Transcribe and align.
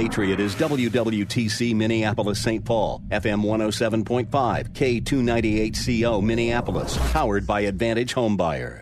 Patriot 0.00 0.40
is 0.40 0.54
WWTC 0.54 1.74
Minneapolis 1.74 2.40
St. 2.40 2.64
Paul, 2.64 3.02
FM 3.10 3.44
107.5, 3.44 4.30
K298CO 4.70 6.22
Minneapolis, 6.22 6.96
powered 7.12 7.46
by 7.46 7.60
Advantage 7.60 8.14
Homebuyer. 8.14 8.80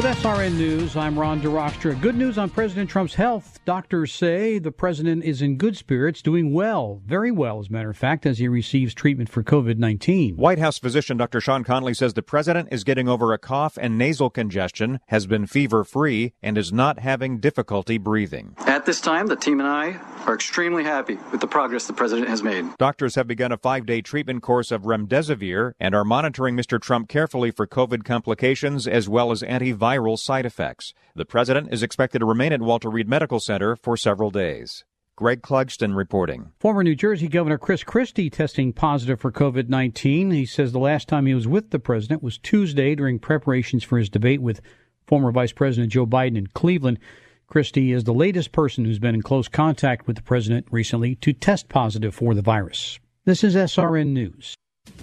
With 0.00 0.16
SRN 0.16 0.56
News, 0.56 0.96
I'm 0.96 1.18
Ron 1.18 1.42
DeRostra. 1.42 2.00
Good 2.00 2.14
news 2.14 2.38
on 2.38 2.48
President 2.48 2.88
Trump's 2.88 3.14
health. 3.14 3.60
Doctors 3.66 4.14
say 4.14 4.58
the 4.58 4.72
president 4.72 5.24
is 5.24 5.42
in 5.42 5.58
good 5.58 5.76
spirits, 5.76 6.22
doing 6.22 6.54
well, 6.54 7.02
very 7.04 7.30
well, 7.30 7.58
as 7.58 7.68
a 7.68 7.72
matter 7.72 7.90
of 7.90 7.98
fact, 7.98 8.24
as 8.24 8.38
he 8.38 8.48
receives 8.48 8.94
treatment 8.94 9.28
for 9.28 9.42
COVID 9.42 9.76
19. 9.76 10.36
White 10.36 10.58
House 10.58 10.78
physician 10.78 11.18
Dr. 11.18 11.38
Sean 11.38 11.64
Conley 11.64 11.92
says 11.92 12.14
the 12.14 12.22
president 12.22 12.70
is 12.72 12.82
getting 12.82 13.10
over 13.10 13.34
a 13.34 13.38
cough 13.38 13.76
and 13.78 13.98
nasal 13.98 14.30
congestion, 14.30 15.00
has 15.08 15.26
been 15.26 15.46
fever 15.46 15.84
free, 15.84 16.32
and 16.42 16.56
is 16.56 16.72
not 16.72 17.00
having 17.00 17.38
difficulty 17.38 17.98
breathing. 17.98 18.54
At 18.60 18.86
this 18.86 19.02
time, 19.02 19.26
the 19.26 19.36
team 19.36 19.60
and 19.60 19.68
I 19.68 20.00
are 20.26 20.34
extremely 20.34 20.84
happy 20.84 21.18
with 21.30 21.42
the 21.42 21.46
progress 21.46 21.86
the 21.86 21.92
president 21.92 22.28
has 22.28 22.42
made. 22.42 22.64
Doctors 22.78 23.16
have 23.16 23.26
begun 23.26 23.52
a 23.52 23.58
five 23.58 23.84
day 23.84 24.00
treatment 24.00 24.42
course 24.42 24.70
of 24.70 24.82
remdesivir 24.82 25.72
and 25.78 25.94
are 25.94 26.04
monitoring 26.04 26.56
Mr. 26.56 26.80
Trump 26.80 27.10
carefully 27.10 27.50
for 27.50 27.66
COVID 27.66 28.04
complications 28.04 28.86
as 28.86 29.10
well 29.10 29.30
as 29.30 29.42
antiviral 29.90 30.18
side 30.18 30.46
effects. 30.46 30.94
The 31.14 31.24
president 31.24 31.72
is 31.72 31.82
expected 31.82 32.20
to 32.20 32.26
remain 32.26 32.52
at 32.52 32.60
Walter 32.60 32.88
Reed 32.88 33.08
Medical 33.08 33.40
Center 33.40 33.76
for 33.76 33.96
several 33.96 34.30
days. 34.30 34.84
Greg 35.16 35.42
Clugston 35.42 35.94
reporting. 35.94 36.52
Former 36.58 36.82
New 36.82 36.94
Jersey 36.94 37.28
Governor 37.28 37.58
Chris 37.58 37.84
Christie 37.84 38.30
testing 38.30 38.72
positive 38.72 39.20
for 39.20 39.30
COVID 39.30 39.68
19. 39.68 40.30
He 40.30 40.46
says 40.46 40.72
the 40.72 40.78
last 40.78 41.08
time 41.08 41.26
he 41.26 41.34
was 41.34 41.46
with 41.46 41.70
the 41.70 41.78
president 41.78 42.22
was 42.22 42.38
Tuesday 42.38 42.94
during 42.94 43.18
preparations 43.18 43.84
for 43.84 43.98
his 43.98 44.08
debate 44.08 44.40
with 44.40 44.62
former 45.06 45.30
Vice 45.30 45.52
President 45.52 45.92
Joe 45.92 46.06
Biden 46.06 46.38
in 46.38 46.46
Cleveland. 46.46 46.98
Christie 47.46 47.92
is 47.92 48.04
the 48.04 48.14
latest 48.14 48.52
person 48.52 48.84
who's 48.84 49.00
been 49.00 49.14
in 49.14 49.22
close 49.22 49.48
contact 49.48 50.06
with 50.06 50.16
the 50.16 50.22
president 50.22 50.66
recently 50.70 51.16
to 51.16 51.32
test 51.32 51.68
positive 51.68 52.14
for 52.14 52.32
the 52.32 52.42
virus. 52.42 52.98
This 53.24 53.44
is 53.44 53.56
SRN 53.56 54.08
News. 54.08 54.54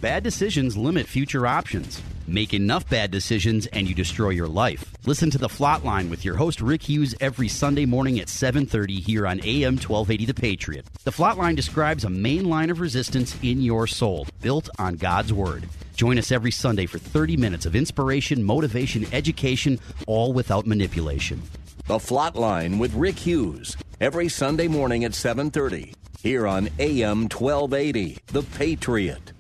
Bad 0.02 0.22
decisions 0.22 0.78
limit 0.78 1.08
future 1.08 1.48
options. 1.48 2.04
Make 2.28 2.54
enough 2.54 2.88
bad 2.88 3.10
decisions 3.10 3.66
and 3.68 3.88
you 3.88 3.96
destroy 3.96 4.30
your 4.30 4.48
life. 4.48 4.94
Listen 5.08 5.32
to 5.32 5.40
the 5.40 5.50
Flot 5.50 5.84
Line 5.84 6.12
with 6.12 6.24
your 6.24 6.36
host 6.36 6.62
Rick 6.62 6.84
Hughes 6.84 7.16
every 7.20 7.48
Sunday 7.48 7.88
morning 7.88 8.20
at 8.20 8.28
7:30 8.30 9.00
here 9.00 9.26
on 9.26 9.40
AM 9.44 9.76
1280 9.80 10.26
The 10.26 10.34
Patriot. 10.36 10.86
The 11.04 11.12
Flot 11.12 11.40
Line 11.40 11.56
describes 11.56 12.04
a 12.04 12.12
main 12.12 12.48
line 12.48 12.70
of 12.70 12.80
resistance 12.80 13.36
in 13.42 13.60
your 13.60 13.88
soul, 13.88 14.28
built 14.40 14.70
on 14.78 14.98
God's 14.98 15.34
word. 15.34 15.68
Join 15.96 16.20
us 16.20 16.32
every 16.32 16.52
Sunday 16.52 16.86
for 16.86 17.00
30 17.00 17.36
minutes 17.36 17.66
of 17.66 17.76
inspiration, 17.76 18.44
motivation, 18.44 19.08
education, 19.12 19.80
all 20.06 20.32
without 20.32 20.68
manipulation. 20.68 21.42
The 21.88 21.98
Flot 21.98 22.36
Line 22.36 22.78
with 22.78 22.94
Rick 22.94 23.18
Hughes 23.18 23.76
every 24.00 24.30
Sunday 24.30 24.68
morning 24.68 25.06
at 25.06 25.16
7:30 25.16 25.96
here 26.22 26.46
on 26.46 26.70
AM 26.78 27.28
1280 27.30 28.20
The 28.28 28.44
Patriot. 28.44 29.32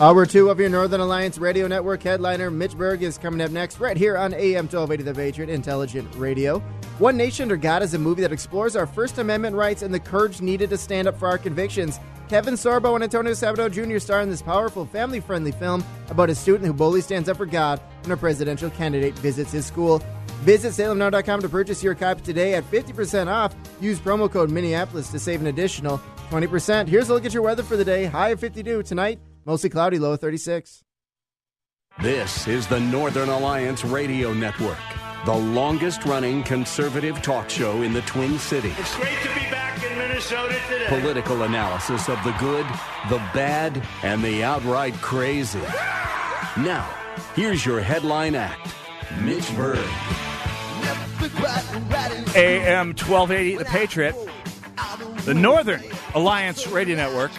Hour 0.00 0.26
two 0.26 0.48
of 0.48 0.58
your 0.58 0.68
Northern 0.68 1.00
Alliance 1.00 1.38
Radio 1.38 1.66
Network 1.66 2.02
headliner 2.02 2.50
Mitch 2.50 2.76
Berg 2.76 3.02
is 3.02 3.18
coming 3.18 3.40
up 3.40 3.50
next, 3.50 3.80
right 3.80 3.96
here 3.96 4.16
on 4.16 4.32
AM 4.32 4.66
1280 4.66 5.02
The 5.02 5.14
Patriot 5.14 5.50
Intelligent 5.50 6.12
Radio. 6.14 6.60
One 6.98 7.16
Nation 7.16 7.44
Under 7.44 7.56
God 7.56 7.82
is 7.82 7.94
a 7.94 7.98
movie 7.98 8.22
that 8.22 8.32
explores 8.32 8.76
our 8.76 8.86
First 8.86 9.18
Amendment 9.18 9.56
rights 9.56 9.82
and 9.82 9.92
the 9.92 10.00
courage 10.00 10.40
needed 10.40 10.70
to 10.70 10.78
stand 10.78 11.08
up 11.08 11.18
for 11.18 11.28
our 11.28 11.38
convictions. 11.38 11.98
Kevin 12.28 12.54
Sorbo 12.54 12.94
and 12.94 13.04
Antonio 13.04 13.32
Sabato 13.32 13.70
Jr. 13.70 13.98
star 13.98 14.22
in 14.22 14.30
this 14.30 14.40
powerful, 14.40 14.86
family 14.86 15.20
friendly 15.20 15.52
film 15.52 15.84
about 16.08 16.30
a 16.30 16.34
student 16.34 16.66
who 16.66 16.72
boldly 16.72 17.00
stands 17.00 17.28
up 17.28 17.36
for 17.36 17.46
God 17.46 17.80
when 18.02 18.12
a 18.12 18.16
presidential 18.16 18.70
candidate 18.70 19.14
visits 19.18 19.52
his 19.52 19.66
school. 19.66 20.02
Visit 20.42 20.72
salemnow.com 20.72 21.40
to 21.42 21.48
purchase 21.48 21.82
your 21.82 21.94
copy 21.94 22.22
today 22.22 22.54
at 22.54 22.68
50% 22.70 23.26
off. 23.26 23.54
Use 23.80 24.00
promo 24.00 24.30
code 24.30 24.50
Minneapolis 24.50 25.10
to 25.10 25.18
save 25.18 25.40
an 25.40 25.48
additional 25.48 26.00
20%. 26.30 26.88
Here's 26.88 27.08
a 27.08 27.14
look 27.14 27.24
at 27.24 27.34
your 27.34 27.42
weather 27.42 27.62
for 27.62 27.76
the 27.76 27.84
day. 27.84 28.06
High 28.06 28.30
of 28.30 28.40
52 28.40 28.82
tonight. 28.84 29.20
Mostly 29.44 29.70
cloudy, 29.70 29.98
low 29.98 30.16
36. 30.16 30.84
This 32.00 32.46
is 32.46 32.66
the 32.68 32.78
Northern 32.78 33.28
Alliance 33.28 33.84
Radio 33.84 34.32
Network, 34.32 34.78
the 35.26 35.34
longest 35.34 36.04
running 36.04 36.42
conservative 36.44 37.20
talk 37.22 37.50
show 37.50 37.82
in 37.82 37.92
the 37.92 38.02
Twin 38.02 38.38
Cities. 38.38 38.74
It's 38.78 38.96
great 38.96 39.18
to 39.22 39.28
be 39.34 39.50
back 39.50 39.82
in 39.82 39.98
Minnesota 39.98 40.54
today. 40.68 40.86
Political 40.88 41.42
analysis 41.42 42.08
of 42.08 42.22
the 42.22 42.32
good, 42.38 42.66
the 43.10 43.18
bad, 43.34 43.82
and 44.02 44.22
the 44.22 44.44
outright 44.44 44.94
crazy. 44.94 45.60
Now, 46.56 46.88
here's 47.34 47.66
your 47.66 47.80
headline 47.80 48.34
act 48.36 48.74
Mitch 49.20 49.54
Berg. 49.56 49.78
AM 52.34 52.88
1280, 52.94 53.56
The 53.56 53.64
Patriot, 53.64 54.16
the 55.24 55.34
Northern 55.34 55.82
Alliance 56.14 56.66
Radio 56.68 56.96
Network. 56.96 57.32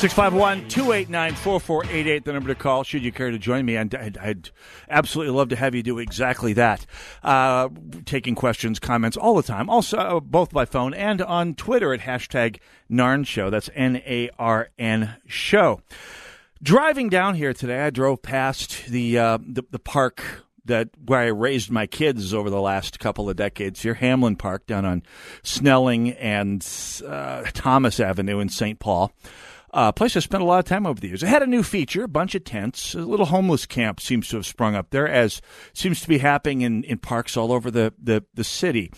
651 0.00 0.66
289 0.70 1.34
4488, 1.34 2.24
the 2.24 2.32
number 2.32 2.48
to 2.48 2.54
call 2.54 2.84
should 2.84 3.02
you 3.02 3.12
care 3.12 3.30
to 3.30 3.38
join 3.38 3.66
me. 3.66 3.76
I'd, 3.76 3.94
I'd, 3.94 4.16
I'd 4.16 4.50
absolutely 4.88 5.34
love 5.34 5.50
to 5.50 5.56
have 5.56 5.74
you 5.74 5.82
do 5.82 5.98
exactly 5.98 6.54
that. 6.54 6.86
Uh, 7.22 7.68
taking 8.06 8.34
questions, 8.34 8.78
comments 8.78 9.18
all 9.18 9.34
the 9.34 9.42
time. 9.42 9.68
Also, 9.68 9.98
uh, 9.98 10.20
both 10.20 10.52
by 10.52 10.64
phone 10.64 10.94
and 10.94 11.20
on 11.20 11.54
Twitter 11.54 11.92
at 11.92 12.00
hashtag 12.00 12.60
NARN 12.90 13.26
Show. 13.26 13.50
That's 13.50 13.68
N 13.74 13.96
A 14.06 14.30
R 14.38 14.70
N 14.78 15.16
Show. 15.26 15.82
Driving 16.62 17.10
down 17.10 17.34
here 17.34 17.52
today, 17.52 17.82
I 17.82 17.90
drove 17.90 18.22
past 18.22 18.86
the, 18.86 19.18
uh, 19.18 19.38
the, 19.46 19.64
the 19.70 19.78
park 19.78 20.46
that 20.64 20.88
where 21.04 21.20
I 21.20 21.26
raised 21.26 21.70
my 21.70 21.86
kids 21.86 22.32
over 22.32 22.48
the 22.48 22.60
last 22.60 23.00
couple 23.00 23.28
of 23.28 23.36
decades 23.36 23.82
here, 23.82 23.96
Hamline 23.96 24.38
Park 24.38 24.66
down 24.66 24.86
on 24.86 25.02
Snelling 25.42 26.12
and 26.12 26.66
uh, 27.06 27.42
Thomas 27.52 28.00
Avenue 28.00 28.38
in 28.40 28.48
St. 28.48 28.78
Paul. 28.78 29.12
Uh, 29.72 29.92
place 29.92 30.16
I 30.16 30.20
spent 30.20 30.42
a 30.42 30.46
lot 30.46 30.58
of 30.58 30.64
time 30.64 30.84
over 30.84 31.00
the 31.00 31.08
years. 31.08 31.22
It 31.22 31.28
had 31.28 31.42
a 31.42 31.46
new 31.46 31.62
feature, 31.62 32.04
a 32.04 32.08
bunch 32.08 32.34
of 32.34 32.44
tents. 32.44 32.94
A 32.94 33.00
little 33.00 33.26
homeless 33.26 33.66
camp 33.66 34.00
seems 34.00 34.28
to 34.28 34.36
have 34.36 34.46
sprung 34.46 34.74
up 34.74 34.90
there, 34.90 35.06
as 35.06 35.40
seems 35.72 36.00
to 36.00 36.08
be 36.08 36.18
happening 36.18 36.62
in, 36.62 36.82
in 36.84 36.98
parks 36.98 37.36
all 37.36 37.52
over 37.52 37.70
the, 37.70 37.94
the, 38.02 38.24
the 38.34 38.42
city. 38.42 38.90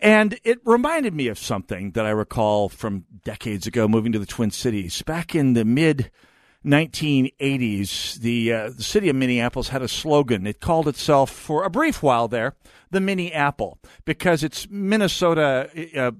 And 0.00 0.38
it 0.44 0.58
reminded 0.64 1.14
me 1.14 1.26
of 1.28 1.38
something 1.38 1.92
that 1.92 2.06
I 2.06 2.10
recall 2.10 2.68
from 2.68 3.04
decades 3.24 3.66
ago 3.66 3.88
moving 3.88 4.12
to 4.12 4.18
the 4.18 4.26
Twin 4.26 4.50
Cities. 4.50 5.02
Back 5.02 5.34
in 5.34 5.54
the 5.54 5.64
mid 5.64 6.10
1980s, 6.64 8.16
the, 8.16 8.52
uh, 8.52 8.70
the 8.70 8.82
city 8.82 9.08
of 9.08 9.16
Minneapolis 9.16 9.68
had 9.68 9.82
a 9.82 9.88
slogan. 9.88 10.46
It 10.46 10.60
called 10.60 10.86
itself, 10.86 11.30
for 11.30 11.64
a 11.64 11.70
brief 11.70 12.02
while 12.02 12.28
there, 12.28 12.54
the 12.90 13.00
Mini 13.00 13.32
Apple, 13.32 13.78
because 14.04 14.44
its 14.44 14.68
Minnesota 14.70 15.70
uh, 15.96 16.12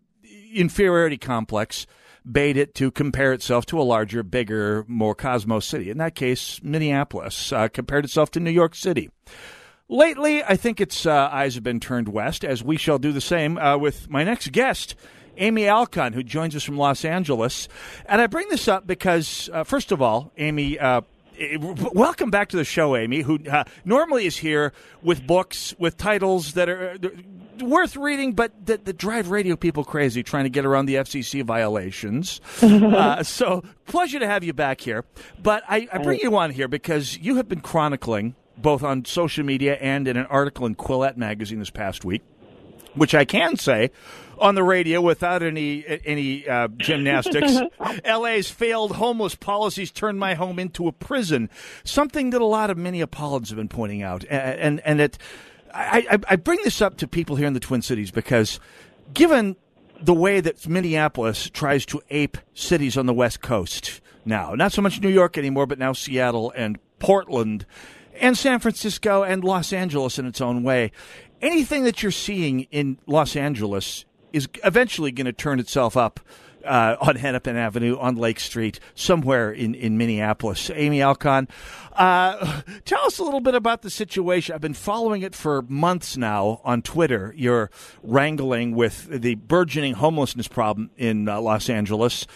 inferiority 0.53 1.19
complex 1.19 1.87
bade 2.31 2.57
it 2.57 2.75
to 2.75 2.91
compare 2.91 3.33
itself 3.33 3.67
to 3.67 3.81
a 3.81 3.83
larger, 3.83 4.23
bigger, 4.23 4.85
more 4.89 5.15
cosmos 5.15 5.65
city. 5.65 5.91
In 5.91 5.99
that 5.99 6.15
case, 6.15 6.61
Minneapolis 6.63 7.53
uh, 7.53 7.69
compared 7.69 8.05
itself 8.05 8.31
to 8.33 8.41
New 8.41 8.51
York 8.51 8.75
City. 8.75 9.11
Lately, 9.89 10.43
I 10.43 10.57
think 10.57 10.81
its 10.81 11.07
uh, 11.07 11.29
eyes 11.31 11.55
have 11.55 11.63
been 11.63 11.79
turned 11.79 12.09
west, 12.09 12.45
as 12.45 12.65
we 12.65 12.77
shall 12.77 12.99
do 12.99 13.13
the 13.13 13.21
same 13.21 13.57
uh, 13.57 13.77
with 13.77 14.11
my 14.11 14.25
next 14.25 14.51
guest, 14.51 14.97
Amy 15.37 15.63
Alkon, 15.63 16.15
who 16.15 16.25
joins 16.25 16.57
us 16.57 16.65
from 16.65 16.77
Los 16.77 17.05
Angeles. 17.05 17.69
And 18.07 18.21
I 18.21 18.27
bring 18.27 18.49
this 18.49 18.67
up 18.67 18.87
because, 18.87 19.49
uh, 19.53 19.63
first 19.63 19.93
of 19.93 20.03
all, 20.03 20.33
Amy, 20.39 20.77
uh, 20.79 21.03
welcome 21.93 22.31
back 22.31 22.49
to 22.49 22.57
the 22.57 22.65
show, 22.65 22.97
Amy, 22.97 23.21
who 23.21 23.39
uh, 23.49 23.63
normally 23.85 24.27
is 24.27 24.39
here 24.39 24.73
with 25.03 25.25
books 25.25 25.75
with 25.79 25.97
titles 25.97 26.55
that 26.55 26.69
are 26.69 26.97
worth 27.62 27.97
reading, 27.97 28.33
but 28.33 28.67
that, 28.67 28.84
that 28.84 28.99
drive 28.99 29.31
radio 29.31 29.56
people 29.56 29.84
crazy 29.84 30.22
trying 30.22 30.44
to 30.44 30.50
get 30.50 30.65
around 30.65 30.87
the 30.87 30.97
FCC 30.97 31.44
violations. 31.44 32.41
uh, 32.62 33.22
so, 33.22 33.62
pleasure 33.87 34.19
to 34.19 34.27
have 34.27 34.44
you 34.44 34.53
back 34.53 34.81
here. 34.81 35.05
But 35.43 35.62
I, 35.69 35.89
I 35.93 35.99
bring 35.99 36.21
you 36.21 36.37
on 36.37 36.50
here 36.50 36.69
because 36.69 37.19
you 37.19 37.37
have 37.37 37.49
been 37.49 37.61
chronicling, 37.61 38.34
both 38.56 38.83
on 38.83 39.05
social 39.05 39.45
media 39.45 39.75
and 39.77 40.09
in 40.09 40.16
an 40.16 40.27
article 40.27 40.66
in 40.66 40.75
Quillette 40.75 41.16
magazine 41.16 41.59
this 41.59 41.71
past 41.71 42.05
week, 42.05 42.22
which 42.95 43.15
I 43.15 43.25
can 43.25 43.56
say 43.56 43.91
on 44.39 44.54
the 44.54 44.63
radio 44.63 45.01
without 45.01 45.42
any 45.42 45.84
any 46.04 46.48
uh, 46.48 46.69
gymnastics. 46.77 47.59
LA's 48.04 48.51
failed 48.51 48.97
homeless 48.97 49.34
policies 49.34 49.91
turned 49.91 50.19
my 50.19 50.34
home 50.34 50.59
into 50.59 50.89
a 50.89 50.92
prison. 50.92 51.51
Something 51.84 52.31
that 52.31 52.41
a 52.41 52.47
lot 52.47 52.71
of 52.71 52.77
Minneapolitans 52.77 53.48
have 53.48 53.57
been 53.57 53.69
pointing 53.69 54.03
out, 54.03 54.25
and 54.28 54.60
and, 54.60 54.81
and 54.84 55.01
it 55.01 55.19
I, 55.77 56.07
I, 56.11 56.19
I 56.31 56.37
bring 56.37 56.61
this 56.65 56.81
up 56.81 56.97
to 56.99 57.09
people 57.09 57.37
here 57.37 57.47
in 57.47 57.53
the 57.53 57.61
Twin 57.61 57.83
Cities 57.83 58.11
because 58.11 58.59
given 59.13 59.57
the 60.01 60.15
way 60.15 60.41
that 60.41 60.67
Minneapolis 60.67 61.51
tries 61.51 61.84
to 61.87 62.01
ape 62.11 62.39
cities 62.55 62.97
on 62.97 63.07
the 63.07 63.15
West 63.15 63.43
Coast 63.43 64.01
now, 64.25 64.55
not 64.55 64.73
so 64.73 64.83
much 64.83 65.01
New 65.01 65.09
York 65.09 65.39
anymore, 65.39 65.67
but 65.67 65.78
now 65.78 65.93
Seattle 65.93 66.53
and 66.57 66.78
Portland 66.99 67.67
and 68.19 68.37
San 68.37 68.59
Francisco 68.59 69.23
and 69.23 69.45
Los 69.45 69.73
Angeles 69.73 70.19
in 70.19 70.27
its 70.27 70.41
own 70.41 70.63
way. 70.63 70.93
Anything 71.43 71.84
that 71.84 72.03
you're 72.03 72.13
seeing 72.13 72.63
in 72.71 72.99
Los 73.07 73.37
Angeles 73.37 74.05
is 74.33 74.49
eventually 74.65 75.13
going 75.13 75.27
to 75.27 75.33
turn 75.33 75.61
itself 75.61 75.97
up 75.97 76.21
uh, 76.66 76.97
on 77.01 77.16
Hennepin 77.16 77.57
Avenue 77.57 77.97
on 77.98 78.16
Lake 78.16 78.41
Street, 78.41 78.80
somewhere 78.95 79.51
in, 79.53 79.74
in 79.74 79.97
Minneapolis. 79.97 80.71
Amy 80.74 80.98
Alkon, 80.98 81.48
uh, 81.92 82.63
tell 82.84 83.04
us 83.04 83.18
a 83.18 83.24
little 83.24 83.41
bit 83.41 83.54
about 83.54 83.83
the 83.83 83.91
situation. 83.91 84.54
I've 84.54 84.60
been 84.60 84.74
following 84.74 85.22
it 85.22 85.34
for 85.34 85.63
months 85.63 86.16
now 86.16 86.60
on 86.65 86.83
Twitter. 86.83 87.33
You're 87.36 87.71
wrangling 88.03 88.74
with 88.74 89.09
the 89.09 89.36
burgeoning 89.36 89.95
homelessness 89.95 90.48
problem 90.48 90.91
in 90.97 91.28
uh, 91.28 91.41
Los 91.41 91.71
Angeles, 91.71 92.27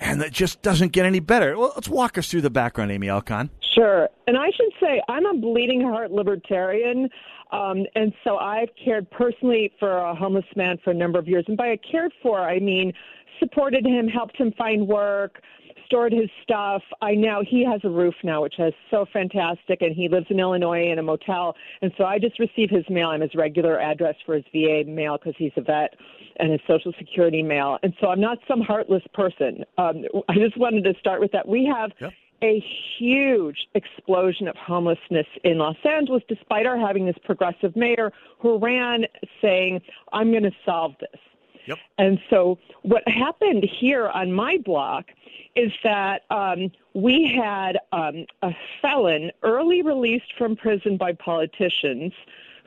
and 0.00 0.20
it 0.22 0.32
just 0.32 0.62
doesn't 0.62 0.92
get 0.92 1.06
any 1.06 1.20
better. 1.20 1.56
Well, 1.56 1.72
let's 1.74 1.88
walk 1.88 2.18
us 2.18 2.30
through 2.30 2.42
the 2.42 2.50
background, 2.50 2.90
Amy 2.90 3.06
Alkon. 3.06 3.50
Sure. 3.74 4.08
And 4.26 4.36
I 4.36 4.50
should 4.50 4.72
say, 4.80 5.02
I'm 5.08 5.26
a 5.26 5.34
bleeding 5.34 5.82
heart 5.82 6.10
libertarian. 6.10 7.10
Um, 7.52 7.84
and 7.94 8.12
so 8.24 8.38
I've 8.38 8.70
cared 8.82 9.08
personally 9.10 9.72
for 9.78 9.98
a 9.98 10.14
homeless 10.14 10.46
man 10.56 10.78
for 10.82 10.90
a 10.90 10.94
number 10.94 11.18
of 11.18 11.28
years. 11.28 11.44
And 11.46 11.56
by 11.56 11.68
a 11.68 11.76
cared 11.76 12.12
for, 12.22 12.40
I 12.40 12.58
mean 12.58 12.92
supported 13.38 13.84
him, 13.84 14.08
helped 14.08 14.36
him 14.36 14.52
find 14.56 14.86
work, 14.86 15.40
stored 15.86 16.12
his 16.12 16.28
stuff. 16.42 16.82
I 17.00 17.14
know 17.14 17.42
he 17.48 17.64
has 17.64 17.80
a 17.84 17.88
roof 17.88 18.14
now, 18.22 18.42
which 18.42 18.58
is 18.58 18.74
so 18.90 19.06
fantastic, 19.12 19.82
and 19.82 19.94
he 19.94 20.08
lives 20.08 20.26
in 20.30 20.38
Illinois 20.38 20.90
in 20.90 20.98
a 20.98 21.02
motel. 21.02 21.54
And 21.82 21.92
so 21.96 22.04
I 22.04 22.18
just 22.18 22.38
receive 22.38 22.70
his 22.70 22.84
mail. 22.90 23.08
I'm 23.08 23.20
his 23.20 23.34
regular 23.34 23.80
address 23.80 24.14
for 24.24 24.34
his 24.34 24.44
VA 24.52 24.82
mail 24.86 25.16
because 25.16 25.34
he's 25.38 25.52
a 25.56 25.62
vet 25.62 25.94
and 26.38 26.52
his 26.52 26.60
Social 26.66 26.92
Security 26.98 27.42
mail. 27.42 27.78
And 27.82 27.94
so 28.00 28.08
I'm 28.08 28.20
not 28.20 28.38
some 28.46 28.60
heartless 28.60 29.02
person. 29.14 29.64
Um, 29.78 30.04
I 30.28 30.34
just 30.34 30.58
wanted 30.58 30.84
to 30.84 30.94
start 31.00 31.20
with 31.20 31.32
that. 31.32 31.46
We 31.46 31.64
have. 31.72 31.90
Yep 32.00 32.12
a 32.42 32.62
huge 32.98 33.56
explosion 33.74 34.46
of 34.46 34.54
homelessness 34.56 35.26
in 35.44 35.56
Los 35.56 35.76
Angeles, 35.84 36.22
despite 36.28 36.66
our 36.66 36.78
having 36.78 37.06
this 37.06 37.16
progressive 37.24 37.74
mayor 37.74 38.12
who 38.38 38.58
ran 38.58 39.04
saying, 39.40 39.80
I'm 40.12 40.30
going 40.30 40.42
to 40.42 40.52
solve 40.64 40.92
this. 41.00 41.18
Yep. 41.66 41.78
And 41.98 42.18
so 42.30 42.58
what 42.82 43.06
happened 43.08 43.64
here 43.64 44.08
on 44.08 44.32
my 44.32 44.58
block 44.64 45.06
is 45.54 45.72
that 45.84 46.22
um, 46.30 46.70
we 46.94 47.32
had 47.34 47.78
um, 47.92 48.26
a 48.42 48.52
felon 48.82 49.30
early 49.42 49.82
released 49.82 50.32
from 50.36 50.56
prison 50.56 50.96
by 50.96 51.12
politicians 51.12 52.12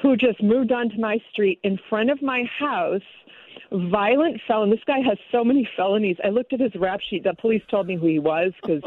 who 0.02 0.16
just 0.16 0.42
moved 0.42 0.72
onto 0.72 1.00
my 1.00 1.20
street 1.32 1.60
in 1.64 1.80
front 1.90 2.10
of 2.10 2.22
my 2.22 2.44
house 2.44 3.02
violent 3.72 4.42
felon. 4.48 4.70
This 4.70 4.84
guy 4.86 5.00
has 5.00 5.18
so 5.32 5.44
many 5.44 5.68
felonies. 5.76 6.18
I 6.24 6.30
looked 6.30 6.54
at 6.54 6.60
his 6.60 6.74
rap 6.76 7.02
sheet. 7.02 7.24
The 7.24 7.34
police 7.34 7.62
told 7.70 7.88
me 7.88 7.96
who 7.96 8.08
he 8.08 8.20
was 8.20 8.52
because 8.62 8.82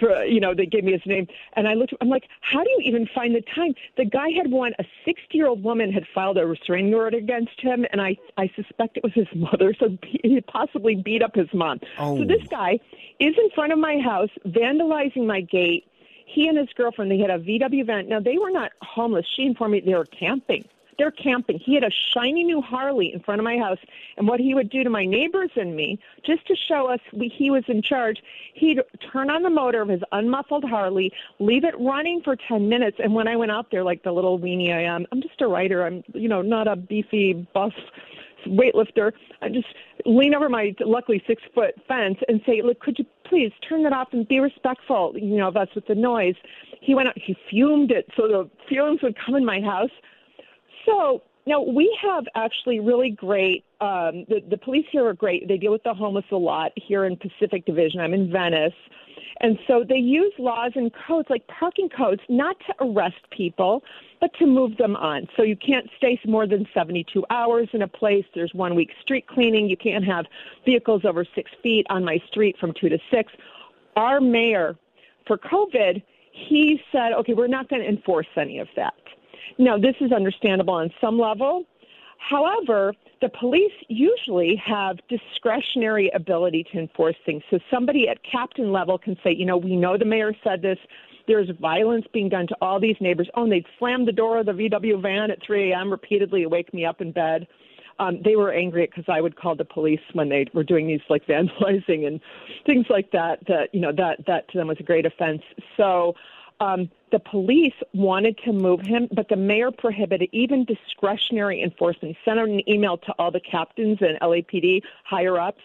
you 0.00 0.40
know, 0.40 0.54
they 0.54 0.66
gave 0.66 0.84
me 0.84 0.92
his 0.92 1.02
name. 1.06 1.26
And 1.54 1.66
I 1.66 1.74
looked, 1.74 1.94
I'm 2.00 2.08
like, 2.08 2.24
how 2.40 2.62
do 2.62 2.70
you 2.70 2.80
even 2.84 3.08
find 3.14 3.34
the 3.34 3.42
time? 3.54 3.74
The 3.96 4.04
guy 4.04 4.30
had 4.30 4.50
won, 4.50 4.72
a 4.78 4.84
60 5.04 5.22
year 5.32 5.46
old 5.48 5.62
woman 5.62 5.92
had 5.92 6.04
filed 6.14 6.38
a 6.38 6.46
restraining 6.46 6.94
order 6.94 7.16
against 7.16 7.60
him, 7.60 7.84
and 7.92 8.00
I, 8.00 8.16
I 8.36 8.50
suspect 8.54 8.96
it 8.96 9.02
was 9.02 9.12
his 9.14 9.28
mother, 9.34 9.74
so 9.78 9.96
he 10.22 10.40
possibly 10.42 10.96
beat 10.96 11.22
up 11.22 11.34
his 11.34 11.48
mom. 11.52 11.80
Oh. 11.98 12.18
So 12.18 12.24
this 12.24 12.42
oh. 12.44 12.50
guy 12.50 12.78
is 13.20 13.34
in 13.36 13.50
front 13.54 13.72
of 13.72 13.78
my 13.78 13.98
house, 13.98 14.30
vandalizing 14.46 15.26
my 15.26 15.40
gate. 15.40 15.84
He 16.26 16.48
and 16.48 16.58
his 16.58 16.68
girlfriend, 16.76 17.10
they 17.10 17.18
had 17.18 17.30
a 17.30 17.38
VW 17.38 17.86
van. 17.86 18.08
Now, 18.08 18.20
they 18.20 18.36
were 18.36 18.50
not 18.50 18.72
homeless. 18.82 19.24
She 19.36 19.44
informed 19.44 19.72
me 19.72 19.80
they 19.80 19.94
were 19.94 20.04
camping. 20.06 20.64
They're 20.98 21.10
camping. 21.10 21.58
He 21.58 21.74
had 21.74 21.84
a 21.84 21.90
shiny 22.14 22.44
new 22.44 22.60
Harley 22.60 23.12
in 23.12 23.20
front 23.20 23.40
of 23.40 23.44
my 23.44 23.58
house, 23.58 23.78
and 24.16 24.26
what 24.26 24.40
he 24.40 24.54
would 24.54 24.70
do 24.70 24.82
to 24.84 24.90
my 24.90 25.04
neighbors 25.04 25.50
and 25.56 25.76
me, 25.76 25.98
just 26.24 26.46
to 26.46 26.56
show 26.56 26.88
us 26.88 27.00
we, 27.12 27.28
he 27.28 27.50
was 27.50 27.64
in 27.68 27.82
charge, 27.82 28.22
he'd 28.54 28.80
turn 29.12 29.30
on 29.30 29.42
the 29.42 29.50
motor 29.50 29.82
of 29.82 29.88
his 29.88 30.02
unmuffled 30.12 30.64
Harley, 30.64 31.12
leave 31.38 31.64
it 31.64 31.74
running 31.78 32.22
for 32.22 32.36
10 32.36 32.68
minutes, 32.68 32.98
and 33.02 33.14
when 33.14 33.28
I 33.28 33.36
went 33.36 33.50
out 33.50 33.70
there, 33.70 33.84
like 33.84 34.02
the 34.02 34.12
little 34.12 34.38
weenie 34.38 34.72
I 34.72 34.82
am, 34.82 35.06
I'm 35.12 35.22
just 35.22 35.40
a 35.40 35.46
writer. 35.46 35.86
I'm, 35.86 36.02
you 36.14 36.28
know, 36.28 36.42
not 36.42 36.68
a 36.68 36.76
beefy 36.76 37.34
buff 37.54 37.72
weightlifter. 38.46 39.12
I 39.42 39.48
just 39.48 39.66
lean 40.04 40.34
over 40.34 40.48
my 40.48 40.74
luckily 40.80 41.22
six 41.26 41.42
foot 41.54 41.74
fence 41.88 42.18
and 42.28 42.40
say, 42.46 42.62
"Look, 42.62 42.80
could 42.80 42.98
you 42.98 43.06
please 43.24 43.52
turn 43.68 43.82
that 43.82 43.92
off 43.92 44.12
and 44.12 44.26
be 44.26 44.40
respectful, 44.40 45.14
you 45.16 45.36
know, 45.36 45.48
of 45.48 45.56
us 45.56 45.68
with 45.74 45.86
the 45.86 45.94
noise?" 45.94 46.36
He 46.80 46.94
went 46.94 47.08
out. 47.08 47.18
He 47.18 47.36
fumed 47.50 47.90
it 47.90 48.08
so 48.16 48.28
the 48.28 48.48
fumes 48.68 49.02
would 49.02 49.16
come 49.16 49.34
in 49.34 49.44
my 49.44 49.60
house. 49.60 49.90
So 50.86 51.22
now 51.46 51.60
we 51.60 51.96
have 52.02 52.24
actually 52.34 52.80
really 52.80 53.10
great. 53.10 53.64
Um, 53.80 54.24
the 54.28 54.42
the 54.48 54.56
police 54.56 54.86
here 54.90 55.06
are 55.06 55.14
great. 55.14 55.46
They 55.48 55.58
deal 55.58 55.72
with 55.72 55.82
the 55.82 55.94
homeless 55.94 56.24
a 56.30 56.36
lot 56.36 56.72
here 56.76 57.04
in 57.04 57.16
Pacific 57.16 57.66
Division. 57.66 58.00
I'm 58.00 58.14
in 58.14 58.32
Venice, 58.32 58.72
and 59.40 59.58
so 59.66 59.84
they 59.86 59.98
use 59.98 60.32
laws 60.38 60.72
and 60.74 60.90
codes 61.06 61.28
like 61.28 61.46
parking 61.46 61.88
codes 61.88 62.22
not 62.28 62.56
to 62.66 62.74
arrest 62.80 63.20
people, 63.30 63.82
but 64.20 64.32
to 64.38 64.46
move 64.46 64.76
them 64.76 64.96
on. 64.96 65.28
So 65.36 65.42
you 65.42 65.56
can't 65.56 65.88
stay 65.98 66.18
more 66.26 66.46
than 66.46 66.66
72 66.72 67.24
hours 67.30 67.68
in 67.72 67.82
a 67.82 67.88
place. 67.88 68.24
There's 68.34 68.54
one 68.54 68.74
week 68.74 68.90
street 69.02 69.26
cleaning. 69.26 69.68
You 69.68 69.76
can't 69.76 70.04
have 70.04 70.26
vehicles 70.64 71.04
over 71.04 71.24
six 71.34 71.50
feet 71.62 71.86
on 71.90 72.04
my 72.04 72.18
street 72.28 72.56
from 72.58 72.72
two 72.72 72.88
to 72.88 72.98
six. 73.10 73.32
Our 73.94 74.20
mayor, 74.20 74.76
for 75.26 75.36
COVID, 75.38 76.02
he 76.32 76.80
said, 76.92 77.12
okay, 77.12 77.34
we're 77.34 77.46
not 77.46 77.68
going 77.68 77.82
to 77.82 77.88
enforce 77.88 78.26
any 78.36 78.58
of 78.58 78.68
that. 78.76 78.94
Now, 79.58 79.78
this 79.78 79.94
is 80.00 80.12
understandable 80.12 80.74
on 80.74 80.90
some 81.00 81.18
level. 81.18 81.64
However, 82.18 82.92
the 83.20 83.28
police 83.28 83.72
usually 83.88 84.60
have 84.64 84.98
discretionary 85.08 86.10
ability 86.14 86.64
to 86.72 86.78
enforce 86.78 87.16
things. 87.24 87.42
So 87.50 87.58
somebody 87.70 88.08
at 88.08 88.18
captain 88.30 88.72
level 88.72 88.98
can 88.98 89.16
say, 89.22 89.32
you 89.32 89.46
know, 89.46 89.56
we 89.56 89.76
know 89.76 89.96
the 89.96 90.04
mayor 90.04 90.32
said 90.44 90.62
this. 90.62 90.78
There's 91.26 91.48
violence 91.60 92.06
being 92.12 92.28
done 92.28 92.46
to 92.48 92.56
all 92.60 92.78
these 92.78 92.96
neighbors. 93.00 93.28
Oh, 93.34 93.44
and 93.44 93.52
they'd 93.52 93.66
slam 93.78 94.06
the 94.06 94.12
door 94.12 94.38
of 94.38 94.46
the 94.46 94.52
VW 94.52 95.00
van 95.02 95.30
at 95.30 95.38
3 95.44 95.72
a.m. 95.72 95.90
repeatedly 95.90 96.46
wake 96.46 96.72
me 96.72 96.84
up 96.84 97.00
in 97.00 97.12
bed. 97.12 97.46
Um, 97.98 98.20
they 98.22 98.36
were 98.36 98.52
angry 98.52 98.86
because 98.86 99.04
I 99.08 99.20
would 99.20 99.36
call 99.36 99.56
the 99.56 99.64
police 99.64 100.00
when 100.12 100.28
they 100.28 100.46
were 100.52 100.62
doing 100.62 100.86
these 100.86 101.00
like 101.08 101.26
vandalizing 101.28 102.06
and 102.06 102.20
things 102.66 102.86
like 102.90 103.10
that. 103.12 103.38
That 103.46 103.70
you 103.72 103.80
know 103.80 103.92
that 103.96 104.24
that 104.26 104.48
to 104.50 104.58
them 104.58 104.68
was 104.68 104.76
a 104.80 104.82
great 104.82 105.06
offense. 105.06 105.42
So 105.76 106.14
um, 106.60 106.90
the 107.12 107.18
police 107.18 107.74
wanted 107.92 108.38
to 108.44 108.52
move 108.52 108.80
him, 108.80 109.08
but 109.12 109.28
the 109.28 109.36
mayor 109.36 109.70
prohibited 109.70 110.28
even 110.32 110.64
discretionary 110.64 111.62
enforcement. 111.62 112.16
He 112.16 112.30
sent 112.30 112.40
out 112.40 112.48
an 112.48 112.68
email 112.68 112.96
to 112.98 113.12
all 113.18 113.30
the 113.30 113.40
captains 113.40 113.98
and 114.00 114.18
LAPD 114.20 114.82
higher 115.04 115.38
ups. 115.38 115.62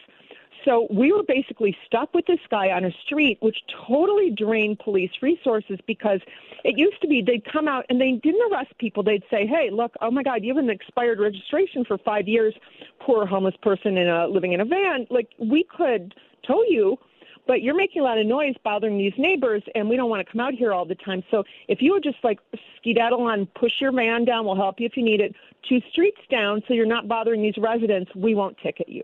So 0.66 0.88
we 0.92 1.12
were 1.12 1.24
basically 1.24 1.76
stuck 1.88 2.14
with 2.14 2.28
this 2.28 2.40
guy 2.50 2.70
on 2.70 2.86
a 2.86 2.92
street, 3.04 3.38
which 3.42 3.58
totally 3.88 4.30
drained 4.30 4.78
police 4.80 5.12
resources 5.22 5.80
because 5.88 6.20
it 6.64 6.78
used 6.78 7.02
to 7.02 7.08
be 7.08 7.22
they'd 7.22 7.44
come 7.52 7.68
out 7.68 7.86
and 7.90 8.00
they 8.00 8.12
didn't 8.12 8.52
arrest 8.52 8.78
people. 8.78 9.02
They'd 9.02 9.24
say, 9.32 9.48
"Hey, 9.48 9.72
look, 9.72 9.96
oh 10.02 10.12
my 10.12 10.22
God, 10.22 10.44
you 10.44 10.54
have 10.54 10.64
an 10.64 10.70
expired 10.70 11.20
registration 11.20 11.84
for 11.84 11.98
five 11.98 12.28
years. 12.28 12.54
Poor 13.00 13.26
homeless 13.26 13.56
person 13.64 13.98
in 13.98 14.08
a 14.08 14.28
living 14.28 14.54
in 14.54 14.62
a 14.62 14.66
van. 14.66 15.08
Like 15.10 15.30
we 15.40 15.64
could 15.64 16.14
tow 16.46 16.62
you." 16.64 17.00
But 17.48 17.62
you're 17.62 17.76
making 17.76 18.02
a 18.02 18.06
lot 18.06 18.18
of 18.18 18.26
noise 18.26 18.56
bothering 18.64 18.98
these 18.98 19.14
neighbors 19.18 19.64
and 19.76 19.90
we 19.90 19.96
don't 19.96 20.10
want 20.10 20.26
to 20.26 20.32
come 20.32 20.40
out 20.40 20.54
here 20.54 20.74
all 20.74 20.86
the 20.86 20.96
time. 20.96 21.24
So 21.32 21.44
if 21.68 21.82
you 21.82 21.94
would 21.94 22.04
just 22.04 22.24
like 22.24 22.40
skedaddle 22.78 23.22
on 23.22 23.46
push 23.48 23.82
your 23.82 23.92
van 23.92 24.26
down 24.26 24.46
we'll 24.46 24.56
help 24.56 24.80
you 24.80 24.86
if 24.86 24.98
you 24.98 25.04
need 25.04 25.22
it 25.22 25.36
two 25.68 25.82
streets 25.92 26.22
down 26.30 26.62
so 26.68 26.74
you're 26.74 26.86
not 26.86 27.08
bothering 27.08 27.42
these 27.42 27.58
residents 27.58 28.14
we 28.16 28.36
won't 28.36 28.58
ticket 28.58 28.90
you. 28.90 29.04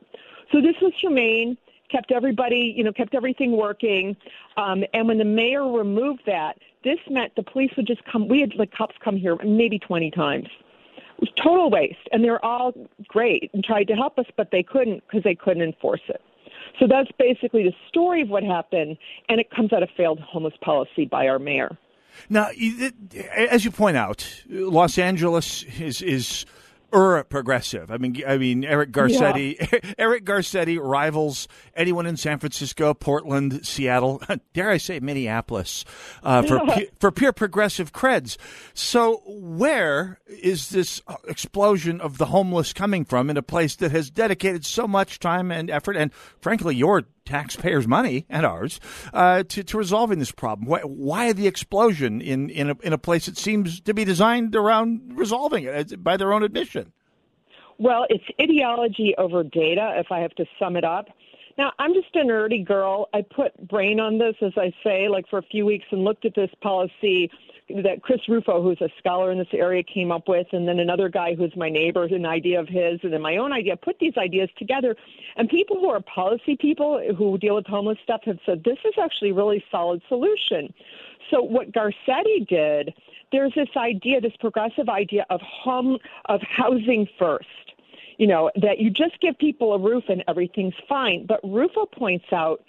So 0.52 0.62
this 0.62 0.76
was 0.82 0.94
humane 1.00 1.58
kept 1.90 2.12
everybody 2.12 2.74
you 2.76 2.84
know 2.84 2.92
kept 2.92 3.16
everything 3.16 3.56
working. 3.56 4.16
Um, 4.58 4.84
and 4.94 5.08
when 5.08 5.18
the 5.18 5.26
mayor 5.26 5.72
removed 5.72 6.24
that 6.26 6.58
this 6.84 7.00
meant 7.10 7.36
the 7.36 7.44
police 7.44 7.72
would 7.78 7.88
just 7.88 8.04
come 8.06 8.28
we 8.28 8.42
had 8.42 8.56
like 8.56 8.72
cops 8.72 8.96
come 9.04 9.18
here 9.18 9.36
maybe 9.44 9.80
20 9.80 10.12
times. 10.12 10.48
It 10.96 11.22
was 11.22 11.32
total 11.36 11.72
waste 11.72 12.08
and 12.12 12.24
they're 12.24 12.44
all 12.44 12.74
great 13.08 13.50
and 13.54 13.64
tried 13.64 13.86
to 13.86 13.96
help 13.96 14.20
us 14.20 14.26
but 14.36 14.52
they 14.52 14.64
couldn't 14.64 15.04
because 15.08 15.24
they 15.24 15.36
couldn't 15.36 15.64
enforce 15.64 16.02
it 16.08 16.22
so 16.80 16.88
that's 16.88 17.12
basically 17.18 17.64
the 17.64 17.74
story 17.88 18.22
of 18.22 18.30
what 18.30 18.44
happened, 18.44 18.98
and 19.30 19.40
it 19.40 19.50
comes 19.52 19.74
out 19.74 19.84
of 19.84 19.90
failed 19.96 20.20
homeless 20.20 20.54
policy 20.62 21.06
by 21.06 21.28
our 21.28 21.40
mayor. 21.40 21.78
Now, 22.30 22.50
as 23.36 23.64
you 23.64 23.72
point 23.72 23.98
out, 23.98 24.28
Los 24.50 24.98
Angeles 24.98 25.64
is 25.80 26.02
is 26.02 26.46
er 26.94 27.24
progressive. 27.24 27.92
I 27.92 27.98
mean, 27.98 28.22
I 28.28 28.38
mean 28.38 28.64
Eric 28.64 28.92
Garcetti. 28.92 29.56
Yeah. 29.60 29.94
Eric 29.98 30.26
Garcetti 30.26 30.80
rivals 30.82 31.48
anyone 31.76 32.06
in 32.06 32.18
San 32.18 32.40
Francisco, 32.40 32.94
Portland, 32.94 33.66
Seattle. 33.66 34.22
Dare 34.54 34.72
I 34.72 34.78
say 34.78 35.00
Minneapolis 35.00 35.86
uh, 36.24 36.42
for 36.44 36.64
yeah. 36.66 36.76
pu- 36.76 36.88
for 37.00 37.12
pure 37.12 37.34
progressive 37.34 37.94
creds. 37.94 38.38
So 38.74 39.22
where 39.26 40.20
is 40.28 40.70
this 40.70 41.02
explosion 41.28 42.02
of 42.02 42.18
the 42.18 42.28
homeless 42.28 42.74
coming 42.74 43.06
from 43.06 43.30
in 43.30 43.38
a 43.38 43.44
place 43.44 43.76
that 43.78 43.92
has 43.92 44.10
dedicated 44.10 44.66
so 44.66 44.88
much 44.88 45.20
time 45.20 45.52
and 45.52 45.70
effort 45.70 45.96
and, 45.96 46.12
frankly, 46.40 46.76
your 46.76 47.04
taxpayers' 47.28 47.88
money 47.88 48.26
and 48.30 48.46
ours 48.46 48.80
uh, 49.14 49.44
to, 49.44 49.64
to 49.64 49.78
resolving 49.78 50.20
this 50.20 50.32
problem? 50.32 50.68
Why, 50.68 50.80
why, 50.82 51.34
the 51.34 51.48
explosion 51.48 52.22
in, 52.22 52.50
in, 52.50 52.72
a, 52.72 52.76
in 52.82 52.94
a 52.94 52.98
place 52.98 53.26
that 53.28 53.38
seems 53.38 53.80
to 53.82 53.94
be 53.94 54.06
designed 54.06 54.56
around 54.56 55.14
resolving 55.16 55.66
it 55.66 56.04
by 56.04 56.18
their 56.18 56.34
own 56.34 56.44
admission? 56.44 56.94
Well, 57.78 58.06
it's 58.10 58.24
ideology 58.42 59.14
over 59.18 59.44
data, 59.44 59.94
if 59.98 60.08
I 60.12 60.20
have 60.20 60.34
to 60.36 60.46
sum 60.58 60.76
it 60.78 60.84
up. 60.84 61.08
Now, 61.58 61.72
I'm 61.80 61.94
just 61.94 62.16
a 62.16 62.20
nerdy 62.20 62.66
girl. 62.66 63.10
I 63.14 63.22
put 63.24 63.68
brain 63.68 64.00
on 64.00 64.18
this, 64.18 64.36
as 64.42 64.54
I 64.58 64.72
say, 64.84 65.08
like 65.10 65.28
for 65.28 65.40
a 65.40 65.44
few 65.44 65.66
weeks 65.66 65.86
and 65.92 66.04
looked 66.04 66.26
at 66.26 66.36
this 66.36 66.52
policy 66.62 67.32
that 67.70 68.02
Chris 68.02 68.22
Rufo, 68.30 68.62
who's 68.62 68.80
a 68.82 68.90
scholar 68.98 69.32
in 69.32 69.38
this 69.38 69.48
area, 69.54 69.84
came 69.84 70.12
up 70.12 70.28
with, 70.28 70.48
and 70.54 70.68
then 70.68 70.80
another 70.80 71.10
guy 71.10 71.36
who's 71.36 71.56
my 71.56 71.70
neighbor, 71.70 72.04
an 72.06 72.26
idea 72.26 72.60
of 72.60 72.68
his, 72.68 73.00
and 73.04 73.12
then 73.12 73.22
my 73.22 73.38
own 73.38 73.52
idea. 73.52 73.76
Put 73.76 74.00
these 74.00 74.18
ideas 74.18 74.50
together, 74.58 74.96
and 75.36 75.50
people 75.50 75.78
who 75.78 75.90
are 75.90 76.00
policy 76.00 76.56
people 76.56 77.02
who 77.18 77.38
deal 77.38 77.56
with 77.56 77.68
homeless 77.68 77.98
stuff 78.04 78.22
have 78.24 78.40
said 78.46 78.64
this 78.64 78.78
is 78.86 78.94
actually 79.02 79.32
a 79.32 79.34
really 79.34 79.64
solid 79.70 80.02
solution. 80.08 80.74
So 81.30 81.42
what 81.42 81.74
Garcetti 81.74 82.48
did, 82.48 82.94
there's 83.32 83.54
this 83.54 83.70
idea, 83.76 84.22
this 84.22 84.38
progressive 84.40 84.88
idea 84.88 85.26
of 85.30 85.42
home 85.42 85.98
of 86.26 86.42
housing 86.42 87.08
first. 87.20 87.48
You 88.18 88.28
know 88.28 88.50
that 88.56 88.80
you 88.80 88.90
just 88.90 89.20
give 89.20 89.38
people 89.38 89.74
a 89.74 89.80
roof 89.80 90.06
and 90.08 90.24
everything's 90.28 90.74
fine. 90.88 91.26
But 91.26 91.40
Rufo 91.44 91.86
points 91.86 92.26
out 92.32 92.64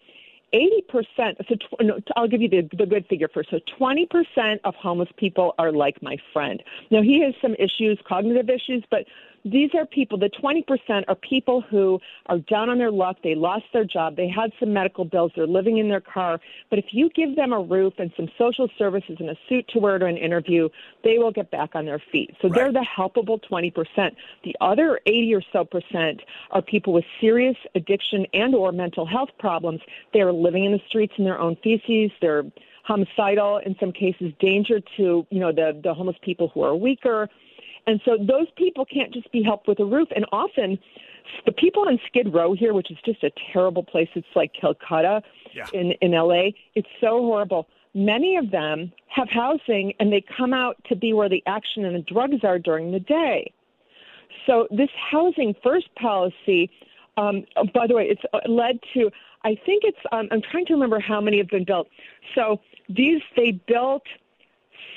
80%, 0.55 1.49
so 1.49 1.55
tw- 1.55 1.81
no, 1.81 1.99
I'll 2.17 2.29
give 2.29 2.41
you 2.41 2.49
the, 2.49 2.69
the 2.77 2.87
good 2.87 3.07
figure 3.07 3.29
first. 3.29 3.51
So 3.51 3.59
20% 3.79 4.61
of 4.65 4.75
homeless 4.75 5.09
people 5.17 5.55
are 5.59 5.73
like 5.73 6.03
my 6.03 6.17
friend. 6.33 6.63
Now, 6.91 7.03
he 7.03 7.23
has 7.23 7.35
some 7.43 7.55
issues, 7.59 7.99
cognitive 8.07 8.49
issues, 8.49 8.85
but 8.91 9.05
these 9.45 9.71
are 9.75 9.87
people, 9.87 10.19
the 10.19 10.31
20% 10.31 11.05
are 11.09 11.15
people 11.15 11.61
who 11.61 12.01
are 12.27 12.39
down 12.39 12.71
on 12.71 12.79
their 12.79 12.91
luck. 12.91 13.19
They 13.23 13.35
lost 13.35 13.65
their 13.73 13.85
job. 13.85 14.17
They 14.17 14.29
had 14.29 14.53
some 14.59 14.73
medical 14.73 15.05
bills. 15.05 15.33
They're 15.35 15.47
living 15.47 15.79
in 15.79 15.89
their 15.89 16.01
car. 16.01 16.41
But 16.71 16.79
if 16.79 16.87
you 16.91 17.11
give 17.11 17.37
them 17.37 17.53
a 17.53 17.61
roof 17.61 17.95
and 17.99 18.13
some 18.17 18.29
social 18.37 18.69
services 18.79 19.17
and 19.21 19.31
a 19.31 19.37
suit 19.49 19.67
to 19.69 19.79
wear 19.79 19.99
to 19.99 20.07
an 20.07 20.17
interview, 20.17 20.69
they 21.05 21.19
will 21.19 21.33
get 21.33 21.51
back 21.51 21.75
on 21.75 21.87
their 21.87 22.03
feet. 22.13 22.35
So 22.41 22.49
right. 22.49 22.57
they're 22.57 22.73
the 22.73 22.87
helpable 22.97 23.41
20%. 23.51 24.15
The 24.45 24.57
other 24.61 25.01
80 25.07 25.35
or 25.35 25.43
so 25.53 25.65
percent 25.65 26.21
are 26.51 26.63
people 26.63 26.93
with 26.93 27.05
serious 27.21 27.57
addiction 27.75 28.27
and 28.35 28.55
or 28.55 28.73
mental 28.73 29.07
health 29.07 29.31
problems. 29.39 29.81
They 30.13 30.21
are 30.21 30.33
living 30.33 30.65
in 30.65 30.73
the 30.73 30.81
streets 30.89 31.15
in 31.19 31.25
their 31.25 31.39
own 31.39 31.57
feces. 31.63 32.11
They're 32.21 32.45
homicidal, 32.85 33.59
in 33.59 33.77
some 33.79 33.93
cases 33.93 34.33
danger 34.41 34.81
to, 34.97 35.27
you 35.31 35.41
know, 35.41 35.53
the, 35.53 35.79
the 35.83 35.93
homeless 35.93 36.17
people 36.23 36.49
who 36.49 36.63
are 36.63 36.75
weaker 36.75 37.29
and 37.89 38.03
so 38.05 38.19
those 38.19 38.49
people 38.55 38.85
can't 38.85 39.15
just 39.15 39.33
be 39.33 39.43
helped 39.43 39.67
with 39.67 39.81
a 39.81 39.85
roof. 39.85 40.09
And 40.15 40.27
often, 40.31 40.79
the 41.47 41.53
people 41.53 41.89
on 41.89 41.99
Skid 42.07 42.35
Row 42.35 42.53
here, 42.53 42.75
which 42.75 42.91
is 42.91 42.99
just 43.03 43.25
a 43.25 43.31
terrible 43.51 43.83
place, 43.83 44.11
it's 44.15 44.27
like 44.37 44.53
Calcutta 44.53 45.23
yeah. 45.55 45.65
in, 45.73 45.93
in 46.03 46.13
LA, 46.13 46.51
it's 46.75 46.89
so 47.01 47.21
horrible. 47.21 47.67
Many 47.95 48.37
of 48.37 48.51
them 48.51 48.93
have 49.07 49.31
housing 49.31 49.95
and 49.99 50.13
they 50.13 50.23
come 50.37 50.53
out 50.53 50.77
to 50.91 50.97
be 50.97 51.15
where 51.15 51.31
the 51.31 51.43
action 51.47 51.87
and 51.87 51.97
the 51.97 52.03
drugs 52.03 52.45
are 52.45 52.59
during 52.59 52.93
the 52.93 53.01
day. 53.01 53.55
So, 54.47 54.69
this 54.71 54.91
housing 55.11 55.55
first 55.63 55.89
policy, 55.95 56.71
um, 57.17 57.47
by 57.73 57.87
the 57.87 57.95
way, 57.95 58.05
it's 58.05 58.23
uh, 58.35 58.41
led 58.47 58.81
to, 58.93 59.11
I 59.45 59.57
think 59.65 59.85
it's, 59.85 59.99
um, 60.13 60.29
I'm 60.31 60.43
trying 60.43 60.67
to 60.67 60.75
remember 60.75 61.01
how 61.01 61.23
many 61.23 61.39
have 61.39 61.49
been 61.49 61.65
built. 61.65 61.89
So, 62.35 62.61
these, 62.91 63.23
they 63.35 63.53
built 63.53 64.03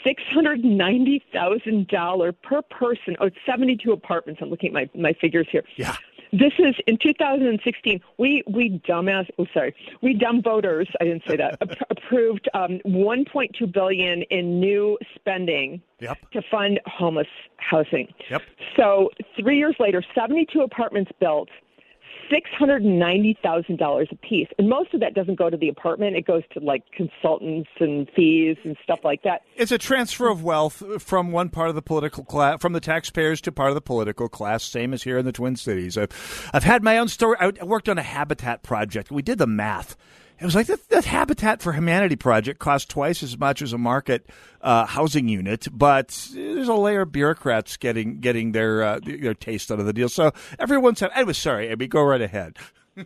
$690,000 0.05 2.35
per 2.41 2.61
person. 2.63 3.15
Oh, 3.19 3.27
it's 3.27 3.37
72 3.45 3.91
apartments. 3.91 4.41
I'm 4.41 4.49
looking 4.49 4.69
at 4.69 4.73
my, 4.73 4.89
my 4.99 5.13
figures 5.13 5.47
here. 5.51 5.63
Yeah. 5.75 5.95
This 6.33 6.53
is 6.59 6.75
in 6.87 6.97
2016. 6.97 7.99
We 8.17 8.41
we 8.47 8.81
dumbass. 8.87 9.29
Oh, 9.37 9.45
sorry. 9.53 9.75
We 10.01 10.13
dumb 10.13 10.41
voters. 10.41 10.87
I 11.01 11.03
didn't 11.03 11.23
say 11.27 11.35
that. 11.35 11.61
approved 11.89 12.47
um, 12.53 12.79
1.2 12.85 13.71
billion 13.71 14.21
in 14.23 14.59
new 14.59 14.97
spending 15.13 15.81
yep. 15.99 16.17
to 16.31 16.41
fund 16.49 16.79
homeless 16.85 17.27
housing. 17.57 18.07
Yep. 18.29 18.41
So 18.77 19.09
three 19.37 19.57
years 19.57 19.75
later, 19.77 20.01
72 20.15 20.61
apartments 20.61 21.11
built 21.19 21.49
$690,000 22.31 24.11
a 24.11 24.15
piece. 24.15 24.47
And 24.57 24.69
most 24.69 24.93
of 24.93 24.99
that 25.01 25.13
doesn't 25.13 25.35
go 25.35 25.49
to 25.49 25.57
the 25.57 25.69
apartment. 25.69 26.15
It 26.15 26.25
goes 26.25 26.43
to 26.53 26.59
like 26.59 26.83
consultants 26.95 27.69
and 27.79 28.07
fees 28.15 28.57
and 28.63 28.77
stuff 28.83 28.99
like 29.03 29.23
that. 29.23 29.41
It's 29.55 29.71
a 29.71 29.77
transfer 29.77 30.29
of 30.29 30.43
wealth 30.43 30.83
from 31.01 31.31
one 31.31 31.49
part 31.49 31.69
of 31.69 31.75
the 31.75 31.81
political 31.81 32.23
class, 32.23 32.61
from 32.61 32.73
the 32.73 32.79
taxpayers 32.79 33.41
to 33.41 33.51
part 33.51 33.69
of 33.69 33.75
the 33.75 33.81
political 33.81 34.29
class, 34.29 34.63
same 34.63 34.93
as 34.93 35.03
here 35.03 35.17
in 35.17 35.25
the 35.25 35.31
Twin 35.31 35.55
Cities. 35.55 35.97
I've, 35.97 36.49
I've 36.53 36.63
had 36.63 36.83
my 36.83 36.97
own 36.97 37.07
story. 37.07 37.37
I 37.39 37.63
worked 37.63 37.89
on 37.89 37.97
a 37.97 38.03
habitat 38.03 38.63
project. 38.63 39.11
We 39.11 39.21
did 39.21 39.37
the 39.37 39.47
math 39.47 39.97
it 40.41 40.45
was 40.45 40.55
like 40.55 40.65
that, 40.67 40.89
that 40.89 41.05
Habitat 41.05 41.61
for 41.61 41.71
Humanity 41.71 42.15
project 42.15 42.57
cost 42.57 42.89
twice 42.89 43.21
as 43.21 43.37
much 43.37 43.61
as 43.61 43.73
a 43.73 43.77
market 43.77 44.27
uh, 44.61 44.87
housing 44.87 45.27
unit, 45.27 45.67
but 45.71 46.29
there's 46.33 46.67
a 46.67 46.73
layer 46.73 47.01
of 47.01 47.11
bureaucrats 47.11 47.77
getting 47.77 48.19
getting 48.19 48.51
their 48.51 48.81
uh, 48.81 48.99
their 49.03 49.35
taste 49.35 49.71
out 49.71 49.79
of 49.79 49.85
the 49.85 49.93
deal. 49.93 50.09
So 50.09 50.31
everyone 50.57 50.95
said, 50.95 51.11
I 51.13 51.21
was 51.23 51.37
sorry, 51.37 51.69
Abby. 51.69 51.87
Go 51.87 52.01
right 52.01 52.21
ahead. 52.21 52.57
well, 52.95 53.05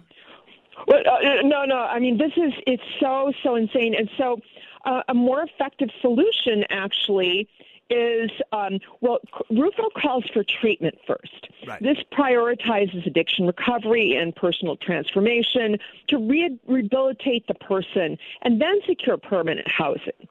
uh, 1.05 1.41
no, 1.43 1.65
no. 1.65 1.75
I 1.75 1.99
mean, 1.99 2.17
this 2.17 2.31
is 2.37 2.53
it's 2.65 2.83
so 3.01 3.33
so 3.43 3.55
insane, 3.55 3.95
and 3.95 4.09
so 4.17 4.39
uh, 4.85 5.01
a 5.09 5.13
more 5.13 5.41
effective 5.41 5.89
solution 5.99 6.63
actually 6.69 7.49
is 7.89 8.31
um, 8.51 8.79
well, 9.01 9.19
Rufo 9.49 9.89
calls 10.01 10.25
for 10.33 10.43
treatment 10.43 10.95
first. 11.05 11.47
Right. 11.67 11.81
This 11.81 11.97
prioritizes 12.11 13.05
addiction 13.05 13.45
recovery 13.45 14.15
and 14.15 14.35
personal 14.35 14.75
transformation 14.77 15.77
to 16.07 16.17
re- 16.17 16.59
rehabilitate 16.67 17.47
the 17.47 17.53
person 17.53 18.17
and 18.41 18.61
then 18.61 18.79
secure 18.87 19.17
permanent 19.17 19.67
housing. 19.69 20.27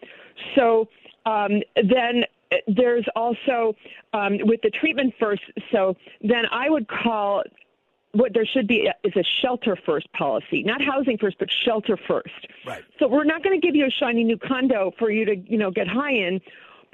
So 0.56 0.88
um, 1.26 1.62
then 1.76 2.24
uh, 2.50 2.56
there's 2.66 3.06
also 3.14 3.74
um, 4.12 4.38
with 4.42 4.60
the 4.62 4.70
treatment 4.70 5.14
first. 5.18 5.42
So 5.70 5.96
then 6.22 6.44
I 6.50 6.70
would 6.70 6.88
call 6.88 7.44
what 8.12 8.32
there 8.32 8.46
should 8.46 8.68
be 8.68 8.88
is 9.02 9.16
a 9.16 9.24
shelter 9.42 9.76
first 9.84 10.10
policy, 10.12 10.62
not 10.62 10.80
housing 10.80 11.18
first, 11.18 11.36
but 11.38 11.48
shelter 11.50 11.98
first. 12.08 12.46
Right. 12.64 12.82
So 12.98 13.08
we're 13.08 13.24
not 13.24 13.42
going 13.42 13.60
to 13.60 13.64
give 13.64 13.74
you 13.74 13.86
a 13.86 13.90
shiny 13.90 14.22
new 14.22 14.38
condo 14.38 14.92
for 14.98 15.10
you 15.10 15.24
to, 15.24 15.36
you 15.36 15.58
know, 15.58 15.70
get 15.70 15.88
high 15.88 16.12
in. 16.12 16.40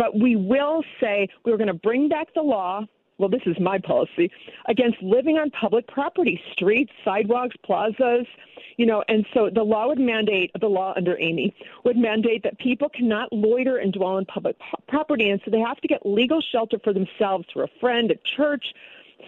But 0.00 0.18
we 0.18 0.34
will 0.34 0.82
say 0.98 1.28
we're 1.44 1.58
going 1.58 1.66
to 1.66 1.74
bring 1.74 2.08
back 2.08 2.32
the 2.34 2.40
law. 2.40 2.86
Well, 3.18 3.28
this 3.28 3.42
is 3.44 3.60
my 3.60 3.76
policy 3.76 4.30
against 4.66 4.96
living 5.02 5.36
on 5.36 5.50
public 5.50 5.86
property, 5.88 6.40
streets, 6.52 6.90
sidewalks, 7.04 7.54
plazas, 7.62 8.26
you 8.78 8.86
know, 8.86 9.04
and 9.08 9.26
so 9.34 9.50
the 9.54 9.62
law 9.62 9.88
would 9.88 9.98
mandate 9.98 10.52
the 10.58 10.68
law 10.68 10.94
under 10.96 11.18
Amy 11.20 11.54
would 11.84 11.98
mandate 11.98 12.42
that 12.44 12.58
people 12.58 12.88
cannot 12.88 13.30
loiter 13.30 13.76
and 13.76 13.92
dwell 13.92 14.16
on 14.16 14.24
public 14.24 14.56
property, 14.88 15.28
and 15.28 15.38
so 15.44 15.50
they 15.50 15.60
have 15.60 15.76
to 15.82 15.88
get 15.88 16.06
legal 16.06 16.40
shelter 16.40 16.78
for 16.82 16.94
themselves 16.94 17.44
through 17.52 17.64
a 17.64 17.78
friend, 17.78 18.10
a 18.10 18.16
church, 18.24 18.72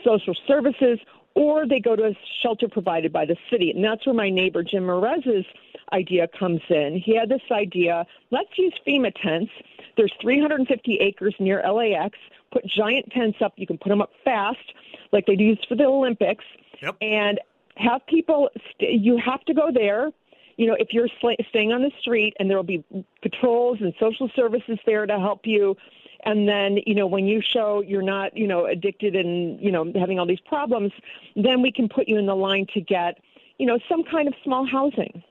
social 0.03 0.35
services, 0.47 0.99
or 1.35 1.67
they 1.67 1.81
go 1.81 1.95
to 1.95 2.05
a 2.05 2.15
shelter 2.43 2.67
provided 2.67 3.13
by 3.13 3.27
the 3.27 3.37
city. 3.51 3.73
And 3.73 3.85
that's 3.85 4.07
where 4.07 4.15
my 4.15 4.31
neighbor 4.31 4.63
Jim 4.63 4.87
Merez's 4.87 5.45
idea 5.93 6.29
comes 6.29 6.63
in. 6.71 6.97
He 6.97 7.15
had 7.15 7.29
this 7.29 7.43
idea 7.51 8.07
let's 8.31 8.57
use 8.57 8.73
FEMA 8.87 9.13
tents. 9.23 9.53
There's 9.97 10.13
350 10.21 10.97
acres 10.97 11.35
near 11.39 11.63
LAX. 11.63 12.19
Put 12.53 12.67
giant 12.67 13.11
tents 13.13 13.39
up. 13.43 13.53
You 13.57 13.67
can 13.67 13.79
put 13.79 13.89
them 13.89 14.03
up 14.03 14.11
fast, 14.25 14.73
like 15.13 15.27
they 15.27 15.37
use 15.37 15.59
for 15.69 15.75
the 15.75 15.85
Olympics. 15.85 16.45
Yep. 16.83 16.97
And 17.01 17.41
have 17.77 18.07
people, 18.07 18.51
st- 18.75 19.01
you 19.01 19.17
have 19.19 19.43
to 19.45 19.55
go 19.55 19.71
there. 19.73 20.11
You 20.57 20.67
know, 20.67 20.77
if 20.79 20.89
you're 20.93 21.09
sl- 21.21 21.43
staying 21.49 21.73
on 21.73 21.83
the 21.83 21.91
street, 22.01 22.35
and 22.39 22.51
there 22.51 22.57
will 22.57 22.65
be 22.65 22.85
patrols 23.23 23.79
and 23.81 23.95
social 23.99 24.31
services 24.37 24.79
there 24.85 25.07
to 25.07 25.19
help 25.19 25.41
you 25.45 25.77
and 26.25 26.49
then 26.49 26.79
you 26.87 26.95
know 26.95 27.07
when 27.07 27.27
you 27.27 27.41
show 27.41 27.83
you're 27.83 28.03
not 28.03 28.37
you 28.37 28.47
know 28.47 28.67
addicted 28.67 29.17
and 29.17 29.61
you 29.61 29.71
know 29.71 29.91
having 29.99 30.19
all 30.19 30.27
these 30.27 30.41
problems 30.41 30.93
then 31.37 31.63
we 31.63 31.73
can 31.73 31.89
put 31.89 32.09
you 32.09 32.19
in 32.19 32.27
the 32.27 32.35
line 32.35 32.67
to 32.73 32.81
get 32.81 33.19
you 33.59 33.67
know 33.67 33.79
some 33.89 34.05
kind 34.05 34.29
of 34.29 34.35
small 34.45 34.67
housing 34.67 35.23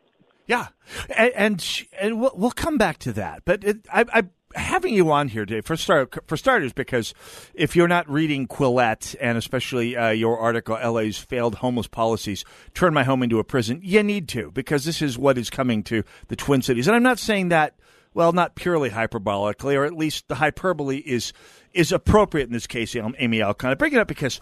yeah 0.47 0.67
and 1.15 1.31
and, 1.35 1.85
and 1.99 2.21
we'll, 2.21 2.31
we'll 2.35 2.51
come 2.51 2.77
back 2.77 2.97
to 2.97 3.13
that 3.13 3.43
but 3.45 3.63
it, 3.63 3.85
I, 3.91 4.05
I 4.13 4.23
having 4.55 4.93
you 4.93 5.11
on 5.11 5.27
here, 5.27 5.45
Dave, 5.45 5.65
for 5.65 5.75
start 5.75 6.17
for 6.27 6.37
starters, 6.37 6.73
because 6.73 7.13
if 7.53 7.75
you're 7.75 7.87
not 7.87 8.09
reading 8.09 8.47
Quillette 8.47 9.15
and 9.19 9.37
especially 9.37 9.95
uh, 9.95 10.09
your 10.09 10.39
article, 10.39 10.77
LA's 10.83 11.17
failed 11.17 11.55
homeless 11.55 11.87
policies 11.87 12.45
turn 12.73 12.93
my 12.93 13.03
home 13.03 13.23
into 13.23 13.39
a 13.39 13.43
prison, 13.43 13.79
you 13.83 14.03
need 14.03 14.27
to 14.29 14.51
because 14.51 14.85
this 14.85 15.01
is 15.01 15.17
what 15.17 15.37
is 15.37 15.49
coming 15.49 15.83
to 15.83 16.03
the 16.27 16.35
Twin 16.35 16.61
Cities, 16.61 16.87
and 16.87 16.95
I'm 16.95 17.03
not 17.03 17.19
saying 17.19 17.49
that 17.49 17.75
well, 18.13 18.33
not 18.33 18.55
purely 18.55 18.89
hyperbolically, 18.89 19.77
or 19.77 19.85
at 19.85 19.95
least 19.95 20.27
the 20.27 20.35
hyperbole 20.35 20.97
is 20.97 21.33
is 21.73 21.91
appropriate 21.91 22.47
in 22.47 22.53
this 22.53 22.67
case, 22.67 22.95
Amy 22.95 23.39
Alkon. 23.39 23.69
I 23.69 23.75
bring 23.75 23.93
it 23.93 23.99
up 23.99 24.07
because 24.07 24.41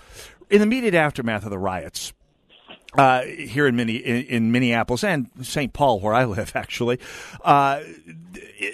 in 0.49 0.59
the 0.59 0.63
immediate 0.63 0.95
aftermath 0.95 1.43
of 1.43 1.51
the 1.51 1.59
riots, 1.59 2.13
uh, 2.97 3.21
here 3.23 3.67
in, 3.67 3.75
Mini, 3.75 3.97
in, 3.97 4.25
in, 4.25 4.51
Minneapolis 4.51 5.03
and 5.03 5.29
St. 5.43 5.73
Paul, 5.73 5.99
where 5.99 6.13
I 6.13 6.25
live, 6.25 6.51
actually, 6.55 6.99
uh, 7.43 7.81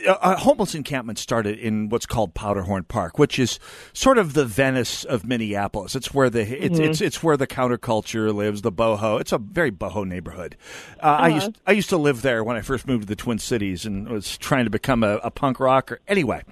a 0.07 0.37
homeless 0.37 0.73
encampment 0.73 1.19
started 1.19 1.57
in 1.59 1.89
what's 1.89 2.05
called 2.05 2.33
Powderhorn 2.33 2.87
Park, 2.87 3.19
which 3.19 3.37
is 3.37 3.59
sort 3.93 4.17
of 4.17 4.33
the 4.33 4.45
Venice 4.45 5.03
of 5.03 5.25
Minneapolis. 5.25 5.95
It's 5.95 6.13
where 6.13 6.29
the 6.29 6.41
it's 6.41 6.75
mm-hmm. 6.75 6.89
it's, 6.91 7.01
it's 7.01 7.23
where 7.23 7.37
the 7.37 7.47
counterculture 7.47 8.33
lives, 8.33 8.61
the 8.61 8.71
boho. 8.71 9.19
It's 9.19 9.31
a 9.31 9.37
very 9.37 9.71
boho 9.71 10.05
neighborhood. 10.05 10.55
Uh, 11.01 11.05
uh-huh. 11.05 11.23
I 11.23 11.27
used 11.27 11.61
I 11.67 11.71
used 11.73 11.89
to 11.89 11.97
live 11.97 12.21
there 12.21 12.43
when 12.43 12.55
I 12.55 12.61
first 12.61 12.87
moved 12.87 13.03
to 13.03 13.07
the 13.07 13.15
Twin 13.15 13.37
Cities 13.37 13.85
and 13.85 14.07
was 14.07 14.37
trying 14.37 14.65
to 14.65 14.71
become 14.71 15.03
a, 15.03 15.17
a 15.17 15.31
punk 15.31 15.59
rocker. 15.59 15.99
Anyway. 16.07 16.43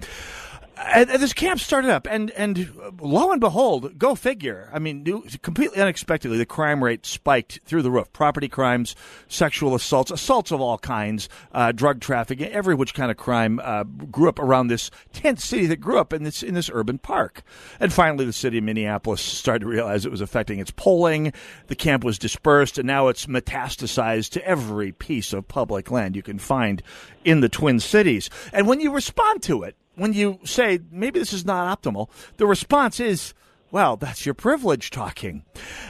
And, 0.85 1.09
and 1.09 1.21
this 1.21 1.33
camp 1.33 1.59
started 1.59 1.89
up, 1.91 2.07
and 2.09 2.31
and 2.31 2.71
lo 3.01 3.31
and 3.31 3.39
behold, 3.39 3.97
go 3.97 4.15
figure. 4.15 4.69
I 4.73 4.79
mean, 4.79 5.03
completely 5.41 5.81
unexpectedly, 5.81 6.37
the 6.37 6.45
crime 6.45 6.83
rate 6.83 7.05
spiked 7.05 7.59
through 7.65 7.81
the 7.81 7.91
roof. 7.91 8.11
Property 8.13 8.47
crimes, 8.47 8.95
sexual 9.27 9.75
assaults, 9.75 10.11
assaults 10.11 10.51
of 10.51 10.61
all 10.61 10.77
kinds, 10.77 11.29
uh, 11.51 11.71
drug 11.71 12.01
trafficking, 12.01 12.47
every 12.47 12.75
which 12.75 12.93
kind 12.93 13.11
of 13.11 13.17
crime 13.17 13.59
uh, 13.63 13.83
grew 13.83 14.29
up 14.29 14.39
around 14.39 14.67
this 14.67 14.91
tent 15.13 15.39
city 15.39 15.65
that 15.67 15.77
grew 15.77 15.99
up 15.99 16.13
in 16.13 16.23
this 16.23 16.43
in 16.43 16.53
this 16.53 16.69
urban 16.73 16.97
park. 16.97 17.43
And 17.79 17.91
finally, 17.91 18.25
the 18.25 18.33
city 18.33 18.57
of 18.57 18.63
Minneapolis 18.63 19.21
started 19.21 19.59
to 19.61 19.67
realize 19.67 20.05
it 20.05 20.11
was 20.11 20.21
affecting 20.21 20.59
its 20.59 20.71
polling. 20.71 21.33
The 21.67 21.75
camp 21.75 22.03
was 22.03 22.17
dispersed, 22.19 22.77
and 22.77 22.87
now 22.87 23.07
it's 23.07 23.25
metastasized 23.25 24.31
to 24.31 24.45
every 24.47 24.91
piece 24.91 25.33
of 25.33 25.47
public 25.47 25.91
land 25.91 26.15
you 26.15 26.23
can 26.23 26.39
find 26.39 26.81
in 27.23 27.41
the 27.41 27.49
Twin 27.49 27.79
Cities. 27.79 28.29
And 28.51 28.67
when 28.67 28.79
you 28.79 28.91
respond 28.91 29.41
to 29.43 29.63
it 29.63 29.75
when 29.95 30.13
you 30.13 30.39
say 30.43 30.79
maybe 30.91 31.19
this 31.19 31.33
is 31.33 31.45
not 31.45 31.81
optimal, 31.81 32.09
the 32.37 32.47
response 32.47 32.99
is, 32.99 33.33
well, 33.71 33.97
that's 33.97 34.25
your 34.25 34.35
privilege 34.35 34.89
talking. 34.91 35.43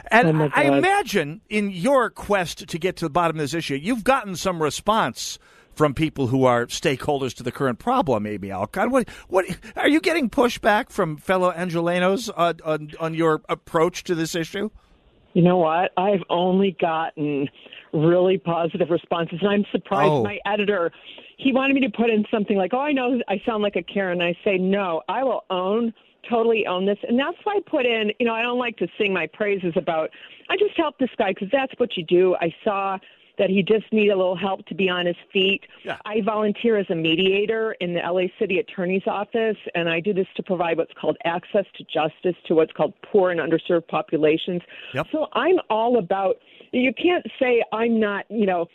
And 0.09 0.41
Oh, 0.41 0.49
I 0.53 0.63
imagine 0.65 1.41
in 1.49 1.69
your 1.69 2.09
quest 2.09 2.67
to 2.67 2.79
get 2.79 2.95
to 2.97 3.05
the 3.05 3.09
bottom 3.09 3.37
of 3.37 3.41
this 3.41 3.53
issue, 3.53 3.75
you've 3.75 4.03
gotten 4.03 4.35
some 4.35 4.61
response 4.61 5.37
from 5.73 5.93
people 5.93 6.27
who 6.27 6.45
are 6.45 6.67
stakeholders 6.67 7.33
to 7.35 7.43
the 7.43 7.51
current 7.51 7.79
problem, 7.79 8.27
Amy 8.27 8.51
Alcott. 8.51 8.91
What, 8.91 9.09
what 9.27 9.45
are 9.75 9.87
you 9.89 9.99
getting 9.99 10.29
pushback 10.29 10.89
from 10.89 11.17
fellow 11.17 11.51
Angelenos 11.51 12.29
on, 12.35 12.59
on, 12.63 12.91
on 12.99 13.13
your 13.15 13.41
approach 13.49 14.03
to 14.05 14.15
this 14.15 14.35
issue? 14.35 14.69
You 15.33 15.41
know 15.41 15.57
what? 15.57 15.91
I've 15.97 16.23
only 16.29 16.77
gotten 16.79 17.49
really 17.91 18.37
positive 18.37 18.89
responses, 18.89 19.39
and 19.41 19.49
I'm 19.49 19.65
surprised. 19.71 20.11
Oh. 20.11 20.23
My 20.23 20.39
editor, 20.45 20.91
he 21.37 21.51
wanted 21.51 21.73
me 21.73 21.81
to 21.81 21.89
put 21.89 22.09
in 22.09 22.25
something 22.31 22.57
like, 22.57 22.73
"Oh, 22.73 22.79
I 22.79 22.91
know 22.91 23.19
I 23.27 23.41
sound 23.45 23.63
like 23.63 23.75
a 23.75 23.83
Karen." 23.83 24.21
I 24.21 24.35
say, 24.43 24.57
"No, 24.57 25.01
I 25.09 25.23
will 25.23 25.43
own, 25.49 25.93
totally 26.29 26.65
own 26.67 26.85
this," 26.85 26.99
and 27.07 27.17
that's 27.19 27.37
why 27.43 27.55
I 27.55 27.59
put 27.61 27.85
in. 27.85 28.11
You 28.19 28.27
know, 28.27 28.33
I 28.33 28.41
don't 28.41 28.59
like 28.59 28.77
to 28.77 28.87
sing 28.97 29.13
my 29.13 29.27
praises 29.27 29.73
about. 29.75 30.11
I 30.49 30.57
just 30.57 30.75
helped 30.77 30.99
this 30.99 31.09
guy 31.17 31.33
because 31.33 31.49
that's 31.51 31.73
what 31.77 31.97
you 31.97 32.03
do. 32.03 32.35
I 32.39 32.53
saw 32.63 32.99
that 33.37 33.49
he 33.49 33.63
just 33.63 33.91
needed 33.91 34.11
a 34.11 34.15
little 34.15 34.35
help 34.35 34.65
to 34.67 34.75
be 34.75 34.89
on 34.89 35.05
his 35.05 35.15
feet. 35.31 35.61
Yeah. 35.83 35.97
I 36.05 36.21
volunteer 36.21 36.77
as 36.77 36.85
a 36.89 36.95
mediator 36.95 37.75
in 37.79 37.93
the 37.93 37.99
LA 37.99 38.27
City 38.39 38.59
Attorney's 38.59 39.03
Office, 39.07 39.57
and 39.73 39.89
I 39.89 39.99
do 39.99 40.13
this 40.13 40.27
to 40.35 40.43
provide 40.43 40.77
what's 40.77 40.93
called 40.99 41.17
access 41.25 41.65
to 41.77 41.83
justice 41.85 42.35
to 42.47 42.55
what's 42.55 42.71
called 42.73 42.93
poor 43.11 43.31
and 43.31 43.39
underserved 43.39 43.87
populations. 43.87 44.61
Yep. 44.93 45.07
So 45.11 45.27
I'm 45.33 45.57
all 45.69 45.97
about. 45.97 46.35
You 46.71 46.93
can't 46.93 47.25
say 47.39 47.63
I'm 47.71 47.99
not, 47.99 48.25
you 48.29 48.45
know, 48.45 48.67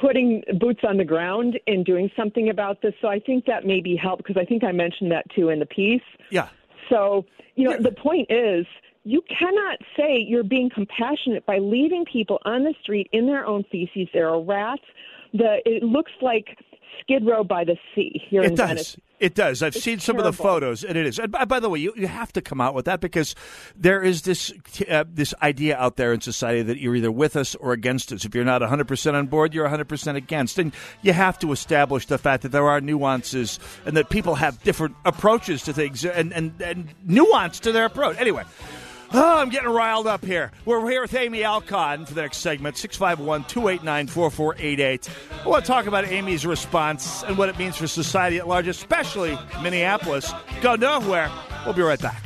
putting 0.00 0.42
boots 0.58 0.80
on 0.88 0.96
the 0.96 1.04
ground 1.04 1.58
and 1.66 1.84
doing 1.84 2.10
something 2.16 2.48
about 2.48 2.82
this. 2.82 2.94
So 3.00 3.08
I 3.08 3.20
think 3.20 3.44
that 3.46 3.64
maybe 3.64 3.96
help 3.96 4.18
because 4.18 4.36
I 4.36 4.44
think 4.44 4.64
I 4.64 4.72
mentioned 4.72 5.12
that 5.12 5.24
too 5.34 5.50
in 5.50 5.58
the 5.58 5.66
piece. 5.66 6.02
Yeah. 6.30 6.48
So, 6.90 7.24
you 7.54 7.68
know, 7.68 7.76
the 7.80 7.92
point 7.92 8.30
is 8.30 8.66
you 9.06 9.22
cannot 9.38 9.78
say 9.96 10.18
you're 10.18 10.42
being 10.42 10.68
compassionate 10.68 11.46
by 11.46 11.58
leaving 11.58 12.04
people 12.12 12.40
on 12.44 12.64
the 12.64 12.74
street 12.82 13.08
in 13.12 13.26
their 13.26 13.46
own 13.46 13.64
feces. 13.70 14.08
There 14.12 14.28
are 14.28 14.42
rats. 14.42 14.82
The 15.32 15.58
it 15.64 15.84
looks 15.84 16.10
like 16.20 16.58
Skid 17.00 17.24
Row 17.24 17.44
by 17.44 17.62
the 17.62 17.76
sea 17.94 18.20
here 18.28 18.42
It 18.42 18.50
in 18.50 18.54
does. 18.56 18.68
Venice. 18.68 18.96
It 19.18 19.34
does. 19.34 19.62
I've 19.62 19.74
seen 19.74 20.00
some 20.00 20.18
of 20.18 20.24
the 20.24 20.32
photos, 20.32 20.84
and 20.84 20.98
it 20.98 21.06
is. 21.06 21.18
And 21.18 21.32
by, 21.32 21.46
by 21.46 21.58
the 21.58 21.70
way, 21.70 21.78
you, 21.78 21.94
you 21.96 22.06
have 22.06 22.32
to 22.34 22.42
come 22.42 22.60
out 22.60 22.74
with 22.74 22.84
that 22.84 23.00
because 23.00 23.34
there 23.74 24.02
is 24.02 24.22
this 24.22 24.52
uh, 24.90 25.04
this 25.08 25.32
idea 25.40 25.76
out 25.78 25.96
there 25.96 26.12
in 26.12 26.20
society 26.20 26.62
that 26.62 26.78
you're 26.78 26.96
either 26.96 27.12
with 27.12 27.36
us 27.36 27.54
or 27.54 27.72
against 27.72 28.12
us. 28.12 28.24
If 28.24 28.34
you're 28.34 28.44
not 28.44 28.60
100 28.60 28.88
percent 28.88 29.16
on 29.16 29.28
board, 29.28 29.54
you're 29.54 29.64
100 29.64 29.88
percent 29.88 30.18
against, 30.18 30.58
and 30.58 30.74
you 31.00 31.12
have 31.12 31.38
to 31.38 31.52
establish 31.52 32.06
the 32.06 32.18
fact 32.18 32.42
that 32.42 32.50
there 32.50 32.68
are 32.68 32.80
nuances 32.80 33.60
and 33.86 33.96
that 33.96 34.10
people 34.10 34.34
have 34.34 34.60
different 34.64 34.96
approaches 35.04 35.62
to 35.62 35.72
things 35.72 36.04
and 36.04 36.32
and, 36.32 36.60
and 36.60 36.88
nuance 37.04 37.60
to 37.60 37.70
their 37.70 37.84
approach. 37.84 38.16
Anyway. 38.18 38.42
Oh, 39.12 39.38
I'm 39.38 39.50
getting 39.50 39.68
riled 39.68 40.06
up 40.06 40.24
here. 40.24 40.50
We're 40.64 40.88
here 40.88 41.02
with 41.02 41.14
Amy 41.14 41.40
Alkon 41.40 42.06
for 42.06 42.14
the 42.14 42.22
next 42.22 42.38
segment, 42.38 42.76
651 42.76 43.44
289 43.44 44.06
4488. 44.08 45.08
I 45.44 45.48
want 45.48 45.64
to 45.64 45.66
talk 45.66 45.86
about 45.86 46.06
Amy's 46.06 46.44
response 46.44 47.22
and 47.22 47.38
what 47.38 47.48
it 47.48 47.58
means 47.58 47.76
for 47.76 47.86
society 47.86 48.38
at 48.38 48.48
large, 48.48 48.66
especially 48.66 49.38
Minneapolis. 49.62 50.32
Go 50.60 50.74
nowhere. 50.74 51.30
We'll 51.64 51.74
be 51.74 51.82
right 51.82 52.00
back. 52.00 52.22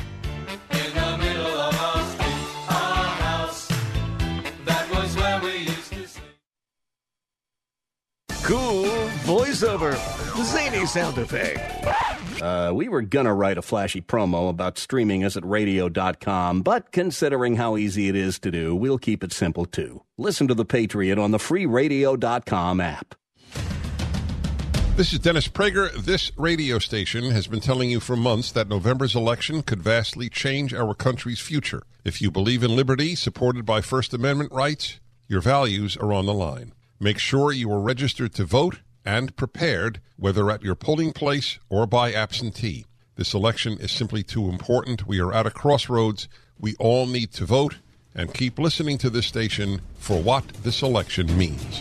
Cool 8.43 8.85
voiceover. 9.25 9.95
Zany 10.45 10.87
sound 10.87 11.19
effect. 11.19 12.43
Uh, 12.43 12.73
we 12.75 12.89
were 12.89 13.03
gonna 13.03 13.35
write 13.35 13.59
a 13.59 13.63
flashy 13.63 14.01
promo 14.01 14.49
about 14.49 14.79
streaming 14.79 15.25
us 15.25 15.37
at 15.37 15.45
radio.com, 15.45 16.63
but 16.63 16.91
considering 16.91 17.57
how 17.57 17.77
easy 17.77 18.09
it 18.09 18.17
is 18.17 18.39
to 18.39 18.51
do, 18.51 18.75
we'll 18.75 18.99
keep 18.99 19.23
it 19.23 19.33
simple 19.33 19.67
too. 19.67 20.03
Listen 20.17 20.49
to 20.49 20.55
The 20.55 20.65
Patriot 20.65 21.19
on 21.19 21.33
the 21.33 21.39
free 21.39 21.67
radio.com 21.67 22.81
app. 22.81 23.15
This 24.97 25.13
is 25.13 25.19
Dennis 25.19 25.49
Prager. 25.49 25.93
This 25.95 26.33
radio 26.37 26.79
station 26.79 27.31
has 27.31 27.47
been 27.47 27.61
telling 27.61 27.91
you 27.91 28.01
for 28.01 28.17
months 28.17 28.53
that 28.53 28.69
November's 28.69 29.15
election 29.15 29.63
could 29.63 29.83
vastly 29.83 30.29
change 30.29 30.75
our 30.75 30.95
country's 30.95 31.41
future. 31.41 31.83
If 32.05 32.21
you 32.21 32.31
believe 32.31 32.63
in 32.63 32.75
liberty, 32.75 33.15
supported 33.15 33.65
by 33.65 33.83
First 33.83 34.13
Amendment 34.13 34.53
rights, 34.53 34.99
your 35.29 35.41
values 35.41 35.97
are 35.97 36.13
on 36.13 36.27
the 36.27 36.35
line. 36.35 36.73
Make 37.03 37.19
sure 37.19 37.51
you 37.51 37.73
are 37.73 37.81
registered 37.81 38.35
to 38.35 38.45
vote 38.45 38.81
and 39.07 39.35
prepared, 39.35 40.03
whether 40.19 40.51
at 40.51 40.63
your 40.63 40.75
polling 40.75 41.15
place 41.15 41.59
or 41.71 41.87
by 41.87 42.13
absentee. 42.13 42.85
This 43.17 43.33
election 43.33 43.79
is 43.79 43.91
simply 43.91 44.23
too 44.23 44.51
important. 44.51 45.07
We 45.07 45.19
are 45.19 45.33
at 45.33 45.47
a 45.47 45.51
crossroads. 45.51 46.29
We 46.59 46.77
all 46.79 47.07
need 47.07 47.33
to 47.33 47.47
vote 47.47 47.77
and 48.15 48.35
keep 48.35 48.59
listening 48.59 48.99
to 48.99 49.09
this 49.09 49.25
station 49.25 49.81
for 49.97 50.21
what 50.23 50.47
this 50.63 50.83
election 50.83 51.39
means. 51.39 51.81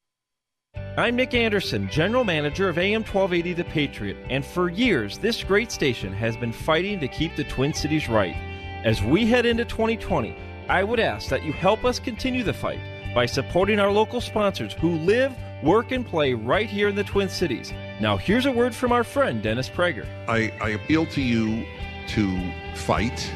I'm 0.97 1.15
Nick 1.15 1.33
Anderson, 1.33 1.87
General 1.89 2.25
Manager 2.25 2.67
of 2.67 2.77
AM 2.77 3.03
1280 3.05 3.53
The 3.53 3.63
Patriot, 3.63 4.17
and 4.29 4.45
for 4.45 4.67
years, 4.67 5.17
this 5.17 5.41
great 5.41 5.71
station 5.71 6.11
has 6.11 6.35
been 6.35 6.51
fighting 6.51 6.99
to 6.99 7.07
keep 7.07 7.33
the 7.37 7.45
Twin 7.45 7.73
Cities 7.73 8.09
right. 8.09 8.35
As 8.83 9.01
we 9.01 9.25
head 9.25 9.45
into 9.45 9.63
2020, 9.63 10.35
I 10.67 10.83
would 10.83 10.99
ask 10.99 11.29
that 11.29 11.43
you 11.43 11.53
help 11.53 11.85
us 11.85 11.97
continue 11.97 12.43
the 12.43 12.51
fight 12.51 12.81
by 13.15 13.25
supporting 13.25 13.79
our 13.79 13.89
local 13.89 14.19
sponsors 14.19 14.73
who 14.73 14.97
live, 14.97 15.33
work, 15.63 15.93
and 15.93 16.05
play 16.05 16.33
right 16.33 16.69
here 16.69 16.89
in 16.89 16.95
the 16.95 17.05
Twin 17.05 17.29
Cities. 17.29 17.71
Now, 18.01 18.17
here's 18.17 18.45
a 18.45 18.51
word 18.51 18.75
from 18.75 18.91
our 18.91 19.05
friend 19.05 19.41
Dennis 19.41 19.69
Prager. 19.69 20.05
I, 20.27 20.51
I 20.59 20.71
appeal 20.71 21.05
to 21.05 21.21
you 21.21 21.65
to 22.09 22.51
fight. 22.75 23.31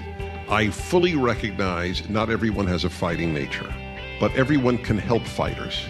I 0.50 0.70
fully 0.72 1.16
recognize 1.16 2.10
not 2.10 2.30
everyone 2.30 2.68
has 2.68 2.84
a 2.84 2.90
fighting 2.90 3.34
nature, 3.34 3.74
but 4.20 4.36
everyone 4.36 4.78
can 4.78 4.98
help 4.98 5.24
fighters. 5.24 5.86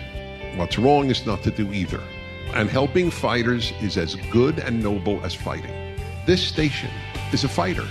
What's 0.56 0.80
wrong 0.80 1.10
is 1.10 1.26
not 1.26 1.44
to 1.44 1.52
do 1.52 1.74
either. 1.74 2.02
And 2.54 2.70
helping 2.70 3.12
fighters 3.12 3.74
is 3.82 3.98
as 3.98 4.16
good 4.32 4.60
and 4.60 4.82
noble 4.82 5.24
as 5.26 5.36
fighting. 5.36 5.98
This 6.26 6.42
station 6.42 6.90
is 7.34 7.44
a 7.44 7.50
fighter. 7.50 7.86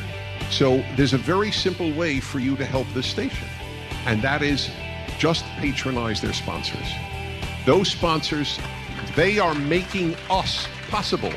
So 0.51 0.83
there's 0.97 1.13
a 1.13 1.19
very 1.19 1.53
simple 1.53 1.93
way 1.93 2.21
for 2.21 2.39
you 2.39 2.57
to 2.57 2.65
help 2.65 2.87
this 2.95 3.07
station, 3.07 3.49
and 4.07 4.23
that 4.23 4.43
is 4.43 4.71
just 5.19 5.45
patronize 5.59 6.21
their 6.21 6.33
sponsors. 6.33 6.87
Those 7.67 7.91
sponsors, 7.91 8.59
they 9.15 9.39
are 9.39 9.55
making 9.55 10.17
us 10.31 10.67
possible. 10.89 11.33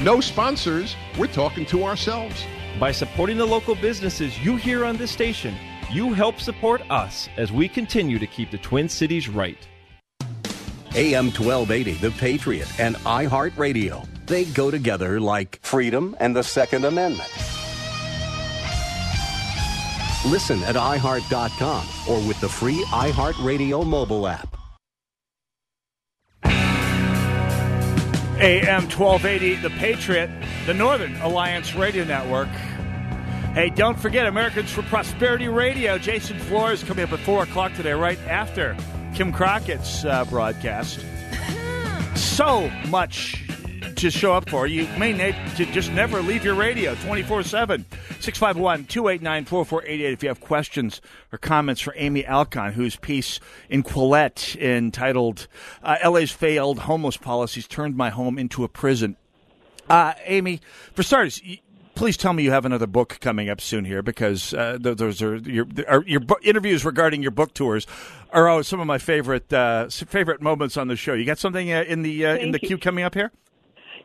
No 0.00 0.20
sponsors. 0.20 0.96
We're 1.18 1.28
talking 1.28 1.64
to 1.66 1.84
ourselves. 1.84 2.44
By 2.78 2.92
supporting 2.92 3.38
the 3.38 3.46
local 3.46 3.74
businesses 3.74 4.38
you 4.44 4.56
hear 4.56 4.84
on 4.84 4.96
this 4.96 5.10
station, 5.10 5.54
you 5.90 6.12
help 6.12 6.40
support 6.40 6.82
us 6.90 7.28
as 7.36 7.52
we 7.52 7.68
continue 7.68 8.18
to 8.18 8.26
keep 8.26 8.50
the 8.50 8.58
Twin 8.58 8.88
Cities 8.88 9.28
right. 9.28 9.68
AM 10.94 11.26
1280, 11.26 11.92
The 11.94 12.10
Patriot, 12.10 12.80
and 12.80 12.96
iHeartRadio. 12.96 14.06
They 14.26 14.44
go 14.44 14.70
together 14.70 15.20
like 15.20 15.58
freedom 15.62 16.14
and 16.20 16.36
the 16.36 16.42
Second 16.42 16.84
Amendment. 16.84 17.30
Listen 20.26 20.62
at 20.64 20.76
iHeart.com 20.76 21.86
or 22.08 22.28
with 22.28 22.38
the 22.40 22.48
free 22.48 22.84
iHeartRadio 22.90 23.86
mobile 23.86 24.28
app. 24.28 24.56
AM 28.38 28.82
1280, 28.90 29.56
The 29.56 29.70
Patriot, 29.70 30.30
the 30.66 30.74
Northern 30.74 31.14
Alliance 31.16 31.74
Radio 31.74 32.04
Network. 32.04 32.48
Hey, 33.54 33.70
don't 33.70 33.98
forget 33.98 34.26
Americans 34.26 34.70
for 34.70 34.82
Prosperity 34.82 35.48
Radio. 35.48 35.96
Jason 35.96 36.38
Flores 36.38 36.84
coming 36.84 37.04
up 37.04 37.12
at 37.12 37.20
4 37.20 37.44
o'clock 37.44 37.72
today, 37.74 37.92
right 37.92 38.18
after 38.26 38.76
Kim 39.14 39.32
Crockett's 39.32 40.04
uh, 40.04 40.24
broadcast. 40.24 41.00
so 42.16 42.68
much 42.88 43.44
to 43.96 44.10
show 44.10 44.32
up 44.32 44.48
for. 44.48 44.66
You 44.66 44.88
may 44.98 45.12
need 45.12 45.36
to 45.56 45.66
just 45.66 45.92
never 45.92 46.22
leave 46.22 46.44
your 46.44 46.54
radio 46.54 46.94
24 46.96 47.42
7. 47.42 47.84
651 48.20 48.86
289 48.86 49.44
4488 49.44 50.12
if 50.12 50.22
you 50.22 50.28
have 50.28 50.40
questions 50.40 51.00
or 51.30 51.38
comments 51.38 51.80
for 51.80 51.92
Amy 51.96 52.22
Alkon, 52.22 52.72
whose 52.72 52.96
piece 52.96 53.38
in 53.68 53.82
Quillette 53.82 54.56
entitled 54.56 55.46
uh, 55.82 55.96
LA's 56.04 56.30
Failed 56.30 56.80
Homeless 56.80 57.16
Policies 57.16 57.66
Turned 57.66 57.96
My 57.96 58.10
Home 58.10 58.38
into 58.38 58.64
a 58.64 58.68
Prison. 58.68 59.16
Uh, 59.90 60.14
Amy, 60.24 60.60
for 60.94 61.02
starters, 61.02 61.42
please 61.94 62.16
tell 62.16 62.32
me 62.32 62.42
you 62.42 62.50
have 62.50 62.64
another 62.64 62.86
book 62.86 63.18
coming 63.20 63.48
up 63.48 63.60
soon 63.60 63.84
here 63.84 64.02
because 64.02 64.54
uh, 64.54 64.78
those 64.80 65.22
are 65.22 65.36
your 65.36 65.66
are 65.88 66.02
your 66.06 66.20
interviews 66.42 66.84
regarding 66.84 67.22
your 67.22 67.30
book 67.30 67.54
tours 67.54 67.86
are 68.30 68.48
always 68.48 68.66
some 68.66 68.80
of 68.80 68.86
my 68.86 68.98
favorite 68.98 69.52
uh, 69.52 69.88
favorite 69.88 70.40
moments 70.40 70.76
on 70.76 70.88
the 70.88 70.96
show. 70.96 71.14
You 71.14 71.24
got 71.24 71.38
something 71.38 71.72
uh, 71.72 71.84
in 71.86 72.02
the 72.02 72.26
uh, 72.26 72.36
in 72.36 72.52
the 72.52 72.58
queue 72.58 72.78
coming 72.78 73.04
up 73.04 73.14
here? 73.14 73.30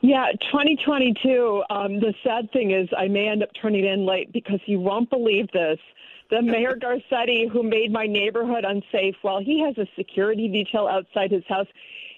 Yeah, 0.02 0.28
2022. 0.52 1.64
Um, 1.70 2.00
the 2.00 2.14
sad 2.24 2.52
thing 2.52 2.72
is, 2.72 2.88
I 2.96 3.08
may 3.08 3.28
end 3.30 3.42
up 3.42 3.50
turning 3.60 3.86
in 3.86 4.06
late 4.06 4.32
because 4.32 4.60
you 4.66 4.80
won't 4.80 5.10
believe 5.10 5.52
this. 5.52 5.80
The 6.30 6.42
Mayor 6.42 6.76
Garcetti, 6.82 7.50
who 7.50 7.64
made 7.64 7.92
my 7.92 8.06
neighborhood 8.06 8.64
unsafe, 8.64 9.16
while 9.24 9.40
he 9.42 9.60
has 9.62 9.78
a 9.78 9.88
security 9.96 10.48
detail 10.48 10.88
outside 10.88 11.32
his 11.32 11.44
house, 11.48 11.68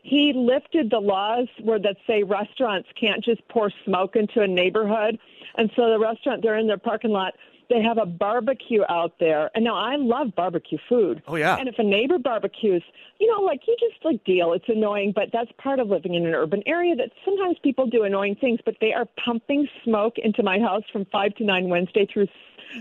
he 0.03 0.33
lifted 0.33 0.89
the 0.89 0.99
laws 0.99 1.47
where 1.61 1.79
that 1.79 1.97
say 2.07 2.23
restaurants 2.23 2.89
can't 2.99 3.23
just 3.23 3.47
pour 3.47 3.71
smoke 3.85 4.15
into 4.15 4.41
a 4.41 4.47
neighborhood. 4.47 5.19
And 5.55 5.71
so 5.75 5.89
the 5.89 5.99
restaurant, 5.99 6.41
they're 6.41 6.57
in 6.57 6.67
their 6.67 6.77
parking 6.77 7.11
lot 7.11 7.33
they 7.69 7.81
have 7.83 7.99
a 7.99 8.05
barbecue 8.05 8.81
out 8.89 9.13
there. 9.19 9.51
And 9.53 9.63
now 9.63 9.75
I 9.75 9.95
love 9.95 10.35
barbecue 10.35 10.79
food. 10.89 11.21
Oh 11.27 11.35
yeah. 11.35 11.55
And 11.57 11.69
if 11.69 11.77
a 11.77 11.83
neighbor 11.83 12.17
barbecues, 12.17 12.83
you 13.19 13.27
know, 13.31 13.41
like 13.41 13.61
you 13.67 13.75
just 13.79 14.03
like 14.03 14.23
deal. 14.23 14.53
It's 14.53 14.67
annoying, 14.67 15.13
but 15.15 15.29
that's 15.31 15.51
part 15.59 15.79
of 15.79 15.87
living 15.87 16.15
in 16.15 16.25
an 16.25 16.33
urban 16.33 16.63
area 16.65 16.95
that 16.95 17.11
sometimes 17.23 17.57
people 17.63 17.85
do 17.85 18.03
annoying 18.03 18.35
things, 18.35 18.59
but 18.65 18.75
they 18.81 18.91
are 18.93 19.05
pumping 19.23 19.67
smoke 19.83 20.17
into 20.17 20.41
my 20.41 20.59
house 20.59 20.83
from 20.91 21.05
5 21.05 21.35
to 21.35 21.43
9 21.43 21.69
Wednesday 21.69 22.07
through 22.11 22.27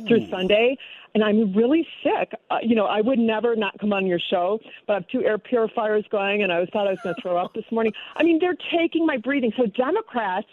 through 0.07 0.21
mm. 0.21 0.31
Sunday 0.31 0.77
and 1.15 1.25
I'm 1.25 1.55
really 1.55 1.87
sick. 2.03 2.33
Uh, 2.51 2.59
you 2.63 2.75
know, 2.75 2.85
I 2.85 3.01
would 3.01 3.19
never 3.19 3.57
not 3.57 3.79
come 3.79 3.95
on 3.95 4.07
your 4.07 4.19
show, 4.19 4.61
but 4.87 4.93
I 4.93 4.97
have 4.97 5.09
two 5.09 5.25
air 5.25 5.39
purifiers 5.39 6.05
going, 6.11 6.43
and 6.43 6.53
I 6.53 6.67
thought 6.67 6.87
I 6.87 6.91
was 6.91 6.99
going 7.03 7.15
to 7.15 7.23
throw 7.23 7.39
up 7.39 7.55
this 7.55 7.65
morning. 7.73 7.95
I 8.15 8.23
mean, 8.23 8.39
they're 8.39 8.57
taking 8.71 9.07
my 9.07 9.17
breathing. 9.17 9.51
So 9.57 9.65
Democrats, 9.65 10.47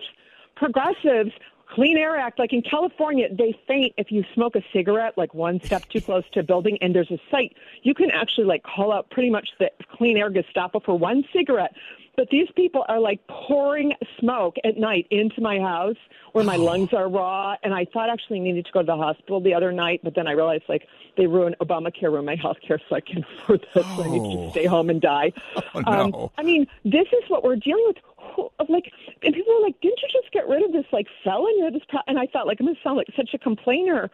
progressives 0.55 1.31
Clean 1.67 1.97
Air 1.97 2.17
Act, 2.17 2.39
like 2.39 2.53
in 2.53 2.61
California, 2.61 3.27
they 3.31 3.57
faint 3.67 3.93
if 3.97 4.11
you 4.11 4.23
smoke 4.33 4.55
a 4.55 4.61
cigarette 4.71 5.17
like 5.17 5.33
one 5.33 5.59
step 5.61 5.87
too 5.89 6.01
close 6.01 6.23
to 6.33 6.41
a 6.41 6.43
building, 6.43 6.77
and 6.81 6.95
there's 6.95 7.11
a 7.11 7.19
site 7.31 7.55
you 7.83 7.93
can 7.93 8.11
actually 8.11 8.45
like 8.45 8.63
call 8.63 8.93
out 8.93 9.09
pretty 9.09 9.29
much 9.29 9.49
the 9.59 9.69
Clean 9.97 10.17
Air 10.17 10.29
Gestapo 10.29 10.79
for 10.79 10.97
one 10.97 11.23
cigarette. 11.33 11.73
But 12.15 12.29
these 12.29 12.47
people 12.55 12.85
are 12.87 12.99
like 12.99 13.19
pouring 13.27 13.93
smoke 14.19 14.55
at 14.63 14.77
night 14.77 15.05
into 15.11 15.41
my 15.41 15.59
house 15.59 15.97
where 16.31 16.43
my 16.43 16.55
oh. 16.55 16.63
lungs 16.63 16.93
are 16.93 17.09
raw. 17.09 17.55
And 17.63 17.73
I 17.73 17.85
thought 17.85 18.09
actually 18.09 18.39
needed 18.39 18.65
to 18.65 18.71
go 18.71 18.79
to 18.81 18.85
the 18.85 18.95
hospital 18.95 19.41
the 19.41 19.53
other 19.53 19.71
night, 19.71 20.01
but 20.03 20.15
then 20.15 20.27
I 20.27 20.31
realized 20.31 20.63
like 20.69 20.87
they 21.17 21.27
ruined 21.27 21.55
Obamacare, 21.61 22.03
ruined 22.03 22.25
my 22.25 22.35
health 22.35 22.57
care, 22.65 22.79
so 22.89 22.95
I 22.95 23.01
can't 23.01 23.25
afford 23.39 23.65
that. 23.73 23.83
Oh. 23.85 23.97
So 23.97 24.03
I 24.03 24.09
need 24.09 24.19
to 24.19 24.39
oh. 24.39 24.51
stay 24.51 24.65
home 24.65 24.89
and 24.89 25.01
die. 25.01 25.33
Oh, 25.73 25.81
no. 25.81 25.91
um, 25.91 26.29
I 26.37 26.43
mean, 26.43 26.67
this 26.85 27.07
is 27.07 27.29
what 27.29 27.43
we're 27.43 27.57
dealing 27.57 27.83
with 27.87 27.97
like, 28.69 28.91
and 29.23 29.33
people 29.33 29.53
are 29.53 29.61
like, 29.61 29.79
didn't 29.81 29.99
you 30.01 30.09
just 30.11 30.31
get 30.33 30.47
rid 30.47 30.63
of 30.63 30.71
this 30.71 30.85
like 30.91 31.07
felon? 31.23 31.53
You 31.57 31.63
know, 31.65 31.71
this, 31.71 31.83
pro-? 31.87 32.01
and 32.07 32.19
I 32.19 32.27
thought 32.27 32.47
like 32.47 32.57
I'm 32.59 32.65
going 32.65 32.75
to 32.75 32.81
sound 32.81 32.97
like 32.97 33.07
such 33.15 33.29
a 33.33 33.37
complainer, 33.37 34.09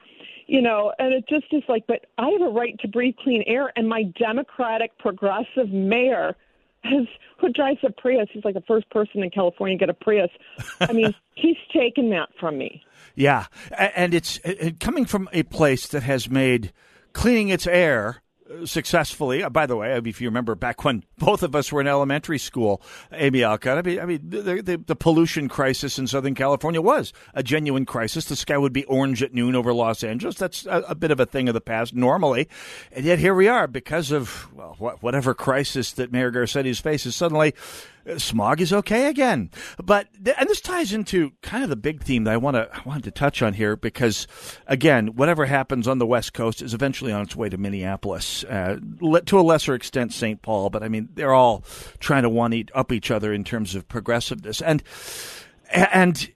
you 0.47 0.61
know, 0.61 0.93
and 0.99 1.13
it 1.13 1.25
just 1.27 1.45
is 1.51 1.63
like, 1.67 1.87
but 1.87 2.05
I 2.17 2.29
have 2.29 2.41
a 2.41 2.49
right 2.51 2.77
to 2.79 2.87
breathe 2.87 3.15
clean 3.23 3.43
air, 3.47 3.71
and 3.75 3.87
my 3.87 4.03
Democratic 4.17 4.97
progressive 4.97 5.69
mayor 5.69 6.35
has 6.83 7.05
who 7.39 7.51
drives 7.51 7.79
a 7.83 7.91
Prius. 7.91 8.27
He's 8.31 8.43
like 8.43 8.53
the 8.53 8.63
first 8.67 8.89
person 8.89 9.23
in 9.23 9.29
California 9.29 9.77
to 9.77 9.79
get 9.79 9.89
a 9.89 9.93
Prius. 9.93 10.31
I 10.79 10.93
mean, 10.93 11.13
he's 11.35 11.57
taken 11.73 12.09
that 12.11 12.29
from 12.39 12.57
me. 12.57 12.83
Yeah, 13.15 13.47
and 13.71 14.13
it's 14.13 14.39
coming 14.79 15.05
from 15.05 15.29
a 15.33 15.43
place 15.43 15.87
that 15.87 16.03
has 16.03 16.29
made 16.29 16.71
cleaning 17.13 17.49
its 17.49 17.67
air 17.67 18.21
successfully. 18.65 19.43
Uh, 19.43 19.49
by 19.49 19.65
the 19.65 19.75
way, 19.75 19.99
if 20.05 20.21
you 20.21 20.27
remember 20.27 20.55
back 20.55 20.83
when 20.83 21.03
both 21.17 21.43
of 21.43 21.55
us 21.55 21.71
were 21.71 21.81
in 21.81 21.87
elementary 21.87 22.37
school, 22.37 22.81
Amy 23.11 23.43
Alcott, 23.43 23.77
I 23.77 23.81
mean, 23.81 23.99
I 23.99 24.05
mean 24.05 24.21
the, 24.23 24.61
the, 24.61 24.77
the, 24.77 24.95
pollution 24.95 25.47
crisis 25.49 25.97
in 25.97 26.07
Southern 26.07 26.35
California 26.35 26.81
was 26.81 27.13
a 27.33 27.43
genuine 27.43 27.85
crisis. 27.85 28.25
The 28.25 28.35
sky 28.35 28.57
would 28.57 28.73
be 28.73 28.85
orange 28.85 29.23
at 29.23 29.33
noon 29.33 29.55
over 29.55 29.73
Los 29.73 30.03
Angeles. 30.03 30.35
That's 30.35 30.65
a, 30.65 30.83
a 30.89 30.95
bit 30.95 31.11
of 31.11 31.19
a 31.19 31.25
thing 31.25 31.47
of 31.47 31.53
the 31.53 31.61
past 31.61 31.93
normally. 31.95 32.47
And 32.91 33.05
yet 33.05 33.19
here 33.19 33.33
we 33.33 33.47
are 33.47 33.67
because 33.67 34.11
of, 34.11 34.47
well, 34.53 34.97
whatever 35.01 35.33
crisis 35.33 35.91
that 35.93 36.11
Mayor 36.11 36.31
Garcetti's 36.31 36.79
faces. 36.79 37.15
Suddenly, 37.15 37.53
smog 38.17 38.61
is 38.61 38.73
okay 38.73 39.07
again. 39.07 39.49
But 39.83 40.07
and 40.37 40.49
this 40.49 40.61
ties 40.61 40.93
into 40.93 41.31
kind 41.41 41.63
of 41.63 41.69
the 41.69 41.75
big 41.75 42.03
theme 42.03 42.23
that 42.25 42.33
I 42.33 42.37
want 42.37 42.55
to 42.55 42.69
I 42.73 42.81
wanted 42.85 43.03
to 43.05 43.11
touch 43.11 43.41
on 43.41 43.53
here 43.53 43.75
because 43.75 44.27
again, 44.67 45.15
whatever 45.15 45.45
happens 45.45 45.87
on 45.87 45.97
the 45.99 46.05
West 46.05 46.33
Coast 46.33 46.61
is 46.61 46.73
eventually 46.73 47.11
on 47.11 47.23
its 47.23 47.35
way 47.35 47.49
to 47.49 47.57
Minneapolis, 47.57 48.43
uh, 48.45 48.77
to 49.25 49.39
a 49.39 49.41
lesser 49.41 49.73
extent 49.73 50.13
St. 50.13 50.41
Paul. 50.41 50.69
But 50.69 50.83
I 50.83 50.87
mean, 50.87 51.09
they're 51.13 51.33
all 51.33 51.63
trying 51.99 52.23
to 52.23 52.29
one 52.29 52.53
eat 52.53 52.71
up 52.73 52.91
each 52.91 53.11
other 53.11 53.33
in 53.33 53.43
terms 53.43 53.75
of 53.75 53.87
progressiveness 53.87 54.61
and 54.61 54.83
and. 55.71 56.31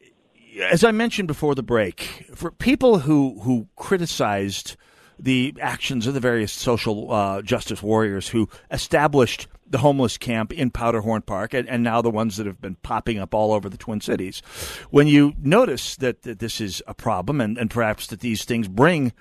As 0.72 0.86
I 0.86 0.94
mentioned 0.94 1.28
before 1.28 1.54
the 1.54 1.62
break, 1.62 2.30
for 2.34 2.50
people 2.50 3.00
who, 3.00 3.42
who 3.42 3.68
criticized 3.76 4.78
the 5.20 5.54
actions 5.62 6.08
of 6.08 6.14
the 6.14 6.20
various 6.20 6.52
social 6.52 7.12
uh, 7.12 7.42
justice 7.42 7.82
warriors 7.82 8.30
who 8.30 8.50
established 8.72 9.48
the 9.68 9.80
homeless 9.80 10.18
camp 10.18 10.54
in 10.54 10.70
Powderhorn 10.70 11.24
Park, 11.24 11.54
and, 11.54 11.68
and, 11.68 11.84
now 11.84 12.02
the 12.02 12.10
ones 12.10 12.38
that 12.38 12.46
have 12.46 12.62
been 12.62 12.76
popping 12.76 13.20
up 13.20 13.34
all 13.34 13.54
over 13.54 13.70
the 13.70 13.78
Twin 13.78 14.02
Cities. 14.02 14.42
When 14.90 15.08
you 15.08 15.34
notice 15.40 15.96
that, 15.98 16.22
that 16.24 16.40
this 16.40 16.62
is 16.62 16.84
a 16.88 16.94
problem, 16.94 17.42
and, 17.42 17.58
and 17.58 17.70
perhaps 17.70 18.08
that 18.08 18.20
these 18.20 18.46
things 18.46 18.68
bring 18.68 19.12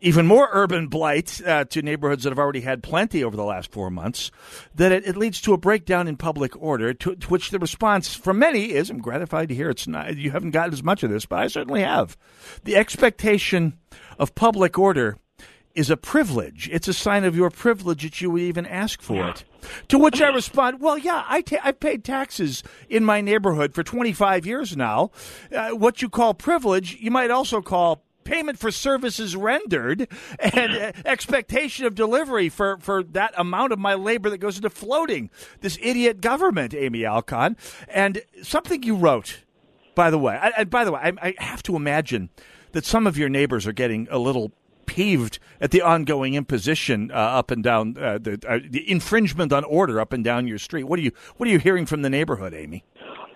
even 0.00 0.26
more 0.26 0.48
urban 0.52 0.88
blight 0.88 1.40
uh, 1.46 1.64
to 1.66 1.82
neighborhoods 1.82 2.24
that 2.24 2.30
have 2.30 2.38
already 2.38 2.62
had 2.62 2.82
plenty 2.82 3.22
over 3.22 3.36
the 3.36 3.44
last 3.44 3.70
four 3.70 3.90
months, 3.90 4.30
that 4.74 4.92
it, 4.92 5.06
it 5.06 5.16
leads 5.16 5.40
to 5.42 5.52
a 5.52 5.58
breakdown 5.58 6.08
in 6.08 6.16
public 6.16 6.60
order, 6.60 6.94
to, 6.94 7.14
to, 7.16 7.28
which 7.28 7.50
the 7.50 7.58
response 7.58 8.14
from 8.14 8.38
many 8.38 8.72
is, 8.72 8.90
I'm 8.90 8.98
gratified 8.98 9.48
to 9.50 9.54
hear 9.54 9.70
it's 9.70 9.86
not, 9.86 10.16
you 10.16 10.30
haven't 10.30 10.52
gotten 10.52 10.72
as 10.72 10.82
much 10.82 11.02
of 11.02 11.10
this, 11.10 11.26
but 11.26 11.40
I 11.40 11.46
certainly 11.48 11.82
have. 11.82 12.16
The 12.64 12.76
expectation 12.76 13.78
of 14.18 14.34
public 14.34 14.78
order 14.78 15.18
is 15.74 15.90
a 15.90 15.96
privilege. 15.96 16.68
It's 16.72 16.88
a 16.88 16.92
sign 16.92 17.24
of 17.24 17.36
your 17.36 17.50
privilege 17.50 18.02
that 18.02 18.20
you 18.20 18.30
would 18.30 18.42
even 18.42 18.66
ask 18.66 19.00
for 19.00 19.28
it. 19.28 19.44
To 19.88 19.98
which 19.98 20.20
I 20.20 20.28
respond, 20.28 20.80
well, 20.80 20.98
yeah, 20.98 21.24
I 21.28 21.42
ta- 21.42 21.60
I've 21.62 21.80
paid 21.80 22.04
taxes 22.04 22.62
in 22.88 23.04
my 23.04 23.20
neighborhood 23.20 23.74
for 23.74 23.82
25 23.82 24.46
years 24.46 24.76
now. 24.76 25.10
Uh, 25.54 25.70
what 25.70 26.02
you 26.02 26.08
call 26.08 26.34
privilege, 26.34 26.96
you 27.00 27.10
might 27.10 27.30
also 27.30 27.60
call 27.60 28.02
payment 28.24 28.58
for 28.58 28.70
services 28.70 29.34
rendered 29.34 30.08
and 30.38 30.72
uh, 30.72 30.92
expectation 31.04 31.84
of 31.86 31.94
delivery 31.94 32.48
for, 32.48 32.78
for 32.78 33.02
that 33.02 33.34
amount 33.36 33.72
of 33.72 33.78
my 33.78 33.94
labor 33.94 34.30
that 34.30 34.38
goes 34.38 34.56
into 34.56 34.70
floating 34.70 35.30
this 35.60 35.78
idiot 35.82 36.20
government, 36.20 36.74
Amy 36.74 37.00
Alkon. 37.00 37.56
And 37.88 38.22
something 38.42 38.82
you 38.82 38.96
wrote, 38.96 39.44
by 39.94 40.10
the 40.10 40.18
way, 40.18 40.38
and 40.56 40.70
by 40.70 40.84
the 40.84 40.92
way, 40.92 41.00
I, 41.02 41.34
I 41.38 41.44
have 41.44 41.62
to 41.64 41.76
imagine 41.76 42.30
that 42.72 42.84
some 42.84 43.06
of 43.06 43.18
your 43.18 43.28
neighbors 43.28 43.66
are 43.66 43.72
getting 43.72 44.06
a 44.10 44.18
little 44.18 44.52
peeved 44.90 45.38
at 45.60 45.70
the 45.70 45.80
ongoing 45.80 46.34
imposition 46.34 47.12
uh, 47.12 47.14
up 47.14 47.52
and 47.52 47.62
down 47.62 47.96
uh, 47.96 48.18
the, 48.18 48.40
uh, 48.48 48.58
the 48.68 48.90
infringement 48.90 49.52
on 49.52 49.62
order 49.62 50.00
up 50.00 50.12
and 50.12 50.24
down 50.24 50.48
your 50.48 50.58
street. 50.58 50.82
What 50.84 50.98
are 50.98 51.02
you 51.02 51.12
What 51.36 51.48
are 51.48 51.52
you 51.52 51.60
hearing 51.60 51.86
from 51.86 52.02
the 52.02 52.10
neighborhood, 52.10 52.52
Amy? 52.52 52.84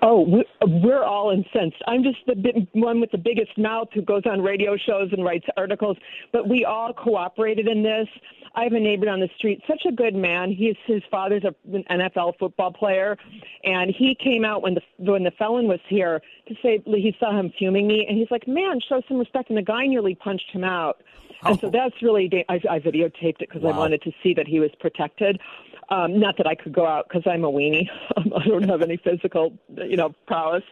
Oh, 0.02 0.26
we're 0.66 1.04
all 1.04 1.30
incensed. 1.30 1.80
I'm 1.86 2.02
just 2.02 2.18
the 2.26 2.66
one 2.74 3.00
with 3.00 3.10
the 3.12 3.18
biggest 3.18 3.56
mouth 3.56 3.88
who 3.94 4.02
goes 4.02 4.22
on 4.26 4.42
radio 4.42 4.76
shows 4.76 5.08
and 5.12 5.24
writes 5.24 5.46
articles, 5.56 5.96
but 6.32 6.46
we 6.46 6.64
all 6.64 6.92
cooperated 6.92 7.68
in 7.68 7.82
this. 7.82 8.08
I 8.56 8.64
have 8.64 8.72
a 8.72 8.80
neighbor 8.80 9.06
down 9.06 9.20
the 9.20 9.30
street, 9.36 9.62
such 9.66 9.82
a 9.86 9.92
good 9.92 10.14
man. 10.14 10.52
He's 10.52 10.76
his 10.86 11.02
father's 11.10 11.42
an 11.44 11.84
NFL 11.90 12.38
football 12.38 12.72
player, 12.72 13.16
and 13.64 13.90
he 13.90 14.14
came 14.14 14.44
out 14.44 14.62
when 14.62 14.74
the 14.74 14.82
when 14.98 15.24
the 15.24 15.32
felon 15.32 15.66
was 15.66 15.80
here 15.88 16.22
to 16.48 16.54
say 16.62 16.80
he 16.84 17.16
saw 17.18 17.36
him 17.36 17.52
fuming 17.58 17.86
me, 17.86 18.06
and 18.08 18.16
he's 18.16 18.30
like, 18.30 18.46
"Man, 18.46 18.78
show 18.80 19.02
some 19.08 19.18
respect." 19.18 19.48
And 19.48 19.58
the 19.58 19.62
guy 19.62 19.86
nearly 19.86 20.14
punched 20.14 20.50
him 20.52 20.62
out, 20.62 21.02
oh. 21.42 21.50
and 21.50 21.60
so 21.60 21.66
oh. 21.66 21.70
that's 21.70 22.00
really 22.02 22.30
I, 22.48 22.54
I 22.70 22.78
videotaped 22.78 23.40
it 23.40 23.48
because 23.48 23.62
wow. 23.62 23.72
I 23.72 23.78
wanted 23.78 24.02
to 24.02 24.12
see 24.22 24.34
that 24.34 24.46
he 24.46 24.60
was 24.60 24.70
protected. 24.78 25.40
Um, 25.90 26.18
not 26.18 26.36
that 26.38 26.46
I 26.46 26.54
could 26.54 26.72
go 26.72 26.86
out 26.86 27.08
because 27.08 27.22
I'm 27.26 27.44
a 27.44 27.50
weenie. 27.50 27.88
I 28.16 28.46
don't 28.46 28.68
have 28.68 28.82
any 28.82 28.96
physical, 28.96 29.52
you 29.76 29.96
know, 29.96 30.14
prowess. 30.26 30.62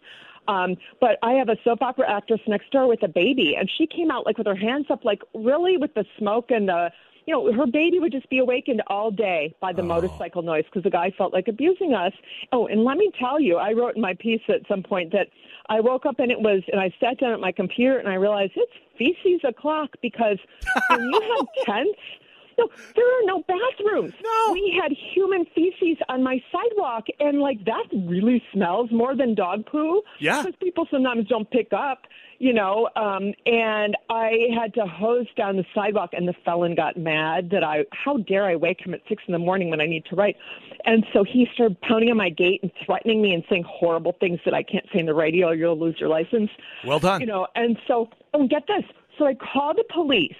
Um, 0.49 0.77
but 1.01 1.19
I 1.23 1.33
have 1.35 1.49
a 1.49 1.57
soap 1.63 1.83
opera 1.83 2.11
actress 2.11 2.41
next 2.47 2.71
door 2.71 2.89
with 2.89 3.03
a 3.03 3.09
baby, 3.09 3.55
and 3.57 3.71
she 3.77 3.87
came 3.87 4.11
out 4.11 4.27
like 4.27 4.39
with 4.39 4.47
her 4.47 4.57
hands 4.57 4.87
up, 4.91 5.05
like 5.05 5.23
really 5.35 5.77
with 5.77 5.95
the 5.95 6.05
smoke 6.19 6.51
and 6.51 6.69
the, 6.69 6.91
you 7.27 7.35
know, 7.35 7.53
her 7.53 7.67
baby 7.67 7.99
would 7.99 8.13
just 8.13 8.29
be 8.29 8.39
awakened 8.39 8.83
all 8.89 9.11
day 9.11 9.55
by 9.61 9.73
the 9.73 9.83
oh. 9.83 9.87
motorcycle 9.87 10.43
noise 10.43 10.65
because 10.65 10.83
the 10.83 10.91
guy 10.91 11.11
felt 11.17 11.33
like 11.33 11.49
abusing 11.49 11.95
us. 11.95 12.13
Oh, 12.53 12.67
and 12.67 12.85
let 12.85 12.97
me 12.97 13.11
tell 13.19 13.41
you, 13.41 13.57
I 13.57 13.73
wrote 13.73 13.97
in 13.97 14.03
my 14.03 14.15
piece 14.15 14.43
at 14.49 14.67
some 14.69 14.83
point 14.83 15.13
that 15.13 15.29
I 15.69 15.81
woke 15.81 16.07
up 16.07 16.19
and 16.19 16.31
it 16.31 16.41
was, 16.41 16.63
and 16.73 16.81
I 16.81 16.93
sat 17.01 17.19
down 17.19 17.33
at 17.33 17.41
my 17.41 17.53
computer 17.53 17.99
and 17.99 18.09
I 18.09 18.15
realized 18.15 18.53
it's 18.57 18.73
feces 18.99 19.41
o'clock 19.45 19.91
because 20.03 20.39
when 20.89 21.01
you 21.01 21.21
have 21.37 21.47
tents 21.65 21.99
no, 22.59 22.69
there 22.95 23.05
are 23.05 23.27
no 23.27 23.43
bathrooms. 23.47 24.13
No. 24.23 24.53
We 24.53 24.79
had 24.81 24.93
human 25.15 25.45
feces 25.55 25.99
on 26.09 26.23
my 26.23 26.43
sidewalk, 26.51 27.05
and 27.21 27.41
like 27.41 27.65
that 27.65 27.87
really 27.93 28.43
smells 28.53 28.91
more 28.91 29.17
than 29.17 29.35
dog 29.35 29.67
poo. 29.67 30.03
Yeah. 30.19 30.43
Because 30.43 30.57
people 30.61 30.87
sometimes 30.91 31.27
don't 31.29 31.51
pick 31.51 31.73
up, 31.73 32.07
you 32.39 32.53
know. 32.53 32.89
Um, 32.97 33.33
and 33.47 33.97
I 34.11 34.49
had 34.59 34.75
to 34.75 34.87
hose 34.87 35.27
down 35.37 35.57
the 35.57 35.65
sidewalk, 35.75 36.11
and 36.13 36.27
the 36.27 36.35
felon 36.45 36.75
got 36.75 36.97
mad 36.97 37.51
that 37.51 37.65
I, 37.65 37.85
how 37.93 38.19
dare 38.19 38.45
I 38.45 38.57
wake 38.57 38.81
him 38.85 38.95
at 38.95 39.01
six 39.09 39.23
in 39.27 39.33
the 39.33 39.39
morning 39.39 39.71
when 39.71 39.81
I 39.81 39.87
need 39.87 40.05
to 40.07 40.17
write. 40.17 40.37
And 40.85 41.05
so 41.13 41.25
he 41.25 41.47
started 41.55 41.81
pounding 41.81 42.11
on 42.11 42.17
my 42.17 42.31
gate 42.31 42.61
and 42.63 42.73
threatening 42.85 43.23
me 43.23 43.33
and 43.33 43.45
saying 43.49 43.65
horrible 43.69 44.17
things 44.19 44.41
that 44.45 44.55
I 44.55 44.63
can't 44.63 44.87
say 44.93 44.99
in 44.99 45.07
the 45.07 45.15
radio 45.15 45.49
or 45.49 45.55
you'll 45.55 45.79
lose 45.79 45.97
your 46.01 46.09
license. 46.09 46.51
Well 46.85 46.99
done. 46.99 47.21
You 47.21 47.27
know, 47.27 47.47
and 47.55 47.77
so, 47.87 48.09
and 48.35 48.51
get 48.51 48.67
this. 48.67 48.85
So 49.19 49.27
I 49.27 49.35
called 49.35 49.77
the 49.77 49.85
police 49.93 50.35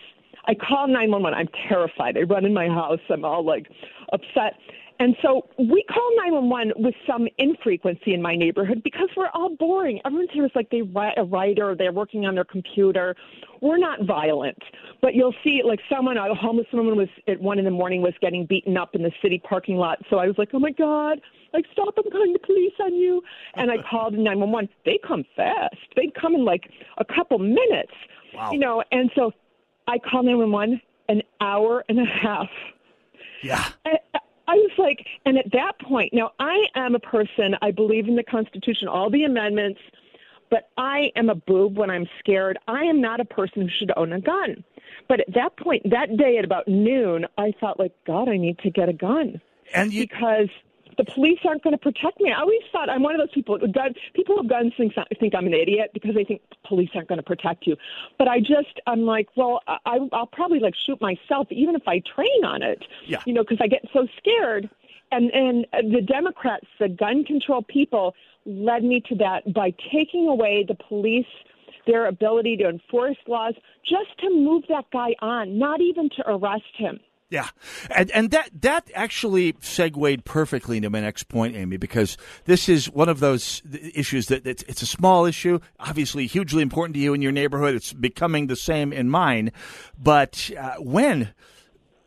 I 0.47 0.55
call 0.55 0.89
911. 0.89 1.35
I'm 1.35 1.49
terrified. 1.69 2.17
I 2.17 2.23
run 2.23 2.45
in 2.45 2.55
my 2.55 2.69
house. 2.69 3.01
I'm 3.11 3.25
all 3.25 3.45
like 3.45 3.69
upset. 4.13 4.55
And 5.03 5.17
so 5.21 5.49
we 5.59 5.85
call 5.91 6.11
911 6.17 6.75
with 6.77 6.95
some 7.09 7.27
infrequency 7.39 8.15
in 8.15 8.23
my 8.23 8.37
neighborhood 8.37 8.83
because 8.85 9.09
we're 9.17 9.31
all 9.35 9.51
boring. 9.57 10.01
Everyone's 10.05 10.31
here 10.33 10.45
is 10.45 10.53
like 10.55 10.71
they 10.71 10.83
write 10.83 11.15
a 11.17 11.25
writer, 11.25 11.75
they're 11.75 11.93
working 11.93 12.25
on 12.25 12.37
their 12.37 12.45
computer. 12.45 13.17
We're 13.61 13.79
not 13.79 14.05
violent, 14.05 14.59
but 15.01 15.15
you'll 15.15 15.35
see 15.43 15.63
like 15.65 15.81
someone, 15.91 16.19
a 16.19 16.35
homeless 16.35 16.69
woman 16.73 16.97
was 16.97 17.09
at 17.27 17.41
one 17.41 17.59
in 17.59 17.65
the 17.65 17.71
morning 17.73 18.01
was 18.01 18.15
getting 18.21 18.47
beaten 18.47 18.77
up 18.77 18.95
in 18.95 19.03
the 19.03 19.11
city 19.21 19.41
parking 19.41 19.77
lot. 19.77 19.99
So 20.09 20.19
I 20.19 20.27
was 20.27 20.37
like, 20.39 20.51
oh 20.53 20.61
my 20.61 20.71
god, 20.71 21.21
like 21.53 21.65
stop! 21.73 21.95
I'm 21.97 22.11
calling 22.11 22.33
the 22.33 22.39
police 22.39 22.73
on 22.81 22.95
you. 22.95 23.23
And 23.55 23.71
I 23.71 23.79
called 23.89 24.15
911. 24.15 24.69
They 24.85 25.01
come 25.07 25.25
fast. 25.35 25.77
They 25.97 26.13
come 26.21 26.35
in 26.35 26.45
like 26.45 26.71
a 26.99 27.05
couple 27.05 27.39
minutes. 27.39 27.93
Wow. 28.35 28.53
You 28.53 28.59
know, 28.61 28.83
and 28.93 29.11
so 29.15 29.33
I 29.87 29.99
called 29.99 30.27
911 30.27 30.81
an 31.09 31.23
hour 31.41 31.85
and 31.89 31.99
a 31.99 32.05
half. 32.05 32.49
Yeah. 33.43 33.65
I, 33.85 33.99
I 34.47 34.55
was 34.55 34.71
like, 34.79 35.07
and 35.25 35.39
at 35.39 35.51
that 35.53 35.73
point, 35.81 36.13
now 36.13 36.33
I 36.39 36.67
am 36.75 36.95
a 36.95 36.99
person, 37.01 37.57
I 37.63 37.71
believe 37.71 38.09
in 38.09 38.17
the 38.17 38.23
Constitution, 38.23 38.89
all 38.89 39.11
the 39.11 39.25
amendments, 39.25 39.81
but 40.51 40.69
I 40.77 41.11
am 41.17 41.31
a 41.31 41.35
boob 41.35 41.79
when 41.79 41.91
I'm 41.91 42.07
scared. 42.19 42.59
I 42.69 42.83
am 42.85 43.01
not 43.01 43.21
a 43.21 43.25
person 43.25 43.63
who 43.63 43.69
should 43.79 43.93
own 43.97 44.13
a 44.13 44.21
gun. 44.21 44.63
But 45.09 45.21
at 45.21 45.35
that 45.35 45.57
point, 45.57 45.89
that 45.91 46.17
day 46.17 46.37
at 46.39 46.45
about 46.45 46.69
noon, 46.69 47.27
I 47.39 47.53
thought, 47.59 47.79
like, 47.79 47.93
God, 48.07 48.29
I 48.29 48.37
need 48.37 48.59
to 48.59 48.71
get 48.71 48.89
a 48.89 48.93
gun. 48.93 49.41
And 49.75 49.93
you, 49.93 50.03
because 50.03 50.49
the 50.97 51.05
police 51.05 51.39
aren't 51.45 51.63
going 51.63 51.73
to 51.73 51.79
protect 51.79 52.21
me. 52.21 52.33
I 52.33 52.41
always 52.41 52.63
thought 52.71 52.89
I'm 52.89 53.03
one 53.03 53.15
of 53.15 53.21
those 53.21 53.33
people. 53.33 53.59
Gun, 53.59 53.95
people 54.15 54.37
with 54.37 54.49
guns 54.49 54.73
think 54.77 54.95
think 55.19 55.35
I'm 55.35 55.47
an 55.47 55.55
idiot 55.55 55.91
because 55.95 56.15
they 56.15 56.25
think 56.25 56.43
police 56.67 56.91
aren't 56.95 57.09
going 57.09 57.19
to 57.19 57.23
protect 57.23 57.67
you. 57.67 57.77
But 58.19 58.29
I 58.29 58.41
just 58.41 58.81
I'm 58.87 59.03
like, 59.03 59.29
well, 59.37 59.61
I, 59.67 59.99
I'll 60.13 60.27
probably 60.27 60.61
like 60.61 60.75
shoot 60.87 61.01
myself 61.01 61.49
even 61.51 61.75
if 61.75 61.87
I 61.87 62.01
train 62.15 62.45
on 62.45 62.63
it. 62.63 62.85
Yeah. 63.07 63.23
You 63.27 63.35
know, 63.35 63.43
because 63.43 63.59
I 63.61 63.69
get 63.69 63.85
so 63.93 64.07
scared. 64.19 64.69
And 65.11 65.31
and 65.33 65.67
the 65.93 66.01
Democrats, 66.01 66.67
the 66.79 66.89
gun 66.89 67.25
control 67.25 67.63
people, 67.63 68.15
led 68.47 68.83
me 68.83 69.03
to 69.09 69.15
that 69.17 69.53
by 69.53 69.75
taking 69.93 70.27
away 70.29 70.65
the 70.67 70.75
police 70.75 71.27
their 71.87 72.07
ability 72.07 72.57
to 72.57 72.69
enforce 72.69 73.17
laws 73.27 73.55
just 73.85 74.17
to 74.21 74.31
move 74.31 74.63
that 74.69 74.85
guy 74.93 75.15
on, 75.21 75.59
not 75.59 75.81
even 75.81 76.09
to 76.11 76.31
arrest 76.31 76.77
him. 76.77 77.01
Yeah, 77.33 77.49
and 77.89 78.11
and 78.11 78.31
that 78.33 78.51
that 78.61 78.91
actually 78.95 79.57
segued 79.63 80.27
perfectly 80.27 80.77
into 80.77 80.91
my 80.91 81.01
next 81.01 81.29
point, 81.29 81.57
Amy, 81.57 81.79
because 81.79 82.19
this 82.45 82.69
is 82.69 82.91
one 82.91 83.09
of 83.09 83.21
those 83.21 83.63
issues 83.95 84.27
that 84.27 84.47
it's, 84.47 84.63
it's 84.65 84.83
a 84.83 84.87
small 84.87 85.25
issue, 85.25 85.59
obviously 85.81 86.27
hugely 86.27 86.61
important 86.61 86.93
to 86.93 87.01
you 87.01 87.15
in 87.15 87.23
your 87.23 87.33
neighborhood. 87.33 87.75
It's 87.75 87.95
becoming 87.95 88.49
the 88.49 88.55
same 88.55 88.93
in 88.93 89.09
mine, 89.09 89.51
but 89.99 90.51
uh, 90.61 90.75
when 90.79 91.33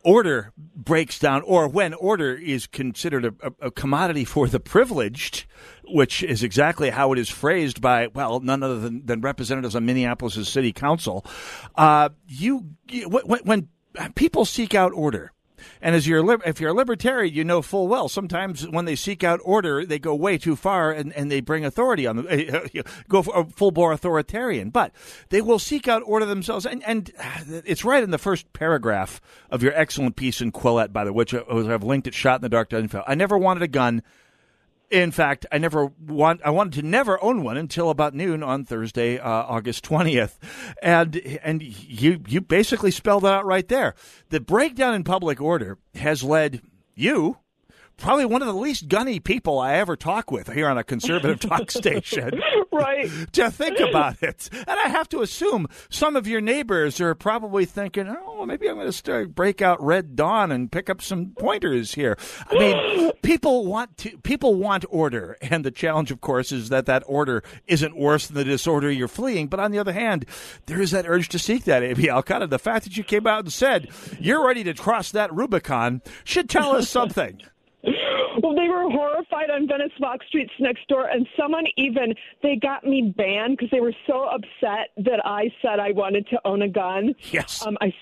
order 0.04 0.52
breaks 0.56 1.18
down, 1.18 1.42
or 1.42 1.66
when 1.66 1.92
order 1.94 2.32
is 2.32 2.68
considered 2.68 3.24
a, 3.24 3.52
a, 3.60 3.72
commodity 3.72 4.24
for 4.24 4.46
the 4.46 4.60
privileged, 4.60 5.44
which 5.88 6.22
is 6.22 6.44
exactly 6.44 6.90
how 6.90 7.12
it 7.12 7.18
is 7.18 7.28
phrased 7.28 7.80
by 7.80 8.06
well, 8.06 8.38
none 8.38 8.62
other 8.62 8.78
than, 8.78 9.04
than 9.04 9.20
representatives 9.20 9.74
on 9.74 9.84
Minneapolis' 9.84 10.48
city 10.48 10.72
council. 10.72 11.26
Uh, 11.74 12.10
you 12.28 12.64
when, 13.08 13.40
when 13.42 13.68
people 14.14 14.44
seek 14.44 14.74
out 14.74 14.92
order. 14.92 15.32
And 15.80 15.94
as 15.94 16.06
you're 16.06 16.42
if 16.46 16.60
you're 16.60 16.70
a 16.70 16.74
libertarian, 16.74 17.34
you 17.34 17.44
know 17.44 17.62
full 17.62 17.88
well 17.88 18.08
sometimes 18.08 18.68
when 18.68 18.84
they 18.84 18.96
seek 18.96 19.24
out 19.24 19.40
order, 19.42 19.84
they 19.84 19.98
go 19.98 20.14
way 20.14 20.38
too 20.38 20.56
far 20.56 20.92
and, 20.92 21.12
and 21.14 21.30
they 21.30 21.40
bring 21.40 21.64
authority 21.64 22.06
on 22.06 22.16
them, 22.16 22.26
go 23.08 23.22
full 23.22 23.70
bore 23.70 23.92
authoritarian. 23.92 24.70
But 24.70 24.92
they 25.30 25.40
will 25.40 25.58
seek 25.58 25.88
out 25.88 26.02
order 26.04 26.26
themselves, 26.26 26.66
and 26.66 26.82
and 26.86 27.10
it's 27.48 27.84
right 27.84 28.02
in 28.02 28.10
the 28.10 28.18
first 28.18 28.52
paragraph 28.52 29.20
of 29.50 29.62
your 29.62 29.72
excellent 29.74 30.16
piece 30.16 30.40
in 30.40 30.52
Quillette, 30.52 30.92
by 30.92 31.04
the 31.04 31.12
way, 31.12 31.16
which 31.16 31.34
I've 31.34 31.84
linked 31.84 32.06
at 32.06 32.14
Shot 32.14 32.36
in 32.36 32.42
the 32.42 32.48
Dark. 32.48 32.72
I 33.06 33.14
never 33.14 33.38
wanted 33.38 33.62
a 33.62 33.68
gun. 33.68 34.02
In 34.90 35.10
fact, 35.10 35.46
I 35.50 35.58
never 35.58 35.86
want. 35.86 36.40
I 36.44 36.50
wanted 36.50 36.74
to 36.74 36.82
never 36.86 37.22
own 37.22 37.42
one 37.42 37.56
until 37.56 37.90
about 37.90 38.14
noon 38.14 38.42
on 38.42 38.64
Thursday, 38.64 39.18
uh, 39.18 39.28
August 39.28 39.82
twentieth, 39.82 40.38
and 40.80 41.16
and 41.42 41.62
you 41.62 42.20
you 42.28 42.40
basically 42.40 42.92
spelled 42.92 43.24
it 43.24 43.28
out 43.30 43.44
right 43.44 43.66
there. 43.66 43.94
The 44.28 44.40
breakdown 44.40 44.94
in 44.94 45.02
public 45.02 45.40
order 45.40 45.78
has 45.96 46.22
led 46.22 46.62
you 46.94 47.38
probably 47.96 48.24
one 48.24 48.42
of 48.42 48.48
the 48.48 48.54
least 48.54 48.88
gunny 48.88 49.20
people 49.20 49.58
I 49.58 49.74
ever 49.74 49.96
talk 49.96 50.30
with 50.30 50.52
here 50.52 50.68
on 50.68 50.78
a 50.78 50.84
conservative 50.84 51.40
talk 51.40 51.70
station. 51.70 52.40
right. 52.72 53.10
to 53.32 53.50
think 53.50 53.80
about 53.80 54.22
it. 54.22 54.48
And 54.52 54.78
I 54.78 54.88
have 54.88 55.08
to 55.10 55.22
assume 55.22 55.66
some 55.88 56.16
of 56.16 56.26
your 56.26 56.40
neighbors 56.40 57.00
are 57.00 57.14
probably 57.14 57.64
thinking, 57.64 58.08
oh, 58.08 58.44
maybe 58.46 58.68
I'm 58.68 58.74
going 58.76 58.86
to 58.86 58.92
start 58.92 59.34
break 59.34 59.62
out 59.62 59.82
Red 59.82 60.16
Dawn 60.16 60.52
and 60.52 60.70
pick 60.70 60.90
up 60.90 61.00
some 61.00 61.32
pointers 61.38 61.94
here. 61.94 62.16
I 62.50 62.58
mean, 62.58 63.12
people 63.22 63.66
want 63.66 63.96
to 63.98 64.18
people 64.18 64.54
want 64.54 64.84
order, 64.90 65.36
and 65.40 65.64
the 65.64 65.70
challenge, 65.70 66.10
of 66.10 66.20
course, 66.20 66.52
is 66.52 66.68
that 66.68 66.86
that 66.86 67.02
order 67.06 67.42
isn't 67.66 67.96
worse 67.96 68.26
than 68.26 68.36
the 68.36 68.44
disorder 68.44 68.90
you're 68.90 69.08
fleeing. 69.08 69.48
But 69.48 69.60
on 69.60 69.70
the 69.70 69.78
other 69.78 69.92
hand, 69.92 70.26
there 70.66 70.80
is 70.80 70.90
that 70.90 71.06
urge 71.08 71.28
to 71.30 71.38
seek 71.38 71.64
that. 71.64 71.82
Amy 71.82 72.08
Alcott, 72.08 72.48
the 72.50 72.58
fact 72.58 72.84
that 72.84 72.96
you 72.96 73.04
came 73.04 73.26
out 73.26 73.44
and 73.44 73.52
said 73.52 73.88
you're 74.20 74.46
ready 74.46 74.64
to 74.64 74.74
cross 74.74 75.10
that 75.12 75.32
Rubicon 75.34 76.02
should 76.24 76.48
tell 76.48 76.74
us 76.74 76.88
something. 76.96 77.40
They 78.54 78.68
were 78.68 78.90
horrified 78.90 79.50
on 79.50 79.66
Venice 79.66 79.92
Fox 80.00 80.26
Streets 80.28 80.52
next 80.60 80.86
door, 80.88 81.08
and 81.08 81.26
someone 81.38 81.64
even 81.76 82.14
they 82.42 82.56
got 82.56 82.84
me 82.84 83.12
banned 83.16 83.56
because 83.56 83.70
they 83.70 83.80
were 83.80 83.94
so 84.06 84.24
upset 84.24 84.90
that 84.98 85.20
I 85.24 85.50
said 85.62 85.80
I 85.80 85.92
wanted 85.92 86.28
to 86.28 86.40
own 86.44 86.62
a 86.62 86.68
gun. 86.68 87.14
Yes. 87.32 87.64
Um, 87.66 87.76
I 87.80 87.92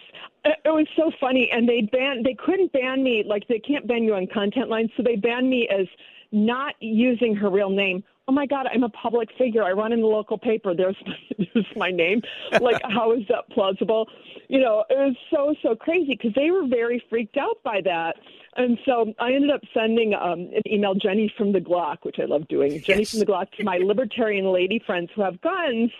it 0.44 0.58
was 0.66 0.86
so 0.96 1.10
funny, 1.20 1.50
and 1.52 1.68
they 1.68 1.82
banned. 1.82 2.24
They 2.24 2.34
couldn't 2.34 2.72
ban 2.72 3.02
me 3.02 3.24
like 3.26 3.46
they 3.48 3.58
can't 3.58 3.86
ban 3.86 4.04
you 4.04 4.14
on 4.14 4.26
content 4.26 4.68
lines, 4.68 4.90
so 4.96 5.02
they 5.02 5.16
banned 5.16 5.48
me 5.48 5.68
as 5.68 5.86
not 6.34 6.74
using 6.80 7.34
her 7.36 7.48
real 7.48 7.70
name. 7.70 8.02
Oh 8.26 8.32
my 8.32 8.46
God, 8.46 8.66
I'm 8.72 8.82
a 8.82 8.88
public 8.88 9.28
figure. 9.38 9.62
I 9.62 9.72
run 9.72 9.92
in 9.92 10.00
the 10.00 10.06
local 10.06 10.36
paper. 10.36 10.74
There's 10.74 10.96
my, 11.06 11.46
there's 11.54 11.66
my 11.76 11.90
name. 11.90 12.22
Like, 12.60 12.82
how 12.90 13.12
is 13.12 13.22
that 13.28 13.48
plausible? 13.50 14.08
You 14.48 14.60
know, 14.60 14.84
it 14.90 14.94
was 14.94 15.16
so 15.30 15.54
so 15.62 15.76
crazy 15.76 16.16
because 16.16 16.32
they 16.34 16.50
were 16.50 16.66
very 16.66 17.02
freaked 17.08 17.36
out 17.36 17.62
by 17.62 17.80
that. 17.84 18.16
And 18.56 18.78
so 18.84 19.12
I 19.18 19.32
ended 19.32 19.50
up 19.50 19.60
sending 19.72 20.14
um, 20.14 20.50
an 20.54 20.62
email, 20.66 20.94
Jenny 20.94 21.32
from 21.36 21.52
the 21.52 21.60
Glock, 21.60 21.98
which 22.02 22.16
I 22.20 22.24
love 22.24 22.46
doing, 22.48 22.80
Jenny 22.82 23.00
yes. 23.00 23.10
from 23.10 23.20
the 23.20 23.26
Glock, 23.26 23.50
to 23.52 23.64
my 23.64 23.78
libertarian 23.82 24.46
lady 24.46 24.80
friends 24.84 25.10
who 25.14 25.22
have 25.22 25.40
guns. 25.40 25.90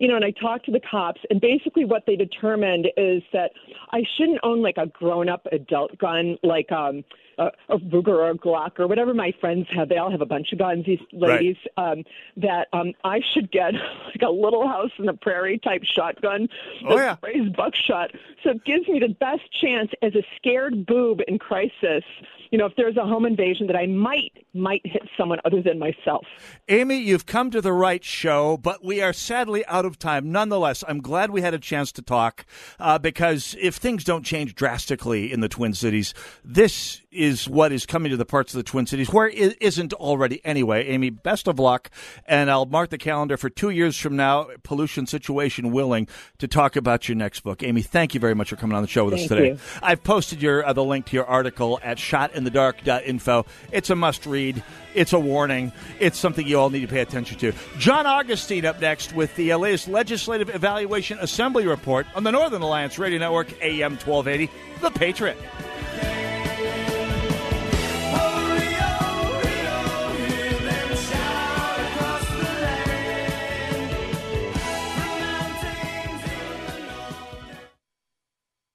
You 0.00 0.08
know, 0.08 0.16
and 0.16 0.24
I 0.24 0.32
talked 0.32 0.64
to 0.66 0.72
the 0.72 0.80
cops, 0.80 1.20
and 1.30 1.40
basically 1.40 1.84
what 1.84 2.02
they 2.04 2.16
determined 2.16 2.88
is 2.96 3.22
that 3.32 3.52
I 3.92 4.02
shouldn't 4.16 4.40
own 4.42 4.60
like 4.60 4.76
a 4.76 4.86
grown-up 4.86 5.46
adult 5.52 5.96
gun, 5.98 6.36
like 6.42 6.72
um, 6.72 7.04
a, 7.38 7.50
a 7.68 7.78
Ruger 7.78 8.08
or 8.08 8.30
a 8.30 8.34
Glock 8.34 8.78
or 8.78 8.86
whatever 8.86 9.14
my 9.14 9.32
friends 9.40 9.66
have. 9.70 9.88
They 9.88 9.96
all 9.96 10.10
have 10.10 10.20
a 10.20 10.26
bunch 10.26 10.52
of 10.52 10.58
guns. 10.58 10.86
These 10.86 11.00
ladies 11.12 11.56
right. 11.76 11.92
um, 11.92 12.04
that 12.36 12.68
um, 12.72 12.92
I 13.04 13.20
should 13.20 13.50
get 13.50 13.74
like 14.06 14.22
a 14.22 14.30
little 14.30 14.68
house 14.68 14.92
in 14.98 15.06
the 15.06 15.14
prairie 15.14 15.58
type 15.58 15.84
shotgun 15.84 16.48
that 16.82 16.92
oh, 16.92 16.96
yeah. 16.96 17.16
sprays 17.16 17.48
buckshot. 17.50 18.12
So 18.42 18.50
it 18.50 18.64
gives 18.64 18.88
me 18.88 18.98
the 19.00 19.08
best 19.08 19.50
chance 19.52 19.90
as 20.02 20.14
a 20.14 20.22
scared 20.36 20.86
boob 20.86 21.20
in 21.26 21.38
crisis. 21.38 22.04
You 22.50 22.58
know, 22.58 22.66
if 22.66 22.76
there's 22.76 22.96
a 22.96 23.04
home 23.04 23.24
invasion, 23.26 23.66
that 23.66 23.76
I 23.76 23.86
might 23.86 24.44
might 24.54 24.82
hit 24.84 25.02
someone 25.16 25.40
other 25.44 25.60
than 25.60 25.78
myself. 25.78 26.24
Amy, 26.68 26.98
you've 26.98 27.26
come 27.26 27.50
to 27.50 27.60
the 27.60 27.72
right 27.72 28.04
show, 28.04 28.56
but 28.56 28.84
we 28.84 29.02
are 29.02 29.12
sadly 29.12 29.66
out 29.66 29.84
of 29.84 29.98
time. 29.98 30.30
Nonetheless, 30.30 30.84
I'm 30.86 31.00
glad 31.00 31.30
we 31.30 31.40
had 31.40 31.54
a 31.54 31.58
chance 31.58 31.90
to 31.92 32.02
talk 32.02 32.46
uh, 32.78 32.98
because 32.98 33.56
if 33.60 33.74
things 33.76 34.04
don't 34.04 34.24
change 34.24 34.54
drastically 34.54 35.32
in 35.32 35.40
the 35.40 35.48
Twin 35.48 35.74
Cities, 35.74 36.14
this 36.44 37.00
is 37.10 37.23
what 37.48 37.72
is 37.72 37.86
coming 37.86 38.10
to 38.10 38.16
the 38.16 38.24
parts 38.24 38.54
of 38.54 38.58
the 38.58 38.62
Twin 38.62 38.86
Cities 38.86 39.10
where 39.12 39.28
it 39.28 39.56
isn't 39.60 39.92
already 39.94 40.44
anyway. 40.44 40.86
Amy, 40.88 41.10
best 41.10 41.48
of 41.48 41.58
luck, 41.58 41.90
and 42.26 42.50
I'll 42.50 42.66
mark 42.66 42.90
the 42.90 42.98
calendar 42.98 43.36
for 43.36 43.50
two 43.50 43.70
years 43.70 43.96
from 43.96 44.16
now, 44.16 44.48
pollution 44.62 45.06
situation 45.06 45.72
willing, 45.72 46.08
to 46.38 46.48
talk 46.48 46.76
about 46.76 47.08
your 47.08 47.16
next 47.16 47.40
book. 47.40 47.62
Amy, 47.62 47.82
thank 47.82 48.14
you 48.14 48.20
very 48.20 48.34
much 48.34 48.50
for 48.50 48.56
coming 48.56 48.76
on 48.76 48.82
the 48.82 48.88
show 48.88 49.04
with 49.04 49.14
thank 49.14 49.24
us 49.24 49.28
today. 49.28 49.48
You. 49.50 49.58
I've 49.82 50.02
posted 50.02 50.42
your 50.42 50.66
uh, 50.66 50.72
the 50.72 50.84
link 50.84 51.06
to 51.06 51.16
your 51.16 51.26
article 51.26 51.80
at 51.82 51.98
shotinthedark.info. 51.98 53.46
It's 53.72 53.90
a 53.90 53.96
must 53.96 54.26
read. 54.26 54.62
It's 54.94 55.12
a 55.12 55.18
warning. 55.18 55.72
It's 55.98 56.18
something 56.18 56.46
you 56.46 56.58
all 56.58 56.70
need 56.70 56.82
to 56.82 56.88
pay 56.88 57.00
attention 57.00 57.38
to. 57.38 57.52
John 57.78 58.06
Augustine 58.06 58.64
up 58.64 58.80
next 58.80 59.12
with 59.14 59.34
the 59.36 59.54
latest 59.54 59.88
Legislative 59.88 60.54
Evaluation 60.54 61.18
Assembly 61.20 61.66
report 61.66 62.06
on 62.14 62.22
the 62.22 62.32
Northern 62.32 62.62
Alliance 62.62 62.98
Radio 62.98 63.18
Network, 63.18 63.48
AM 63.62 63.92
1280, 63.92 64.50
The 64.80 64.90
Patriot. 64.90 65.36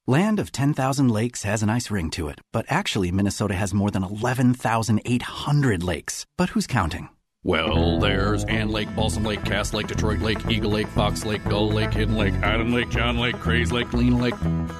Land 0.10 0.40
of 0.40 0.52
10,000 0.52 1.08
Lakes 1.10 1.44
has 1.44 1.62
a 1.62 1.68
nice 1.68 1.92
ring 1.92 2.10
to 2.18 2.30
it, 2.30 2.42
but 2.52 2.66
actually, 2.68 3.12
Minnesota 3.12 3.54
has 3.54 3.76
more 3.76 3.92
than 3.92 4.02
11,800 4.02 5.84
lakes. 5.84 6.26
But 6.36 6.50
who's 6.50 6.66
counting? 6.66 7.10
Well, 7.44 8.00
there's 8.00 8.44
Ann 8.46 8.70
Lake, 8.70 8.90
Balsam 8.96 9.24
Lake, 9.24 9.46
Cass 9.46 9.72
Lake, 9.72 9.86
Detroit 9.86 10.18
Lake, 10.22 10.40
Eagle 10.50 10.72
Lake, 10.72 10.88
Fox 10.88 11.26
Lake, 11.26 11.48
Gull 11.48 11.70
Lake, 11.70 11.94
Hidden 11.94 12.18
Lake, 12.18 12.34
Island 12.42 12.74
Lake, 12.74 12.90
John 12.90 13.20
Lake, 13.20 13.36
Craze 13.36 13.72
Lake, 13.72 13.94
Lean 13.94 14.18
Lake. 14.18 14.34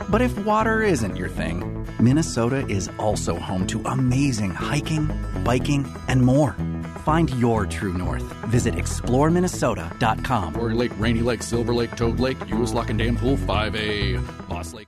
But 0.10 0.22
if 0.24 0.36
water 0.40 0.82
isn't 0.82 1.16
your 1.16 1.30
thing, 1.30 1.88
Minnesota 2.00 2.66
is 2.68 2.90
also 2.98 3.36
home 3.36 3.68
to 3.68 3.84
amazing 3.86 4.56
hiking, 4.56 5.12
biking, 5.44 5.86
and 6.08 6.24
more. 6.24 6.56
Find 7.06 7.30
your 7.36 7.68
true 7.68 7.94
north. 7.94 8.24
Visit 8.48 8.74
exploreminnesota.com. 8.74 10.54
Quarry 10.56 10.74
Lake, 10.74 10.92
Rainy 10.98 11.22
Lake, 11.22 11.44
Silver 11.44 11.76
Lake, 11.76 11.96
Toad 11.96 12.20
Lake, 12.20 12.40
US 12.50 12.74
Lock 12.74 12.90
and 12.90 12.98
Dam 12.98 13.16
Pool 13.16 13.38
5A, 13.38 14.50
Moss 14.50 14.74
Lake. 14.74 14.88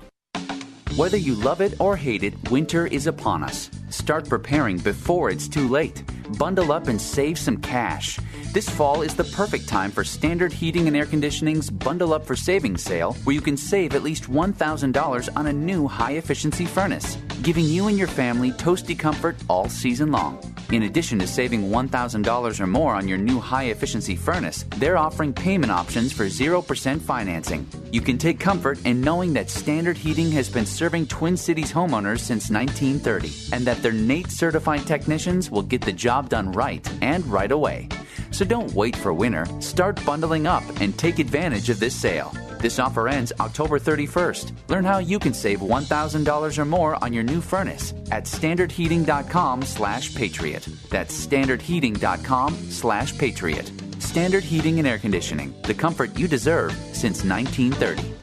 Whether 0.97 1.15
you 1.15 1.35
love 1.35 1.61
it 1.61 1.79
or 1.79 1.95
hate 1.95 2.21
it, 2.21 2.51
winter 2.51 2.85
is 2.85 3.07
upon 3.07 3.43
us. 3.43 3.71
Start 3.89 4.27
preparing 4.27 4.77
before 4.77 5.29
it's 5.29 5.47
too 5.47 5.69
late. 5.69 6.03
Bundle 6.37 6.73
up 6.73 6.89
and 6.89 7.01
save 7.01 7.39
some 7.39 7.55
cash. 7.57 8.19
This 8.51 8.69
fall 8.69 9.01
is 9.01 9.15
the 9.15 9.23
perfect 9.23 9.69
time 9.69 9.89
for 9.89 10.03
Standard 10.03 10.51
Heating 10.51 10.87
and 10.87 10.97
Air 10.97 11.05
Conditioning's 11.05 11.69
Bundle 11.69 12.13
Up 12.13 12.25
for 12.25 12.35
Savings 12.35 12.83
sale, 12.83 13.13
where 13.23 13.33
you 13.33 13.39
can 13.39 13.55
save 13.55 13.95
at 13.95 14.03
least 14.03 14.29
$1,000 14.29 15.29
on 15.37 15.47
a 15.47 15.53
new 15.53 15.87
high 15.87 16.13
efficiency 16.13 16.65
furnace, 16.65 17.15
giving 17.41 17.65
you 17.65 17.87
and 17.87 17.97
your 17.97 18.09
family 18.09 18.51
toasty 18.51 18.97
comfort 18.97 19.37
all 19.47 19.69
season 19.69 20.11
long. 20.11 20.50
In 20.71 20.83
addition 20.83 21.19
to 21.19 21.27
saving 21.27 21.63
$1,000 21.69 22.59
or 22.61 22.67
more 22.67 22.95
on 22.95 23.05
your 23.05 23.17
new 23.17 23.41
high 23.41 23.65
efficiency 23.65 24.15
furnace, 24.15 24.63
they're 24.77 24.97
offering 24.97 25.33
payment 25.33 25.69
options 25.69 26.13
for 26.13 26.27
0% 26.27 27.01
financing. 27.01 27.67
You 27.91 27.99
can 27.99 28.17
take 28.17 28.39
comfort 28.39 28.79
in 28.85 29.01
knowing 29.01 29.33
that 29.33 29.49
Standard 29.49 29.97
Heating 29.97 30.31
has 30.31 30.49
been 30.49 30.65
serving 30.65 31.07
Twin 31.07 31.35
Cities 31.35 31.73
homeowners 31.73 32.19
since 32.19 32.49
1930 32.49 33.53
and 33.53 33.67
that 33.67 33.83
their 33.83 33.91
NATE 33.91 34.31
certified 34.31 34.87
technicians 34.87 35.51
will 35.51 35.61
get 35.61 35.81
the 35.81 35.91
job 35.91 36.29
done 36.29 36.53
right 36.53 36.89
and 37.01 37.25
right 37.25 37.51
away. 37.51 37.89
So 38.31 38.45
don't 38.45 38.73
wait 38.73 38.95
for 38.95 39.13
winter. 39.13 39.45
Start 39.59 39.99
bundling 40.05 40.47
up 40.47 40.63
and 40.79 40.97
take 40.97 41.19
advantage 41.19 41.69
of 41.69 41.81
this 41.81 41.93
sale. 41.95 42.31
This 42.61 42.77
offer 42.77 43.07
ends 43.07 43.33
October 43.39 43.79
31st. 43.79 44.51
Learn 44.69 44.85
how 44.85 44.99
you 44.99 45.17
can 45.17 45.33
save 45.33 45.61
$1,000 45.61 46.57
or 46.59 46.65
more 46.65 47.03
on 47.03 47.11
your 47.11 47.23
new 47.23 47.41
furnace 47.41 47.91
at 48.11 48.25
standardheating.com 48.25 49.63
slash 49.63 50.13
patriot. 50.13 50.67
That's 50.91 51.25
standardheating.com 51.25 52.53
slash 52.69 53.17
patriot. 53.17 53.71
Standard 53.97 54.43
Heating 54.43 54.77
and 54.77 54.87
Air 54.87 54.99
Conditioning, 54.99 55.55
the 55.63 55.73
comfort 55.73 56.17
you 56.19 56.27
deserve 56.27 56.71
since 56.93 57.23
1930. 57.23 58.13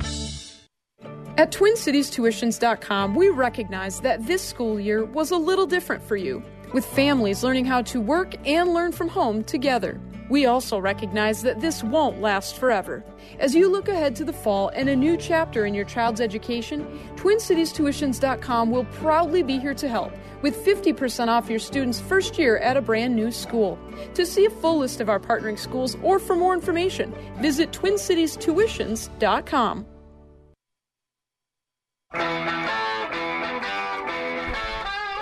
At 1.36 1.50
TwinCitiesTuitions.com, 1.52 3.14
we 3.14 3.30
recognize 3.30 4.00
that 4.00 4.24
this 4.24 4.42
school 4.42 4.78
year 4.78 5.04
was 5.04 5.32
a 5.32 5.36
little 5.36 5.66
different 5.66 6.02
for 6.02 6.16
you 6.16 6.44
with 6.72 6.84
families 6.84 7.42
learning 7.42 7.64
how 7.64 7.82
to 7.82 8.00
work 8.00 8.34
and 8.46 8.72
learn 8.72 8.92
from 8.92 9.08
home 9.08 9.42
together. 9.42 10.00
We 10.28 10.46
also 10.46 10.78
recognize 10.78 11.42
that 11.42 11.60
this 11.60 11.82
won't 11.82 12.20
last 12.20 12.58
forever. 12.58 13.04
As 13.38 13.54
you 13.54 13.68
look 13.68 13.88
ahead 13.88 14.14
to 14.16 14.24
the 14.24 14.32
fall 14.32 14.68
and 14.68 14.88
a 14.88 14.96
new 14.96 15.16
chapter 15.16 15.66
in 15.66 15.74
your 15.74 15.84
child's 15.84 16.20
education, 16.20 16.86
TwinCitiesTuitions.com 17.16 18.70
will 18.70 18.84
proudly 18.86 19.42
be 19.42 19.58
here 19.58 19.74
to 19.74 19.88
help 19.88 20.12
with 20.42 20.64
50% 20.64 21.28
off 21.28 21.50
your 21.50 21.58
student's 21.58 22.00
first 22.00 22.38
year 22.38 22.58
at 22.58 22.76
a 22.76 22.80
brand 22.80 23.16
new 23.16 23.32
school. 23.32 23.78
To 24.14 24.24
see 24.24 24.44
a 24.44 24.50
full 24.50 24.78
list 24.78 25.00
of 25.00 25.08
our 25.08 25.18
partnering 25.18 25.58
schools 25.58 25.96
or 26.02 26.18
for 26.18 26.36
more 26.36 26.54
information, 26.54 27.14
visit 27.40 27.72
TwinCitiesTuitions.com. 27.72 29.86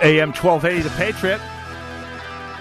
AM 0.03 0.31
1280, 0.31 0.83
The 0.83 0.89
Patriot. 0.91 1.41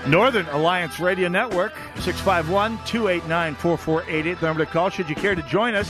Northern 0.08 0.46
Alliance 0.46 1.00
Radio 1.00 1.28
Network, 1.28 1.72
651 1.96 2.78
289 2.86 3.54
4488. 3.56 4.40
The 4.40 4.46
number 4.46 4.64
to 4.64 4.70
call 4.70 4.88
should 4.88 5.08
you 5.08 5.16
care 5.16 5.34
to 5.34 5.42
join 5.42 5.74
us. 5.74 5.88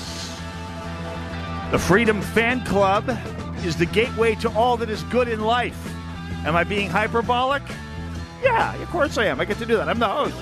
The 1.71 1.79
Freedom 1.79 2.23
Fan 2.23 2.65
Club 2.65 3.17
is 3.65 3.77
the 3.77 3.87
gateway 3.87 4.35
to 4.37 4.49
all 4.51 4.77
that 4.79 4.89
is 4.89 5.03
good 5.05 5.29
in 5.29 5.41
life. 5.41 5.93
Am 6.47 6.57
I 6.57 6.65
being 6.65 6.89
hyperbolic? 6.89 7.63
Yeah, 8.43 8.75
of 8.81 8.89
course 8.89 9.19
I 9.19 9.27
am. 9.27 9.41
I 9.41 9.45
get 9.45 9.59
to 9.59 9.67
do 9.67 9.77
that. 9.77 9.89
I'm 9.89 9.99
the 9.99 10.09
host. 10.09 10.35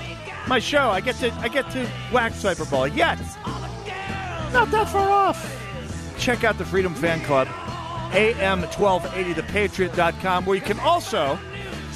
My 0.47 0.59
show, 0.59 0.89
I 0.89 1.01
get 1.01 1.15
to 1.15 1.31
I 1.33 1.47
get 1.47 1.69
to 1.71 1.89
wax 2.13 2.43
hyperbolic. 2.43 2.95
Yet, 2.95 3.17
not 4.53 4.69
that 4.71 4.89
far 4.89 5.09
off. 5.09 5.61
Check 6.17 6.43
out 6.43 6.57
the 6.57 6.65
Freedom 6.65 6.93
Fan 6.93 7.21
Club 7.21 7.47
am1280thepatriot.com, 8.11 10.45
where 10.45 10.55
you 10.55 10.61
can 10.61 10.79
also 10.79 11.39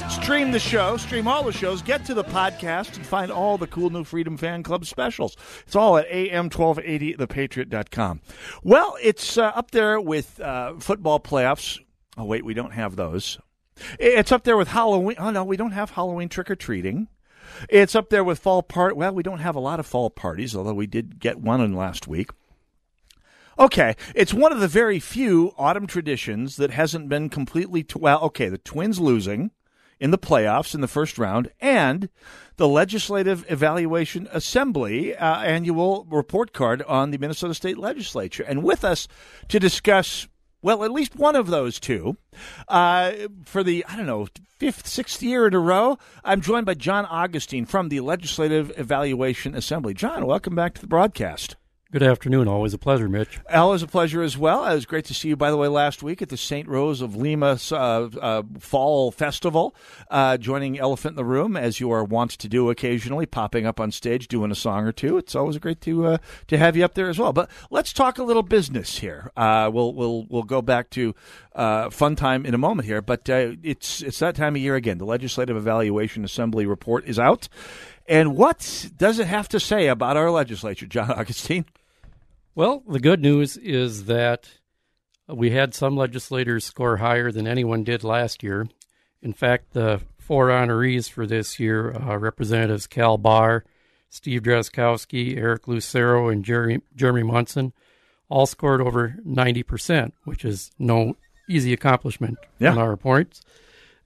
stream 0.10 0.52
the 0.52 0.60
show, 0.60 0.98
stream 0.98 1.28
all 1.28 1.44
the 1.44 1.52
shows, 1.52 1.82
get 1.82 2.06
to 2.06 2.14
the 2.14 2.24
podcast, 2.24 2.96
and 2.96 3.06
find 3.06 3.32
all 3.32 3.58
the 3.58 3.68
cool 3.68 3.90
new 3.90 4.04
Freedom 4.04 4.38
Fan 4.38 4.64
Club 4.64 4.86
specials. 4.86 5.36
It's 5.66 5.76
all 5.76 5.98
at 5.98 6.10
am1280thepatriot.com. 6.10 8.22
Well, 8.64 8.98
it's 9.02 9.38
uh, 9.38 9.46
up 9.46 9.72
there 9.72 10.02
with 10.02 10.40
uh, 10.40 10.76
football 10.80 11.20
playoffs. 11.20 11.80
Oh, 12.18 12.26
wait, 12.26 12.46
we 12.46 12.54
don't 12.54 12.74
have 12.74 12.96
those. 12.96 13.40
It's 14.00 14.32
up 14.32 14.44
there 14.44 14.58
with 14.58 14.68
Halloween. 14.68 15.16
Oh 15.20 15.32
no, 15.32 15.44
we 15.44 15.58
don't 15.58 15.72
have 15.72 15.92
Halloween 15.92 16.30
trick 16.30 16.52
or 16.52 16.56
treating. 16.56 17.08
It's 17.70 17.96
up 17.96 18.10
there 18.10 18.24
with 18.24 18.40
fall 18.40 18.62
part. 18.62 18.96
Well, 18.96 19.14
we 19.14 19.24
don't 19.24 19.40
have 19.40 19.56
a 19.56 19.62
lot 19.62 19.80
of 19.80 19.86
fall 19.86 20.10
parties, 20.10 20.56
although 20.56 20.74
we 20.74 20.88
did 20.88 21.20
get 21.20 21.40
one 21.40 21.62
in 21.62 21.74
last 21.74 22.08
week. 22.08 22.32
Okay, 23.58 23.96
it's 24.16 24.34
one 24.34 24.52
of 24.52 24.60
the 24.60 24.68
very 24.68 25.00
few 25.00 25.54
autumn 25.58 25.88
traditions 25.88 26.58
that 26.58 26.72
hasn't 26.72 27.10
been 27.10 27.30
completely. 27.30 27.86
Well, 27.96 28.22
okay, 28.24 28.50
the 28.50 28.58
Twins 28.58 29.00
losing 29.00 29.52
in 30.00 30.12
the 30.12 30.18
playoffs 30.18 30.74
in 30.74 30.82
the 30.82 30.88
first 30.88 31.18
round, 31.18 31.52
and 31.60 32.10
the 32.58 32.68
Legislative 32.68 33.46
Evaluation 33.50 34.28
Assembly 34.32 35.16
uh, 35.16 35.42
annual 35.42 36.06
report 36.10 36.54
card 36.54 36.82
on 36.84 37.12
the 37.12 37.18
Minnesota 37.18 37.54
State 37.54 37.78
Legislature. 37.78 38.44
And 38.44 38.64
with 38.64 38.84
us 38.84 39.08
to 39.48 39.60
discuss, 39.60 40.28
well, 40.62 40.84
at 40.84 40.92
least 40.92 41.16
one 41.16 41.36
of 41.36 41.48
those 41.48 41.80
two, 41.80 42.18
uh, 42.68 43.12
for 43.46 43.64
the, 43.64 43.86
I 43.88 43.96
don't 43.96 44.06
know, 44.06 44.28
fifth, 44.58 44.88
sixth 44.88 45.24
year 45.24 45.48
in 45.48 45.54
a 45.54 45.60
row, 45.60 45.98
I'm 46.24 46.42
joined 46.42 46.66
by 46.66 46.74
John 46.74 47.06
Augustine 47.06 47.66
from 47.66 47.90
the 47.90 48.02
Legislative 48.02 48.72
Evaluation 48.78 49.56
Assembly. 49.56 49.94
John, 49.94 50.26
welcome 50.26 50.56
back 50.56 50.74
to 50.76 50.82
the 50.82 50.88
broadcast. 50.88 51.56
Good 51.92 52.04
afternoon. 52.04 52.48
Always 52.48 52.76
a 52.76 52.78
pleasure, 52.78 53.10
Mitch. 53.10 53.40
Always 53.52 53.82
a 53.82 53.88
pleasure 53.88 54.22
as 54.22 54.38
well. 54.38 54.64
It 54.64 54.76
was 54.76 54.86
great 54.86 55.06
to 55.06 55.16
see 55.16 55.30
you, 55.30 55.36
by 55.36 55.50
the 55.50 55.58
way, 55.58 55.68
last 55.68 56.04
week 56.04 56.22
at 56.22 56.30
the 56.30 56.38
St. 56.38 56.68
Rose 56.68 57.02
of 57.02 57.16
Lima 57.16 57.58
uh, 57.72 57.76
uh, 57.76 58.44
Fall 58.60 59.10
Festival, 59.10 59.74
uh, 60.12 60.38
joining 60.38 60.78
Elephant 60.78 61.14
in 61.14 61.16
the 61.16 61.26
Room, 61.26 61.58
as 61.58 61.80
you 61.80 61.90
are 61.90 62.04
wont 62.04 62.30
to 62.30 62.48
do 62.48 62.70
occasionally, 62.70 63.26
popping 63.26 63.66
up 63.66 63.80
on 63.80 63.90
stage, 63.90 64.28
doing 64.28 64.52
a 64.52 64.56
song 64.56 64.86
or 64.86 64.92
two. 64.92 65.18
It's 65.18 65.34
always 65.34 65.58
great 65.58 65.82
to 65.82 66.06
uh, 66.06 66.18
to 66.46 66.60
have 66.60 66.78
you 66.78 66.86
up 66.86 66.94
there 66.94 67.10
as 67.10 67.18
well. 67.18 67.34
But 67.34 67.50
let's 67.72 67.92
talk 67.92 68.20
a 68.20 68.24
little 68.24 68.44
business 68.44 69.00
here. 69.00 69.32
Uh, 69.36 69.72
we'll 69.74 69.92
we'll 69.96 70.28
we'll 70.30 70.44
go 70.44 70.62
back 70.62 70.92
to 70.92 71.16
uh, 71.56 71.90
fun 71.90 72.16
time 72.16 72.46
in 72.46 72.54
a 72.54 72.60
moment 72.60 72.86
here, 72.86 73.02
but 73.02 73.28
it's 73.28 74.04
it's 74.04 74.20
that 74.20 74.36
time 74.36 74.56
of 74.56 74.62
year 74.62 74.76
again. 74.76 75.00
The 75.00 75.06
Legislative 75.06 75.58
Evaluation 75.58 76.24
Assembly 76.24 76.68
report 76.68 77.06
is 77.06 77.18
out. 77.18 77.50
And 78.10 78.36
what 78.36 78.90
does 78.98 79.20
it 79.20 79.28
have 79.28 79.48
to 79.50 79.60
say 79.60 79.88
about 79.88 80.18
our 80.18 80.32
legislature, 80.32 80.88
John 80.88 81.12
Augustine? 81.12 81.66
Well, 82.56 82.84
the 82.90 83.00
good 83.00 83.22
news 83.22 83.56
is 83.56 84.06
that 84.06 84.50
we 85.28 85.52
had 85.52 85.76
some 85.76 85.96
legislators 85.96 86.66
score 86.66 86.98
higher 86.98 87.32
than 87.32 87.48
anyone 87.48 87.84
did 87.84 88.04
last 88.04 88.42
year. 88.42 88.68
In 89.22 89.32
fact, 89.32 89.74
the 89.74 90.02
four 90.18 90.48
honorees 90.48 91.08
for 91.08 91.28
this 91.28 91.60
year, 91.60 91.94
uh, 91.94 92.18
Representatives 92.18 92.88
Cal 92.88 93.20
Bahr, 93.20 93.64
Steve 94.10 94.42
Drazkowski, 94.42 95.38
Eric 95.38 95.68
Lucero, 95.68 96.30
and 96.30 96.44
Jerry, 96.44 96.82
Jeremy 96.96 97.24
Munson, 97.24 97.74
all 98.28 98.48
scored 98.48 98.82
over 98.82 99.18
90%, 99.24 100.14
which 100.24 100.44
is 100.44 100.72
no 100.80 101.16
easy 101.48 101.74
accomplishment 101.74 102.40
yeah. 102.58 102.72
on 102.72 102.80
our 102.80 102.98
points. 102.98 103.42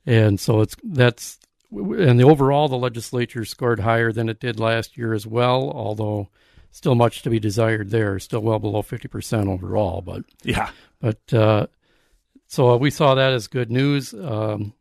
And 0.06 0.41
so 0.41 0.60
it's 0.60 0.76
that's 0.84 1.39
and 1.76 2.19
the 2.19 2.24
overall 2.24 2.67
the 2.67 2.78
legislature 2.78 3.45
scored 3.45 3.80
higher 3.80 4.11
than 4.11 4.30
it 4.30 4.39
did 4.39 4.59
last 4.59 4.97
year 4.97 5.13
as 5.13 5.26
well, 5.26 5.71
although 5.71 6.30
still 6.71 6.95
much 6.95 7.21
to 7.24 7.30
be 7.30 7.39
desired 7.39 7.89
there. 7.89 8.19
Still 8.19 8.41
well 8.41 8.59
below 8.59 8.82
fifty 8.82 9.07
percent 9.07 9.47
overall, 9.47 10.01
but 10.01 10.24
yeah. 10.43 10.69
But 10.99 11.34
uh, 11.34 11.67
so 12.47 12.78
we 12.78 12.89
saw 12.89 13.15
that 13.15 13.34
as 13.34 13.47
good 13.47 13.71
news. 13.71 14.13
Um, 14.13 14.74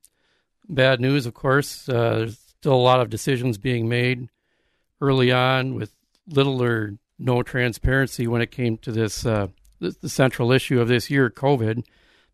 bad 0.68 1.01
news, 1.01 1.26
of 1.26 1.34
course. 1.34 1.88
Uh, 1.88 2.16
there's 2.18 2.38
still 2.38 2.74
a 2.74 2.76
lot 2.76 3.01
of 3.01 3.11
decisions 3.11 3.59
being 3.59 3.88
made 3.88 4.28
early 5.01 5.32
on 5.32 5.74
with 5.74 5.93
little 6.28 6.62
or 6.62 6.97
no 7.18 7.43
transparency 7.43 8.26
when 8.26 8.43
it 8.43 8.51
came 8.51 8.76
to 8.78 8.93
this 8.93 9.26
uh, 9.26 9.49
the, 9.80 9.97
the 10.01 10.09
central 10.09 10.53
issue 10.53 10.80
of 10.80 10.88
this 10.88 11.11
year, 11.11 11.28
COVID, 11.30 11.84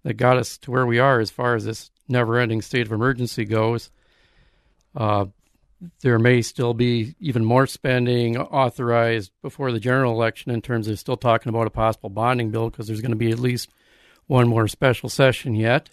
that 0.02 0.14
got 0.14 0.36
us 0.36 0.58
to 0.58 0.70
where 0.70 0.86
we 0.86 0.98
are 0.98 1.20
as 1.20 1.30
far 1.30 1.54
as 1.54 1.64
this 1.64 1.90
never-ending 2.08 2.62
state 2.62 2.86
of 2.86 2.92
emergency 2.92 3.44
goes. 3.44 3.90
Uh, 4.98 5.26
there 6.00 6.18
may 6.18 6.42
still 6.42 6.74
be 6.74 7.14
even 7.20 7.44
more 7.44 7.66
spending 7.66 8.36
authorized 8.36 9.30
before 9.42 9.70
the 9.70 9.78
general 9.78 10.12
election 10.12 10.50
in 10.50 10.60
terms 10.60 10.88
of 10.88 10.98
still 10.98 11.16
talking 11.16 11.50
about 11.50 11.68
a 11.68 11.70
possible 11.70 12.10
bonding 12.10 12.50
bill 12.50 12.68
because 12.68 12.88
there's 12.88 13.00
going 13.00 13.12
to 13.12 13.16
be 13.16 13.30
at 13.30 13.38
least 13.38 13.70
one 14.26 14.48
more 14.48 14.66
special 14.66 15.08
session 15.08 15.54
yet. 15.54 15.88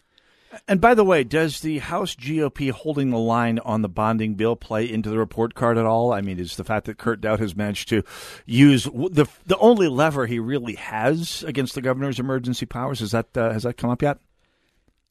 And 0.67 0.81
by 0.81 0.95
the 0.95 1.03
way, 1.03 1.23
does 1.23 1.59
the 1.59 1.79
House 1.79 2.15
GOP 2.15 2.71
holding 2.71 3.11
the 3.11 3.19
line 3.19 3.59
on 3.59 3.81
the 3.83 3.89
bonding 3.89 4.35
bill 4.35 4.55
play 4.55 4.89
into 4.89 5.09
the 5.09 5.19
report 5.19 5.53
card 5.53 5.77
at 5.77 5.85
all? 5.85 6.13
I 6.13 6.21
mean, 6.21 6.39
is 6.39 6.55
the 6.55 6.63
fact 6.63 6.85
that 6.85 6.97
Kurt 6.97 7.21
Daudt 7.21 7.39
has 7.39 7.55
managed 7.55 7.89
to 7.89 8.03
use 8.45 8.85
the 8.85 9.27
the 9.45 9.57
only 9.57 9.87
lever 9.87 10.25
he 10.25 10.39
really 10.39 10.75
has 10.75 11.43
against 11.45 11.75
the 11.75 11.81
governor's 11.81 12.19
emergency 12.19 12.65
powers? 12.65 13.01
Has 13.01 13.11
that 13.11 13.37
uh, 13.37 13.51
has 13.51 13.63
that 13.63 13.75
come 13.77 13.89
up 13.89 14.01
yet? 14.01 14.17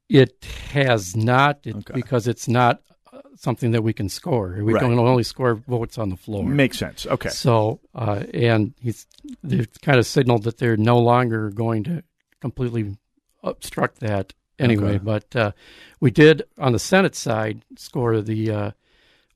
It 0.09 0.45
has 0.73 1.15
not, 1.15 1.61
it, 1.65 1.77
Okay. 1.77 1.95
because 1.95 2.27
it's 2.27 2.49
not 2.49 2.81
something 3.37 3.73
that 3.73 3.83
we 3.83 3.93
can 3.93 4.09
score. 4.09 4.57
We 4.63 4.73
Right. 4.75 4.83
can 4.83 4.99
only 4.99 5.23
score 5.23 5.55
votes 5.55 5.99
on 5.99 6.09
the 6.11 6.17
floor. 6.17 6.45
Makes 6.49 6.79
sense. 6.79 7.07
Okay. 7.07 7.29
So, 7.29 7.81
uh, 7.95 8.25
and 8.33 8.75
he's 8.81 9.07
they've 9.43 9.69
kind 9.83 9.99
of 9.99 10.07
signaled 10.07 10.45
that 10.45 10.59
they're 10.59 10.77
no 10.77 10.99
longer 10.99 11.51
going 11.51 11.85
to 11.85 12.03
completely 12.41 12.97
obstruct 13.43 14.01
that 14.01 14.33
anyway. 14.59 14.97
Okay. 14.97 14.99
But 14.99 15.37
uh, 15.37 15.53
we 16.01 16.11
did 16.11 16.43
on 16.59 16.73
the 16.73 16.79
Senate 16.79 17.15
side 17.15 17.63
score 17.77 18.21
the 18.21 18.51
uh, 18.51 18.71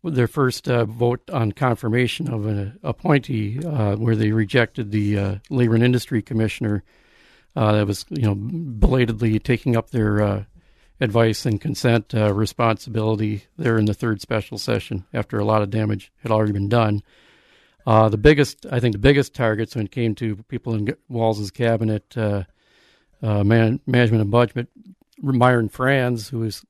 their 0.05 0.29
first 0.29 0.69
uh, 0.69 0.85
vote 0.85 1.29
on 1.31 1.53
confirmation 1.53 2.33
of 2.33 2.47
an 2.47 2.79
appointee, 2.83 3.61
uh, 3.65 3.97
where 3.97 4.17
they 4.17 4.31
rejected 4.33 4.91
the 4.91 5.19
uh, 5.19 5.35
Labor 5.51 5.75
and 5.75 5.85
Industry 5.85 6.23
Commissioner 6.23 6.85
uh, 7.57 7.73
that 7.73 7.87
was 7.87 8.07
you 8.11 8.23
know 8.23 8.35
belatedly 8.37 9.39
taking 9.39 9.77
up 9.77 9.91
their 9.91 10.23
uh, 10.23 10.45
advice 11.01 11.47
and 11.47 11.61
consent 11.61 12.15
uh, 12.15 12.33
responsibility 12.33 13.45
there 13.57 13.79
in 13.79 13.85
the 13.85 13.95
third 13.95 14.21
special 14.21 14.59
session 14.59 15.05
after 15.15 15.39
a 15.39 15.45
lot 15.45 15.63
of 15.63 15.71
damage 15.71 16.13
had 16.23 16.33
already 16.33 16.53
been 16.53 16.69
done. 16.69 17.03
Uh, 17.87 18.09
the 18.09 18.19
biggest, 18.19 18.67
I 18.71 18.81
think, 18.81 18.93
the 18.93 18.99
biggest 18.99 19.35
targets 19.35 19.75
when 19.75 19.87
it 19.87 19.93
came 19.93 20.15
to 20.17 20.37
people 20.49 20.75
in 20.75 20.95
Walz's 21.09 21.51
cabinet, 21.51 22.17
uh, 22.17 22.45
uh, 23.23 23.45
man, 23.45 23.81
management 23.87 24.23
and 24.23 24.31
budget, 24.31 24.69
Myron 25.21 25.69
Frans, 25.69 26.29
who 26.29 26.43
has 26.43 26.65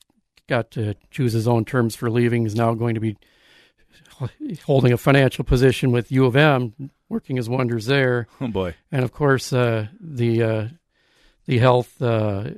got 0.47 0.71
to 0.73 0.95
choose 1.11 1.33
his 1.33 1.49
own 1.49 1.65
terms 1.65 1.97
for 1.97 2.11
leaving, 2.11 2.47
is 2.47 2.55
now 2.55 2.75
going 2.75 2.95
to 2.95 3.01
be 3.01 3.17
holding 4.65 4.93
a 4.93 4.97
financial 4.97 5.45
position 5.45 5.93
with 5.93 6.11
U 6.13 6.25
of 6.27 6.37
M, 6.37 6.91
working 7.09 7.37
his 7.37 7.49
wonders 7.49 7.87
there. 7.87 8.27
Oh 8.41 8.49
boy! 8.49 8.75
And 8.91 9.05
of 9.05 9.13
course, 9.13 9.53
uh, 9.53 9.89
the 10.01 10.43
uh, 10.43 10.69
the 11.47 11.59
health 11.59 12.01
uh, 12.01 12.51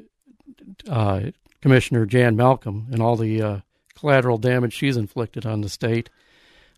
uh, 0.88 1.20
commissioner 1.60 2.06
Jan 2.06 2.36
Malcolm 2.36 2.88
and 2.90 3.02
all 3.02 3.16
the 3.16 3.42
uh, 3.42 3.60
collateral 3.98 4.38
damage 4.38 4.72
she's 4.72 4.96
inflicted 4.96 5.46
on 5.46 5.60
the 5.60 5.68
state. 5.68 6.10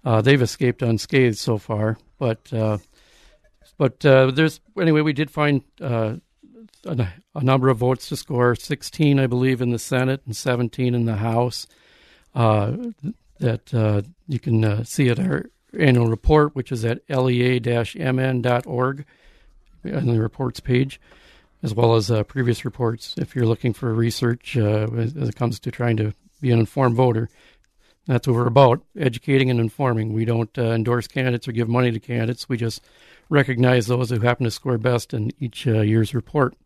Uh, 0.04 0.20
they've 0.20 0.42
escaped 0.42 0.82
unscathed 0.82 1.38
so 1.38 1.58
far, 1.58 1.96
but 2.18 2.52
uh, 2.52 2.78
but 3.78 4.04
uh, 4.04 4.30
there's 4.30 4.60
anyway. 4.80 5.00
We 5.00 5.12
did 5.12 5.30
find 5.30 5.62
uh, 5.80 6.16
a, 6.84 7.08
a 7.36 7.44
number 7.44 7.68
of 7.68 7.78
votes 7.78 8.08
to 8.08 8.16
score: 8.16 8.56
sixteen, 8.56 9.20
I 9.20 9.28
believe, 9.28 9.60
in 9.60 9.70
the 9.70 9.78
Senate 9.78 10.22
and 10.26 10.36
seventeen 10.36 10.94
in 10.94 11.04
the 11.04 11.16
House. 11.16 11.66
Uh, 12.34 12.76
that 13.38 14.04
you 14.26 14.40
can 14.40 14.84
see 14.84 15.08
at 15.08 15.20
our 15.20 15.46
annual 15.78 16.06
report, 16.06 16.54
which 16.54 16.72
is 16.72 16.84
at 16.84 17.02
lea-mn.org 17.08 19.04
on 19.84 20.06
the 20.06 20.20
reports 20.20 20.60
page, 20.60 21.00
as 21.62 21.74
well 21.74 21.94
as 21.94 22.10
uh, 22.10 22.24
previous 22.24 22.64
reports 22.64 23.14
if 23.18 23.34
you're 23.34 23.46
looking 23.46 23.72
for 23.72 23.92
research 23.92 24.56
uh, 24.56 24.86
as, 24.96 25.16
as 25.16 25.28
it 25.28 25.36
comes 25.36 25.60
to 25.60 25.70
trying 25.70 25.96
to 25.96 26.12
be 26.40 26.50
an 26.50 26.58
informed 26.58 26.96
voter. 26.96 27.28
That's 28.06 28.26
what 28.26 28.34
we're 28.34 28.48
about, 28.48 28.82
educating 28.98 29.48
and 29.48 29.60
informing. 29.60 30.12
We 30.12 30.24
don't 30.24 30.50
uh, 30.58 30.72
endorse 30.72 31.06
candidates 31.06 31.46
or 31.46 31.52
give 31.52 31.68
money 31.68 31.92
to 31.92 32.00
candidates. 32.00 32.48
We 32.48 32.56
just 32.56 32.82
recognize 33.28 33.86
those 33.86 34.10
who 34.10 34.18
happen 34.18 34.44
to 34.44 34.50
score 34.50 34.76
best 34.76 35.14
in 35.14 35.30
each 35.38 35.68
uh, 35.68 35.82
year's 35.82 36.12
report. 36.12 36.56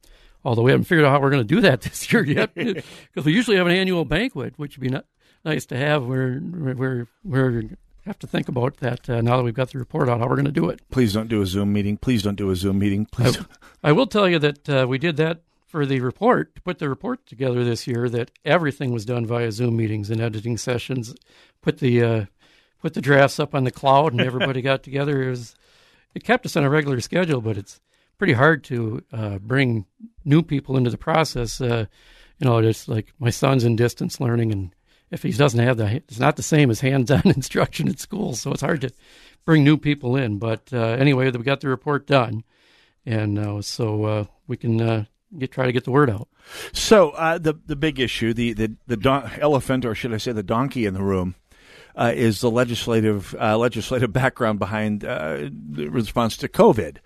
Although 0.45 0.63
we 0.63 0.71
haven't 0.71 0.85
figured 0.85 1.05
out 1.05 1.11
how 1.11 1.21
we're 1.21 1.31
going 1.31 1.47
to 1.47 1.55
do 1.55 1.61
that 1.61 1.81
this 1.83 2.11
year 2.11 2.25
yet, 2.25 2.55
because 2.55 3.25
we 3.25 3.33
usually 3.33 3.59
have 3.59 3.67
an 3.67 3.75
annual 3.75 4.07
banquet, 4.07 4.55
which 4.57 4.79
would 4.79 4.83
be 4.83 4.89
not, 4.89 5.05
nice 5.45 5.67
to 5.67 5.77
have. 5.77 6.05
We're 6.05 6.41
we're 6.43 7.07
we're 7.23 7.65
have 8.07 8.19
to 8.21 8.27
think 8.27 8.49
about 8.49 8.79
that 8.79 9.11
uh, 9.11 9.21
now 9.21 9.37
that 9.37 9.43
we've 9.43 9.55
got 9.55 9.71
the 9.71 9.79
report 9.79 10.09
out. 10.09 10.21
How 10.21 10.29
we're 10.29 10.37
going 10.37 10.47
to 10.47 10.53
do 10.53 10.69
it. 10.69 10.81
Please 10.91 11.13
don't 11.13 11.29
do 11.29 11.43
a 11.43 11.47
Zoom 11.47 11.73
meeting. 11.73 11.97
Please 11.97 12.23
don't 12.23 12.37
do 12.37 12.51
a 12.51 12.57
Zoom 12.57 12.79
meeting. 12.79 13.07
Please. 13.07 13.39
I, 13.83 13.91
I 13.91 13.93
will 13.93 14.07
tell 14.07 14.29
you 14.29 14.39
that 14.39 14.69
uh, 14.69 14.87
we 14.89 14.99
did 14.99 15.17
that 15.17 15.43
for 15.67 15.85
the 15.85 16.01
report 16.01 16.55
to 16.55 16.63
put 16.63 16.79
the 16.79 16.89
report 16.89 17.27
together 17.27 17.65
this 17.65 17.87
year. 17.87 18.09
That 18.09 18.31
everything 18.45 18.93
was 18.93 19.05
done 19.05 19.27
via 19.27 19.51
Zoom 19.53 19.77
meetings 19.77 20.11
and 20.11 20.21
editing 20.21 20.57
sessions. 20.57 21.15
Put 21.61 21.79
the 21.79 22.03
uh, 22.03 22.25
put 22.81 22.95
the 22.95 23.01
drafts 23.01 23.41
up 23.41 23.55
on 23.55 23.65
the 23.65 23.71
cloud, 23.71 24.13
and 24.13 24.21
everybody 24.21 24.63
got 24.63 24.83
together. 24.83 25.23
It 25.23 25.31
was 25.31 25.55
it 26.15 26.25
kept 26.25 26.47
us 26.47 26.57
on 26.57 26.65
a 26.65 26.71
regular 26.71 27.01
schedule, 27.01 27.41
but 27.41 27.59
it's 27.59 27.81
pretty 28.19 28.33
hard 28.33 28.65
to 28.65 29.03
uh, 29.13 29.39
bring 29.39 29.87
new 30.25 30.43
people 30.43 30.77
into 30.77 30.91
the 30.91 30.99
process. 30.99 31.61
Uh, 31.61 31.87
you 32.39 32.47
know, 32.47 32.59
it's 32.59 32.89
like 32.89 33.13
my 33.19 33.31
son's 33.31 33.65
in 33.65 33.77
distance 33.77 34.21
learning, 34.21 34.53
and 34.53 34.75
if 35.11 35.23
he 35.23 35.31
doesn't 35.33 35.61
have 35.61 35.77
the, 35.77 35.97
it's 35.97 36.19
not 36.19 36.37
the 36.37 36.43
same 36.43 36.71
as 36.71 36.81
hands-on 36.81 37.23
instruction 37.25 37.89
at 37.89 38.01
school, 38.01 38.35
so 38.35 38.53
it's 38.53 38.63
hard 38.63 38.81
to 38.83 38.91
bring 39.45 39.65
new 39.65 39.77
people 39.77 40.17
in. 40.17 40.39
But 40.39 40.73
uh, 40.73 40.79
anyway, 40.79 41.31
we 41.31 41.43
got 41.43 41.61
the 41.61 41.69
report 41.69 42.07
done, 42.07 42.45
and 43.05 43.39
uh, 43.39 43.63
so 43.63 44.05
uh, 44.05 44.25
we 44.47 44.57
can 44.57 44.81
uh, 44.81 45.05
get 45.39 45.53
try 45.53 45.67
to 45.67 45.73
get 45.73 45.85
the 45.85 45.93
word 45.93 46.11
out. 46.11 46.29
So 46.73 47.11
uh, 47.11 47.39
the 47.39 47.55
the 47.67 47.77
big 47.77 47.99
issue, 47.99 48.35
the 48.35 48.53
the 48.53 48.77
the 48.87 48.97
don- 48.97 49.31
elephant, 49.41 49.85
or 49.85 49.95
should 49.95 50.13
I 50.13 50.19
say, 50.19 50.33
the 50.33 50.43
donkey 50.43 50.87
in 50.87 50.95
the 50.95 51.03
room, 51.03 51.37
uh, 51.95 52.13
is 52.15 52.41
the 52.41 52.51
legislative 52.51 53.33
legislative 53.35 54.13
background 54.13 54.59
behind 54.59 55.01
the 55.01 55.89
response 55.91 56.37
to 56.39 56.49
COVID. 56.49 56.99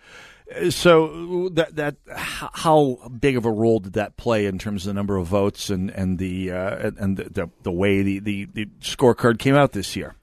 So 0.70 1.48
that 1.50 1.76
that 1.76 1.96
how 2.08 3.10
big 3.20 3.36
of 3.36 3.44
a 3.44 3.50
role 3.50 3.78
did 3.78 3.92
that 3.92 4.16
play 4.16 4.46
in 4.46 4.58
terms 4.58 4.84
of 4.84 4.90
the 4.90 4.94
number 4.94 5.16
of 5.16 5.26
votes 5.26 5.70
and 5.70 5.90
and 5.90 6.18
the 6.18 6.50
uh, 6.50 6.90
and 6.98 7.16
the, 7.16 7.24
the, 7.24 7.50
the 7.62 7.70
way 7.70 8.02
the, 8.02 8.18
the 8.18 8.44
the 8.46 8.66
scorecard 8.80 9.38
came 9.38 9.54
out 9.54 9.72
this 9.72 9.94
year? 9.94 10.16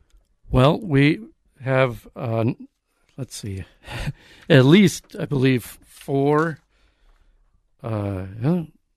Well, 0.49 0.79
we 0.79 1.21
have 1.61 2.07
uh, 2.15 2.45
let's 3.17 3.37
see, 3.37 3.63
at 4.49 4.65
least 4.65 5.15
I 5.17 5.25
believe 5.25 5.77
four, 5.85 6.59
uh, 7.81 8.25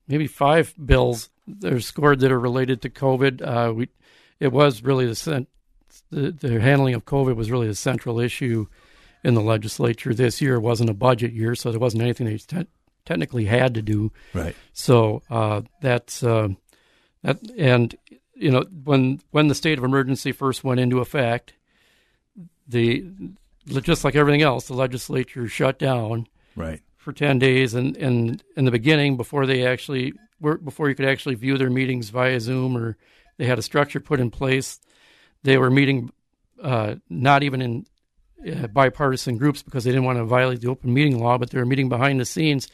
maybe 0.07 0.27
five 0.27 0.73
bills 0.83 1.29
that 1.47 1.71
are 1.71 1.81
scored 1.81 2.19
that 2.19 2.31
are 2.31 2.39
related 2.39 2.81
to 2.81 2.89
COVID. 2.89 3.41
Uh, 3.41 3.73
we 3.73 3.89
it 4.41 4.51
was 4.51 4.83
really 4.83 5.05
the, 5.05 5.47
the 6.09 6.31
the 6.31 6.59
handling 6.59 6.93
of 6.93 7.05
COVID 7.05 7.37
was 7.37 7.49
really 7.49 7.67
the 7.67 7.75
central 7.75 8.19
issue 8.19 8.67
in 9.23 9.33
the 9.33 9.41
legislature 9.41 10.13
this 10.13 10.41
year. 10.41 10.59
Wasn't 10.59 10.89
a 10.89 10.93
budget 10.93 11.33
year, 11.33 11.55
so 11.55 11.71
there 11.71 11.79
wasn't 11.79 12.03
anything 12.03 12.27
they 12.27 12.37
te- 12.37 12.67
technically 13.05 13.45
had 13.45 13.73
to 13.75 13.81
do. 13.81 14.11
Right. 14.33 14.55
So 14.73 15.21
uh, 15.29 15.61
that's 15.81 16.23
uh, 16.23 16.49
that, 17.23 17.39
and 17.57 17.95
you 18.33 18.51
know 18.51 18.65
when 18.83 19.21
when 19.31 19.47
the 19.47 19.55
state 19.55 19.77
of 19.77 19.83
emergency 19.83 20.31
first 20.31 20.63
went 20.63 20.79
into 20.79 20.99
effect, 20.99 21.53
the 22.67 23.05
just 23.67 24.03
like 24.03 24.15
everything 24.15 24.41
else, 24.41 24.67
the 24.67 24.73
legislature 24.73 25.47
shut 25.47 25.79
down. 25.79 26.27
Right. 26.55 26.81
For 26.97 27.13
ten 27.13 27.39
days, 27.39 27.73
and, 27.73 27.97
and 27.97 28.43
in 28.55 28.65
the 28.65 28.71
beginning, 28.71 29.17
before 29.17 29.47
they 29.47 29.65
actually 29.65 30.13
were, 30.39 30.59
before 30.59 30.87
you 30.87 30.93
could 30.93 31.07
actually 31.07 31.33
view 31.33 31.57
their 31.57 31.71
meetings 31.71 32.09
via 32.09 32.39
Zoom, 32.39 32.77
or 32.77 32.95
they 33.37 33.45
had 33.45 33.57
a 33.57 33.63
structure 33.63 33.99
put 33.99 34.19
in 34.19 34.29
place, 34.29 34.79
they 35.41 35.57
were 35.57 35.71
meeting 35.71 36.11
uh, 36.61 36.95
not 37.09 37.41
even 37.41 37.59
in 37.59 37.85
uh, 38.47 38.67
bipartisan 38.67 39.37
groups 39.37 39.61
because 39.61 39.83
they 39.83 39.91
didn't 39.91 40.05
want 40.05 40.17
to 40.17 40.25
violate 40.25 40.61
the 40.61 40.69
open 40.69 40.93
meeting 40.93 41.19
law, 41.19 41.37
but 41.37 41.49
they 41.49 41.57
were 41.57 41.65
meeting 41.65 41.89
behind 41.89 42.19
the 42.19 42.25
scenes, 42.25 42.67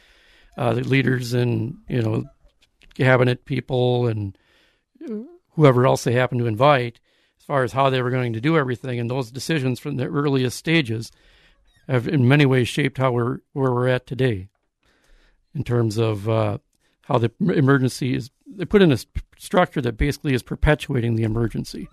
uh, 0.58 0.74
the 0.74 0.82
leaders 0.82 1.34
and 1.34 1.78
you 1.88 2.02
know 2.02 2.24
cabinet 2.96 3.46
people 3.46 4.08
and 4.08 4.38
whoever 5.52 5.86
else 5.86 6.04
they 6.04 6.14
happened 6.14 6.40
to 6.40 6.48
invite, 6.48 7.00
as 7.40 7.46
far 7.46 7.64
as 7.64 7.74
how 7.74 7.90
they 7.90 8.02
were 8.02 8.12
going 8.12 8.34
to 8.34 8.42
do 8.42 8.58
everything. 8.58 9.00
And 9.00 9.10
those 9.10 9.32
decisions 9.32 9.80
from 9.80 9.98
the 9.98 10.08
earliest 10.08 10.58
stages 10.58 11.12
have, 11.88 12.08
in 12.08 12.28
many 12.28 12.46
ways, 12.46 12.68
shaped 12.68 12.98
how 12.98 13.12
we're 13.12 13.40
where 13.54 13.72
we're 13.72 13.88
at 13.88 14.08
today, 14.08 14.50
in 15.54 15.64
terms 15.64 15.98
of 15.98 16.30
uh, 16.30 16.58
how 17.04 17.18
the 17.18 17.32
emergency 17.40 18.16
is. 18.16 18.30
They 18.46 18.66
put 18.66 18.82
in 18.82 18.92
a 18.92 18.98
structure 19.38 19.82
that 19.82 19.98
basically 19.98 20.34
is 20.34 20.44
perpetuating 20.44 21.16
the 21.16 21.24
emergency. 21.24 21.88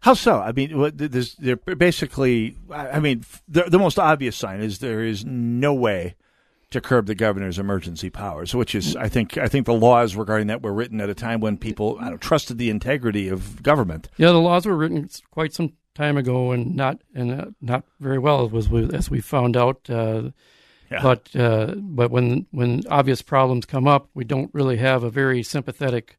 How 0.00 0.14
so? 0.14 0.38
I 0.38 0.52
mean, 0.52 0.92
they're 0.94 1.56
basically. 1.56 2.56
I 2.72 3.00
mean, 3.00 3.24
the, 3.48 3.64
the, 3.64 3.78
most 3.78 3.98
obvious 3.98 4.36
sign 4.36 4.60
is 4.60 4.78
there 4.78 5.04
is 5.04 5.24
no 5.24 5.74
way 5.74 6.14
to 6.70 6.80
curb 6.80 7.06
the 7.06 7.14
governor's 7.14 7.58
emergency 7.58 8.10
powers, 8.10 8.54
which 8.54 8.74
is, 8.74 8.96
I 8.96 9.08
think, 9.08 9.38
I 9.38 9.48
think 9.48 9.66
the 9.66 9.74
laws 9.74 10.16
regarding 10.16 10.48
that 10.48 10.62
were 10.62 10.72
written 10.72 11.00
at 11.00 11.08
a 11.08 11.14
time 11.14 11.40
when 11.40 11.56
people 11.56 11.96
I 12.00 12.10
don't, 12.10 12.20
trusted 12.20 12.58
the 12.58 12.70
integrity 12.70 13.28
of 13.28 13.62
government. 13.62 14.08
Yeah, 14.16 14.32
the 14.32 14.40
laws 14.40 14.66
were 14.66 14.76
written 14.76 15.08
quite 15.30 15.52
some 15.52 15.72
time 15.94 16.16
ago, 16.16 16.52
and 16.52 16.76
not 16.76 17.00
and 17.14 17.32
uh, 17.32 17.46
not 17.60 17.84
very 18.00 18.18
well, 18.18 18.50
as, 18.56 18.68
as 18.92 19.10
we 19.10 19.20
found 19.20 19.56
out. 19.56 19.88
Uh, 19.88 20.30
yeah. 20.90 21.02
But 21.02 21.34
uh, 21.34 21.74
but 21.76 22.10
when 22.10 22.46
when 22.52 22.82
obvious 22.88 23.22
problems 23.22 23.66
come 23.66 23.88
up, 23.88 24.08
we 24.14 24.24
don't 24.24 24.54
really 24.54 24.76
have 24.76 25.02
a 25.02 25.10
very 25.10 25.42
sympathetic 25.42 26.16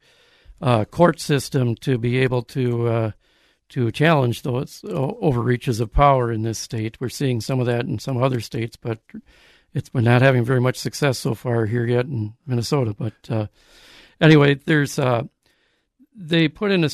uh, 0.62 0.86
court 0.86 1.20
system 1.20 1.76
to 1.76 1.98
be 1.98 2.18
able 2.18 2.42
to 2.44 2.88
uh, 2.88 3.12
to 3.70 3.92
challenge 3.92 4.44
those 4.44 4.84
overreaches 4.88 5.80
of 5.80 5.92
power 5.92 6.32
in 6.32 6.44
this 6.44 6.60
state. 6.60 6.98
We're 7.00 7.10
seeing 7.10 7.42
some 7.42 7.60
of 7.60 7.66
that 7.66 7.86
in 7.86 8.00
some 8.00 8.22
other 8.22 8.40
states, 8.40 8.78
but 8.78 9.00
it's 9.74 9.94
we're 9.94 10.02
not 10.02 10.22
having 10.22 10.44
very 10.44 10.62
much 10.62 10.78
success 10.78 11.18
so 11.18 11.34
far 11.34 11.66
here 11.66 11.86
yet 11.86 12.06
in 12.06 12.34
Minnesota. 12.46 12.96
But 12.98 13.14
uh, 13.30 13.48
anyway, 14.22 14.56
there's 14.56 14.98
uh, 14.98 15.24
they 16.16 16.48
put 16.48 16.72
in 16.72 16.84
a. 16.84 16.90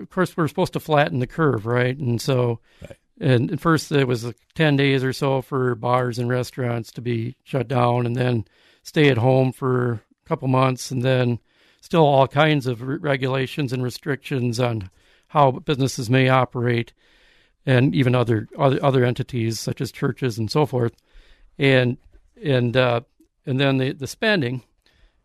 Of 0.00 0.10
course, 0.10 0.36
we're 0.36 0.48
supposed 0.48 0.74
to 0.74 0.80
flatten 0.80 1.18
the 1.18 1.26
curve, 1.26 1.64
right? 1.64 1.96
And 1.96 2.20
so, 2.20 2.60
right. 2.82 2.96
and 3.18 3.50
at 3.50 3.58
first 3.58 3.90
it 3.90 4.06
was 4.06 4.30
ten 4.54 4.76
days 4.76 5.02
or 5.02 5.14
so 5.14 5.40
for 5.40 5.74
bars 5.74 6.18
and 6.18 6.28
restaurants 6.28 6.92
to 6.92 7.00
be 7.00 7.36
shut 7.42 7.68
down, 7.68 8.04
and 8.04 8.14
then 8.14 8.44
stay 8.82 9.08
at 9.08 9.16
home 9.16 9.50
for 9.50 9.92
a 9.92 10.28
couple 10.28 10.46
months, 10.46 10.90
and 10.90 11.02
then 11.02 11.38
still 11.80 12.04
all 12.04 12.28
kinds 12.28 12.66
of 12.66 12.82
regulations 12.82 13.72
and 13.72 13.82
restrictions 13.82 14.60
on 14.60 14.90
how 15.28 15.52
businesses 15.52 16.10
may 16.10 16.28
operate, 16.28 16.92
and 17.64 17.94
even 17.94 18.14
other 18.14 18.48
other, 18.58 18.78
other 18.84 19.04
entities 19.04 19.60
such 19.60 19.80
as 19.80 19.92
churches 19.92 20.38
and 20.38 20.50
so 20.50 20.66
forth, 20.66 20.94
and 21.58 21.96
and 22.42 22.76
uh, 22.76 23.00
and 23.46 23.58
then 23.60 23.78
the 23.78 23.92
the 23.92 24.06
spending 24.06 24.62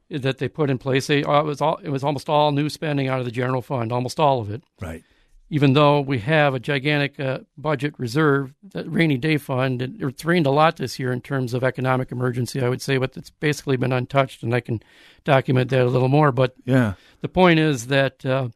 that 0.09 0.37
they 0.37 0.47
put 0.47 0.69
in 0.69 0.77
place, 0.77 1.07
they, 1.07 1.23
uh, 1.23 1.39
it 1.39 1.45
was 1.45 1.61
all 1.61 1.77
it 1.77 1.89
was 1.89 2.03
almost 2.03 2.29
all 2.29 2.51
new 2.51 2.69
spending 2.69 3.07
out 3.07 3.19
of 3.19 3.25
the 3.25 3.31
general 3.31 3.61
fund, 3.61 3.91
almost 3.91 4.19
all 4.19 4.39
of 4.39 4.51
it. 4.51 4.63
Right. 4.79 5.03
Even 5.49 5.73
though 5.73 6.01
we 6.01 6.19
have 6.19 6.55
a 6.55 6.59
gigantic 6.59 7.19
uh, 7.19 7.39
budget 7.57 7.93
reserve, 7.99 8.55
that 8.73 8.91
rainy 8.91 9.17
day 9.17 9.37
fund, 9.37 9.81
it, 9.81 9.91
it's 9.99 10.25
rained 10.25 10.47
a 10.47 10.51
lot 10.51 10.77
this 10.77 10.97
year 10.97 11.11
in 11.11 11.21
terms 11.21 11.53
of 11.53 11.63
economic 11.63 12.11
emergency. 12.11 12.61
I 12.61 12.69
would 12.69 12.81
say, 12.81 12.97
but 12.97 13.15
it's 13.17 13.29
basically 13.29 13.77
been 13.77 13.91
untouched, 13.91 14.41
and 14.43 14.53
I 14.53 14.61
can 14.61 14.81
document 15.23 15.69
that 15.69 15.81
a 15.81 15.89
little 15.89 16.07
more. 16.07 16.31
But 16.31 16.55
yeah, 16.65 16.93
the 17.21 17.29
point 17.29 17.59
is 17.59 17.87
that 17.87 18.25
uh, 18.25 18.49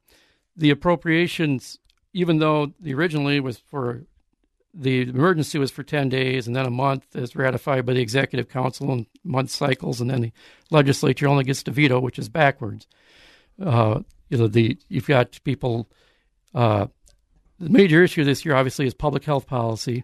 the 0.58 0.72
appropriations, 0.72 1.78
even 2.14 2.39
though 2.39 2.74
the 2.80 2.93
originally 2.93 3.39
was 3.39 3.60
for 3.60 4.03
the 4.74 5.01
emergency 5.01 5.58
was 5.58 5.72
for 5.72 5.82
10 5.82 6.10
days 6.10 6.45
and 6.45 6.55
then 6.55 6.66
a 6.66 6.72
month 6.72 7.16
is 7.16 7.36
ratified 7.36 7.86
by 7.86 7.93
the 7.93 8.01
executive 8.01 8.47
council 8.47 8.91
in 8.91 9.08
month 9.24 9.49
cycles 9.49 9.99
and 9.99 10.10
then 10.10 10.22
the 10.22 10.32
legislature 10.70 11.28
only 11.28 11.43
gets 11.43 11.64
to 11.64 11.72
veto 11.72 11.99
which 11.99 12.20
is 12.20 12.30
backwards. 12.30 12.88
Uh, 13.64 14.01
you 14.30 14.38
know 14.38 14.47
the 14.47 14.78
you've 14.89 15.08
got 15.08 15.39
people 15.43 15.89
uh, 16.53 16.86
the 17.60 17.70
major 17.70 18.03
issue 18.03 18.24
this 18.24 18.45
year 18.45 18.55
obviously 18.55 18.86
is 18.86 18.93
public 18.93 19.24
health 19.24 19.47
policy. 19.47 20.03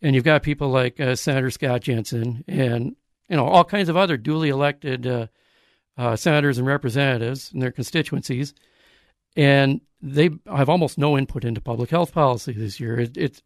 And 0.00 0.14
you've 0.14 0.24
got 0.24 0.42
people 0.44 0.68
like 0.68 1.00
uh, 1.00 1.16
senator 1.16 1.50
scott 1.50 1.82
jensen 1.82 2.44
and 2.46 2.96
you 3.28 3.36
know 3.36 3.46
all 3.46 3.64
kinds 3.64 3.88
of 3.88 3.96
other 3.96 4.16
duly 4.16 4.48
elected 4.48 5.06
uh, 5.06 5.26
uh, 5.98 6.16
senators 6.16 6.56
and 6.56 6.66
representatives 6.66 7.50
in 7.52 7.60
their 7.60 7.72
constituencies 7.72 8.54
and 9.38 9.80
they 10.02 10.30
have 10.46 10.68
almost 10.68 10.98
no 10.98 11.16
input 11.16 11.44
into 11.44 11.60
public 11.60 11.90
health 11.90 12.12
policy 12.12 12.52
this 12.52 12.80
year. 12.80 12.98
It, 13.00 13.16
it, 13.16 13.42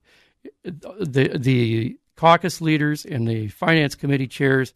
it, 0.64 0.80
the 0.80 1.38
the 1.38 1.98
caucus 2.16 2.60
leaders 2.60 3.04
and 3.04 3.28
the 3.28 3.48
finance 3.48 3.94
committee 3.94 4.26
chairs, 4.26 4.72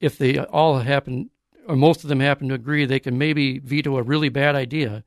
if 0.00 0.18
they 0.18 0.38
all 0.38 0.78
happen 0.78 1.30
or 1.66 1.76
most 1.76 2.04
of 2.04 2.08
them 2.08 2.20
happen 2.20 2.48
to 2.48 2.54
agree, 2.54 2.84
they 2.84 3.00
can 3.00 3.16
maybe 3.16 3.58
veto 3.58 3.96
a 3.96 4.02
really 4.02 4.28
bad 4.28 4.54
idea, 4.54 5.02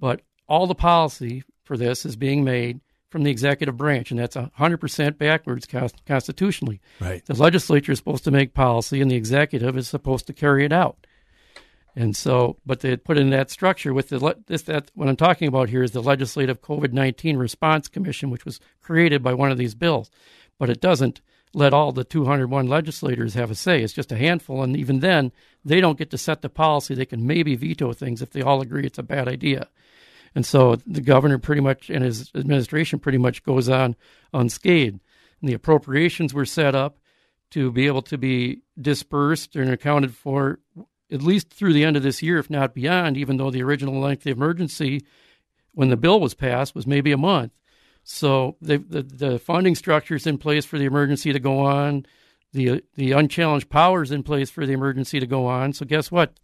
but 0.00 0.22
all 0.48 0.66
the 0.66 0.74
policy 0.74 1.44
for 1.62 1.76
this 1.76 2.04
is 2.04 2.16
being 2.16 2.42
made 2.42 2.80
from 3.08 3.22
the 3.22 3.30
executive 3.30 3.76
branch, 3.76 4.10
and 4.10 4.18
that's 4.18 4.36
100% 4.36 5.18
backwards 5.18 5.68
constitutionally. 6.06 6.80
Right. 6.98 7.24
The 7.24 7.34
legislature 7.34 7.92
is 7.92 7.98
supposed 7.98 8.24
to 8.24 8.30
make 8.30 8.54
policy, 8.54 9.00
and 9.00 9.10
the 9.10 9.16
executive 9.16 9.76
is 9.76 9.86
supposed 9.86 10.26
to 10.26 10.32
carry 10.32 10.64
it 10.64 10.72
out. 10.72 11.01
And 11.94 12.16
so, 12.16 12.56
but 12.64 12.80
they 12.80 12.96
put 12.96 13.18
in 13.18 13.30
that 13.30 13.50
structure 13.50 13.92
with 13.92 14.08
the 14.08 14.36
this 14.46 14.62
that 14.62 14.90
what 14.94 15.08
I'm 15.08 15.16
talking 15.16 15.48
about 15.48 15.68
here 15.68 15.82
is 15.82 15.90
the 15.90 16.02
Legislative 16.02 16.62
COVID-19 16.62 17.38
Response 17.38 17.88
Commission, 17.88 18.30
which 18.30 18.44
was 18.44 18.60
created 18.80 19.22
by 19.22 19.34
one 19.34 19.50
of 19.50 19.58
these 19.58 19.74
bills, 19.74 20.10
but 20.58 20.70
it 20.70 20.80
doesn't 20.80 21.20
let 21.54 21.74
all 21.74 21.92
the 21.92 22.04
201 22.04 22.66
legislators 22.66 23.34
have 23.34 23.50
a 23.50 23.54
say. 23.54 23.82
It's 23.82 23.92
just 23.92 24.10
a 24.10 24.16
handful, 24.16 24.62
and 24.62 24.74
even 24.74 25.00
then, 25.00 25.32
they 25.64 25.82
don't 25.82 25.98
get 25.98 26.10
to 26.10 26.18
set 26.18 26.40
the 26.40 26.48
policy. 26.48 26.94
They 26.94 27.04
can 27.04 27.26
maybe 27.26 27.56
veto 27.56 27.92
things 27.92 28.22
if 28.22 28.30
they 28.30 28.40
all 28.40 28.62
agree 28.62 28.86
it's 28.86 28.98
a 28.98 29.02
bad 29.02 29.28
idea. 29.28 29.68
And 30.34 30.46
so 30.46 30.76
the 30.86 31.02
governor 31.02 31.38
pretty 31.38 31.60
much 31.60 31.90
and 31.90 32.02
his 32.02 32.30
administration 32.34 32.98
pretty 32.98 33.18
much 33.18 33.42
goes 33.42 33.68
on 33.68 33.96
unscathed. 34.32 35.00
And 35.40 35.48
the 35.50 35.54
appropriations 35.54 36.32
were 36.32 36.46
set 36.46 36.74
up 36.74 36.98
to 37.50 37.70
be 37.70 37.86
able 37.86 38.00
to 38.02 38.16
be 38.16 38.62
dispersed 38.80 39.56
and 39.56 39.70
accounted 39.70 40.14
for 40.14 40.58
at 41.12 41.22
least 41.22 41.50
through 41.50 41.72
the 41.72 41.84
end 41.84 41.96
of 41.96 42.02
this 42.02 42.22
year, 42.22 42.38
if 42.38 42.50
not 42.50 42.74
beyond, 42.74 43.16
even 43.16 43.36
though 43.36 43.50
the 43.50 43.62
original 43.62 44.00
length 44.00 44.20
of 44.20 44.24
the 44.24 44.30
emergency 44.30 45.04
when 45.74 45.88
the 45.88 45.96
bill 45.96 46.20
was 46.20 46.34
passed 46.34 46.74
was 46.74 46.86
maybe 46.86 47.12
a 47.12 47.16
month. 47.16 47.52
So 48.04 48.56
the, 48.60 48.78
the, 48.78 49.02
the 49.02 49.38
funding 49.38 49.74
structures 49.74 50.26
in 50.26 50.38
place 50.38 50.64
for 50.64 50.78
the 50.78 50.84
emergency 50.84 51.32
to 51.32 51.40
go 51.40 51.60
on, 51.60 52.06
the 52.52 52.82
the 52.96 53.12
unchallenged 53.12 53.70
powers 53.70 54.10
in 54.10 54.22
place 54.22 54.50
for 54.50 54.66
the 54.66 54.72
emergency 54.72 55.20
to 55.20 55.26
go 55.26 55.46
on. 55.46 55.72
So 55.72 55.86
guess 55.86 56.10
what? 56.10 56.38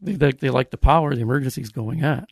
They, 0.00 0.12
they, 0.12 0.32
they 0.32 0.50
like 0.50 0.70
the 0.70 0.78
power, 0.78 1.14
the 1.14 1.20
emergency 1.20 1.60
is 1.60 1.70
going 1.70 2.04
on. 2.04 2.26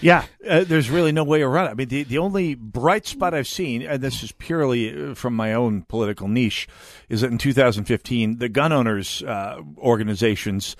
Yeah, 0.00 0.26
uh, 0.48 0.62
there's 0.64 0.90
really 0.90 1.10
no 1.10 1.24
way 1.24 1.42
around 1.42 1.66
it. 1.66 1.70
I 1.70 1.74
mean, 1.74 1.88
the, 1.88 2.04
the 2.04 2.18
only 2.18 2.54
bright 2.54 3.06
spot 3.06 3.34
I've 3.34 3.48
seen, 3.48 3.82
and 3.82 4.00
this 4.00 4.22
is 4.22 4.30
purely 4.30 5.10
uh, 5.10 5.14
from 5.14 5.34
my 5.34 5.54
own 5.54 5.82
political 5.82 6.28
niche, 6.28 6.68
is 7.08 7.22
that 7.22 7.32
in 7.32 7.38
2015, 7.38 8.38
the 8.38 8.48
gun 8.48 8.72
owners 8.72 9.22
uh, 9.24 9.60
organizations 9.76 10.76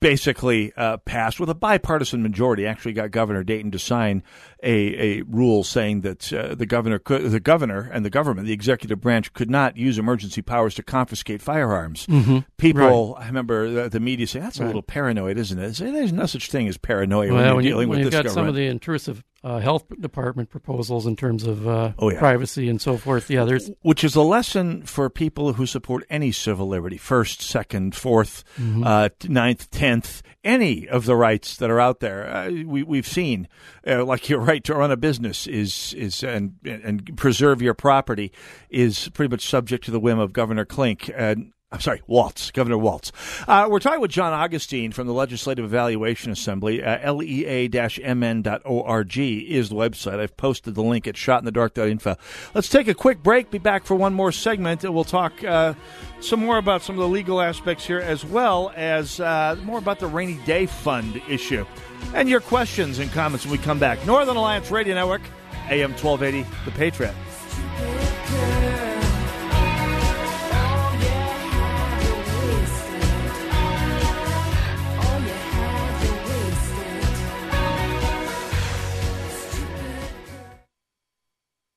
basically 0.00 0.72
uh, 0.76 0.96
passed 0.98 1.38
with 1.38 1.50
a 1.50 1.54
bipartisan 1.54 2.22
majority. 2.22 2.66
Actually, 2.66 2.92
got 2.92 3.10
Governor 3.10 3.44
Dayton 3.44 3.70
to 3.72 3.78
sign 3.78 4.22
a, 4.62 5.18
a 5.18 5.22
rule 5.22 5.62
saying 5.62 6.00
that 6.02 6.32
uh, 6.32 6.54
the 6.54 6.66
governor 6.66 6.98
could, 6.98 7.30
the 7.30 7.40
governor 7.40 7.90
and 7.92 8.04
the 8.04 8.10
government, 8.10 8.46
the 8.46 8.52
executive 8.52 9.00
branch, 9.00 9.32
could 9.32 9.50
not 9.50 9.76
use 9.76 9.98
emergency 9.98 10.42
powers 10.42 10.74
to 10.76 10.82
confiscate 10.82 11.42
firearms. 11.42 12.06
Mm-hmm. 12.06 12.38
People, 12.56 13.14
right. 13.14 13.24
I 13.24 13.26
remember 13.26 13.70
the, 13.70 13.88
the, 13.88 14.00
media 14.00 14.26
saying 14.26 14.44
that's 14.44 14.58
right. 14.58 14.64
a 14.64 14.68
little 14.68 14.82
paranoid, 14.82 15.38
isn't 15.38 15.58
it? 15.58 15.76
There's 15.76 16.12
no 16.12 16.26
such 16.26 16.50
thing 16.50 16.68
as 16.68 16.78
paranoia 16.78 17.32
well, 17.32 17.34
when 17.34 17.44
you're 17.44 17.54
when 17.54 17.64
dealing 17.64 17.88
you, 17.88 17.90
with 17.90 18.04
this 18.04 18.12
got 18.12 18.24
government. 18.24 18.34
some 18.34 18.48
of 18.48 18.54
the 18.54 18.66
intrusive 18.66 19.22
uh, 19.44 19.58
health 19.60 19.84
department 20.00 20.48
proposals 20.50 21.06
in 21.06 21.14
terms 21.14 21.44
of 21.46 21.68
uh, 21.68 21.92
oh, 21.98 22.10
yeah. 22.10 22.18
privacy 22.18 22.68
and 22.68 22.80
so 22.80 22.96
forth. 22.96 23.30
Yeah, 23.30 23.44
there's 23.44 23.70
which 23.82 24.02
is 24.02 24.16
a 24.16 24.22
lesson 24.22 24.82
for 24.84 25.08
people 25.10 25.52
who 25.52 25.66
support 25.66 26.04
any 26.08 26.32
civil 26.32 26.66
liberty, 26.66 26.96
first, 26.96 27.42
second, 27.42 27.92
4th 27.94 28.42
Mhm. 28.58 28.84
uh, 28.86 29.10
ninth, 29.28 29.70
tenth, 29.70 30.22
any 30.42 30.88
of 30.88 31.04
the 31.04 31.14
rights 31.14 31.56
that 31.58 31.70
are 31.70 31.78
out 31.80 32.00
there. 32.00 32.26
Uh, 32.28 32.50
we 32.66 32.82
we've 32.82 33.06
seen, 33.06 33.46
uh, 33.86 34.04
like 34.04 34.28
your 34.28 34.40
right 34.40 34.64
to 34.64 34.74
run 34.74 34.90
a 34.90 34.96
business 34.96 35.46
is 35.46 35.94
is 35.94 36.22
and 36.22 36.54
and 36.64 37.16
preserve 37.16 37.60
your 37.62 37.74
property 37.74 38.32
is 38.70 39.08
pretty 39.10 39.30
much 39.30 39.46
subject 39.46 39.84
to 39.84 39.90
the 39.90 40.00
whim 40.00 40.18
of 40.18 40.32
Governor 40.32 40.64
Klink. 40.64 41.10
And 41.16 41.52
I'm 41.74 41.80
sorry, 41.80 42.02
Walz, 42.06 42.52
Governor 42.52 42.78
Walz. 42.78 43.10
Uh, 43.48 43.66
we're 43.68 43.80
talking 43.80 44.00
with 44.00 44.12
John 44.12 44.32
Augustine 44.32 44.92
from 44.92 45.08
the 45.08 45.12
Legislative 45.12 45.64
Evaluation 45.64 46.30
Assembly. 46.30 46.84
Uh, 46.84 47.12
lea-mn.org 47.12 49.18
is 49.18 49.70
the 49.70 49.74
website. 49.74 50.20
I've 50.20 50.36
posted 50.36 50.76
the 50.76 50.84
link 50.84 51.08
at 51.08 51.16
shotinthedark.info. 51.16 52.16
Let's 52.54 52.68
take 52.68 52.86
a 52.86 52.94
quick 52.94 53.24
break. 53.24 53.50
Be 53.50 53.58
back 53.58 53.86
for 53.86 53.96
one 53.96 54.14
more 54.14 54.30
segment, 54.30 54.84
and 54.84 54.94
we'll 54.94 55.02
talk 55.02 55.42
uh, 55.42 55.74
some 56.20 56.38
more 56.38 56.58
about 56.58 56.82
some 56.82 56.94
of 56.94 57.00
the 57.00 57.08
legal 57.08 57.40
aspects 57.40 57.84
here, 57.84 57.98
as 57.98 58.24
well 58.24 58.72
as 58.76 59.18
uh, 59.18 59.56
more 59.64 59.80
about 59.80 59.98
the 59.98 60.06
rainy 60.06 60.38
day 60.46 60.66
fund 60.66 61.20
issue, 61.28 61.66
and 62.14 62.28
your 62.28 62.40
questions 62.40 63.00
and 63.00 63.10
comments 63.10 63.44
when 63.44 63.50
we 63.50 63.58
come 63.58 63.80
back. 63.80 64.06
Northern 64.06 64.36
Alliance 64.36 64.70
Radio 64.70 64.94
Network, 64.94 65.22
AM 65.68 65.90
1280, 65.94 66.48
The 66.66 66.70
Patriot. 66.70 67.14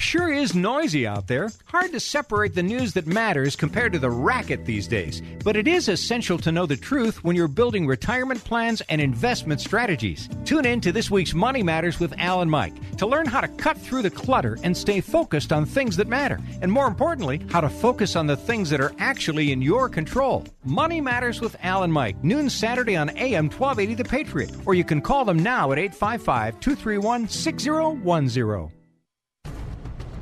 Sure 0.00 0.32
is 0.32 0.54
noisy 0.54 1.06
out 1.06 1.26
there. 1.26 1.50
Hard 1.66 1.92
to 1.92 2.00
separate 2.00 2.54
the 2.54 2.62
news 2.62 2.94
that 2.94 3.06
matters 3.06 3.54
compared 3.54 3.92
to 3.92 3.98
the 3.98 4.10
racket 4.10 4.64
these 4.64 4.88
days. 4.88 5.20
But 5.44 5.56
it 5.56 5.68
is 5.68 5.88
essential 5.88 6.38
to 6.38 6.50
know 6.50 6.64
the 6.64 6.78
truth 6.78 7.22
when 7.22 7.36
you're 7.36 7.48
building 7.48 7.86
retirement 7.86 8.42
plans 8.42 8.80
and 8.88 8.98
investment 8.98 9.60
strategies. 9.60 10.26
Tune 10.46 10.64
in 10.64 10.80
to 10.80 10.90
this 10.90 11.10
week's 11.10 11.34
Money 11.34 11.62
Matters 11.62 12.00
with 12.00 12.14
Al 12.18 12.40
and 12.40 12.50
Mike 12.50 12.96
to 12.96 13.06
learn 13.06 13.26
how 13.26 13.42
to 13.42 13.48
cut 13.48 13.76
through 13.76 14.00
the 14.00 14.10
clutter 14.10 14.56
and 14.62 14.74
stay 14.74 15.02
focused 15.02 15.52
on 15.52 15.66
things 15.66 15.98
that 15.98 16.08
matter. 16.08 16.40
And 16.62 16.72
more 16.72 16.86
importantly, 16.86 17.42
how 17.50 17.60
to 17.60 17.68
focus 17.68 18.16
on 18.16 18.26
the 18.26 18.38
things 18.38 18.70
that 18.70 18.80
are 18.80 18.94
actually 18.98 19.52
in 19.52 19.60
your 19.60 19.90
control. 19.90 20.46
Money 20.64 21.02
Matters 21.02 21.42
with 21.42 21.56
Al 21.62 21.82
and 21.82 21.92
Mike, 21.92 22.24
noon 22.24 22.48
Saturday 22.48 22.96
on 22.96 23.10
AM 23.18 23.50
1280 23.50 24.02
The 24.02 24.08
Patriot. 24.08 24.50
Or 24.64 24.72
you 24.72 24.82
can 24.82 25.02
call 25.02 25.26
them 25.26 25.40
now 25.40 25.72
at 25.72 25.78
855 25.78 26.58
231 26.58 27.28
6010. 27.28 28.79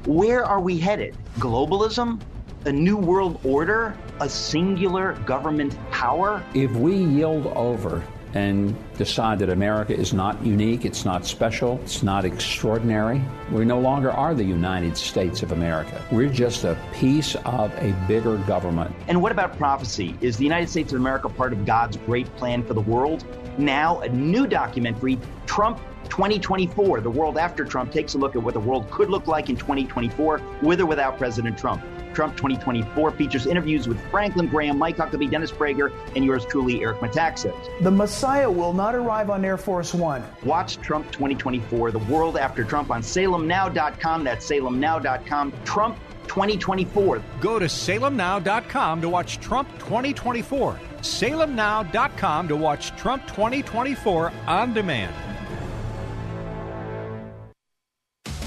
Where 0.08 0.42
are 0.42 0.58
we 0.58 0.78
headed? 0.78 1.14
Globalism? 1.38 2.18
A 2.64 2.72
new 2.72 2.96
world 2.96 3.38
order? 3.44 3.94
A 4.22 4.28
singular 4.30 5.12
government 5.26 5.76
power? 5.90 6.42
If 6.54 6.70
we 6.70 6.96
yield 6.96 7.48
over 7.48 8.02
and 8.32 8.74
decide 8.96 9.38
that 9.40 9.50
America 9.50 9.94
is 9.94 10.14
not 10.14 10.42
unique, 10.42 10.86
it's 10.86 11.04
not 11.04 11.26
special, 11.26 11.78
it's 11.82 12.02
not 12.02 12.24
extraordinary, 12.24 13.22
we 13.52 13.66
no 13.66 13.78
longer 13.78 14.10
are 14.10 14.34
the 14.34 14.44
United 14.44 14.96
States 14.96 15.42
of 15.42 15.52
America. 15.52 16.02
We're 16.10 16.30
just 16.30 16.64
a 16.64 16.78
piece 16.94 17.34
of 17.44 17.70
a 17.74 17.92
bigger 18.08 18.38
government. 18.38 18.96
And 19.08 19.20
what 19.20 19.30
about 19.30 19.58
prophecy? 19.58 20.16
Is 20.22 20.38
the 20.38 20.44
United 20.44 20.70
States 20.70 20.90
of 20.94 21.00
America 21.00 21.28
part 21.28 21.52
of 21.52 21.66
God's 21.66 21.98
great 21.98 22.34
plan 22.36 22.62
for 22.62 22.72
the 22.72 22.80
world? 22.80 23.26
Now, 23.58 24.00
a 24.00 24.08
new 24.08 24.46
documentary, 24.46 25.18
Trump 25.44 25.78
2024, 26.10 27.00
The 27.00 27.10
World 27.10 27.38
After 27.38 27.64
Trump, 27.64 27.92
takes 27.92 28.14
a 28.14 28.18
look 28.18 28.36
at 28.36 28.42
what 28.42 28.54
the 28.54 28.60
world 28.60 28.90
could 28.90 29.10
look 29.10 29.26
like 29.26 29.48
in 29.48 29.56
2024 29.56 30.40
with 30.62 30.80
or 30.80 30.86
without 30.86 31.18
President 31.18 31.58
Trump. 31.58 31.82
Trump 32.14 32.36
2024 32.36 33.12
features 33.12 33.46
interviews 33.46 33.86
with 33.86 34.00
Franklin 34.10 34.48
Graham, 34.48 34.78
Mike 34.78 34.96
Huckabee, 34.96 35.30
Dennis 35.30 35.52
Prager, 35.52 35.92
and 36.16 36.24
yours 36.24 36.44
truly, 36.46 36.82
Eric 36.82 36.98
Metaxas. 36.98 37.54
The 37.82 37.90
Messiah 37.90 38.50
will 38.50 38.72
not 38.72 38.94
arrive 38.94 39.30
on 39.30 39.44
Air 39.44 39.56
Force 39.56 39.94
One. 39.94 40.24
Watch 40.42 40.78
Trump 40.78 41.06
2024, 41.12 41.92
The 41.92 41.98
World 42.00 42.36
After 42.36 42.64
Trump 42.64 42.90
on 42.90 43.02
salemnow.com. 43.02 44.24
That's 44.24 44.50
salemnow.com. 44.50 45.52
Trump 45.64 45.98
2024. 46.28 47.22
Go 47.40 47.58
to 47.58 47.66
salemnow.com 47.66 49.00
to 49.00 49.08
watch 49.08 49.38
Trump 49.40 49.68
2024. 49.78 50.80
salemnow.com 51.00 52.48
to 52.48 52.56
watch 52.56 52.96
Trump 52.96 53.26
2024 53.28 54.32
on 54.46 54.74
demand. 54.74 55.37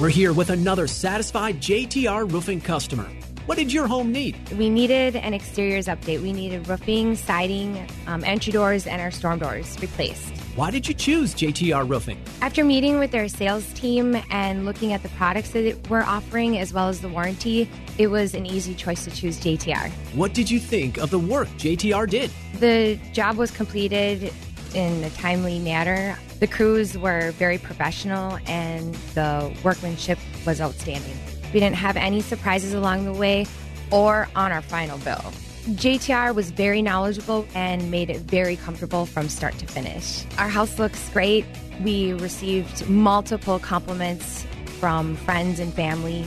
We're 0.02 0.10
here 0.10 0.34
with 0.34 0.49
another 0.49 0.88
satisfied 0.88 1.62
JTR 1.62 2.34
roofing 2.34 2.60
customer. 2.60 3.08
What 3.45 3.60
did 3.60 3.72
your 3.72 3.86
home 3.86 4.12
need? 4.12 4.36
We 4.54 4.68
needed 4.68 5.16
an 5.16 5.36
exteriors 5.36 5.86
update. 5.86 6.24
We 6.24 6.34
needed 6.34 6.68
roofing, 6.68 7.16
siding, 7.16 7.88
um, 8.08 8.24
entry 8.24 8.52
doors, 8.52 8.88
and 8.88 8.99
our 8.99 9.12
storm 9.12 9.38
doors 9.38 9.80
replaced. 9.80 10.36
Why 10.56 10.72
did 10.72 10.88
you 10.88 10.95
choose 10.95 11.36
JTR 11.36 11.88
roofing? 11.88 12.20
After 12.41 12.64
meeting 12.64 12.97
with 12.97 13.12
their 13.12 13.28
sales 13.28 13.72
team 13.74 14.20
and 14.32 14.66
looking 14.66 14.91
at 14.91 15.04
the 15.04 15.10
products 15.10 15.52
that 15.52 15.88
we're 15.88 16.02
offering 16.02 16.58
as 16.58 16.74
well 16.74 16.89
as 16.89 17.02
the 17.02 17.10
warranty, 17.10 17.70
it 17.99 18.08
was 18.08 18.34
an 18.34 18.47
easy 18.47 18.74
choice 18.74 19.04
to 19.04 19.12
choose 19.12 19.39
JTR. 19.39 19.91
What 20.16 20.34
did 20.34 20.49
you 20.49 20.60
think 20.60 20.97
of 20.97 21.12
the 21.12 21.20
work 21.20 21.47
JTR 21.60 22.10
did? 22.10 22.32
The 22.56 22.97
job 23.14 23.38
was 23.38 23.52
completed 23.52 24.34
in 24.74 25.04
a 25.04 25.12
timely 25.12 25.60
manner. 25.60 26.18
The 26.42 26.48
crews 26.48 26.98
were 26.98 27.32
very 27.34 27.60
professional 27.60 28.39
and 28.48 28.96
the 29.14 29.56
workmanship 29.64 30.18
was 30.44 30.60
outstanding. 30.60 31.14
We 31.54 31.60
didn't 31.60 31.76
have 31.76 31.96
any 31.96 32.22
surprises 32.22 32.74
along 32.74 33.06
the 33.06 33.14
way 33.14 33.46
or 33.92 34.28
on 34.36 34.52
our 34.52 34.64
final 34.64 34.98
bill. 34.98 35.22
JTR 35.68 36.34
was 36.34 36.50
very 36.50 36.82
knowledgeable 36.82 37.46
and 37.54 37.92
made 37.92 38.10
it 38.10 38.22
very 38.22 38.56
comfortable 38.56 39.06
from 39.06 39.30
start 39.30 39.56
to 39.60 39.68
finish. 39.68 40.26
Our 40.39 40.50
house 40.50 40.80
looks 40.80 41.08
great. 41.10 41.46
We 41.84 42.14
received 42.14 42.89
multiple 42.89 43.60
compliments 43.60 44.44
from 44.80 45.18
friends 45.18 45.60
and 45.60 45.72
family. 45.72 46.26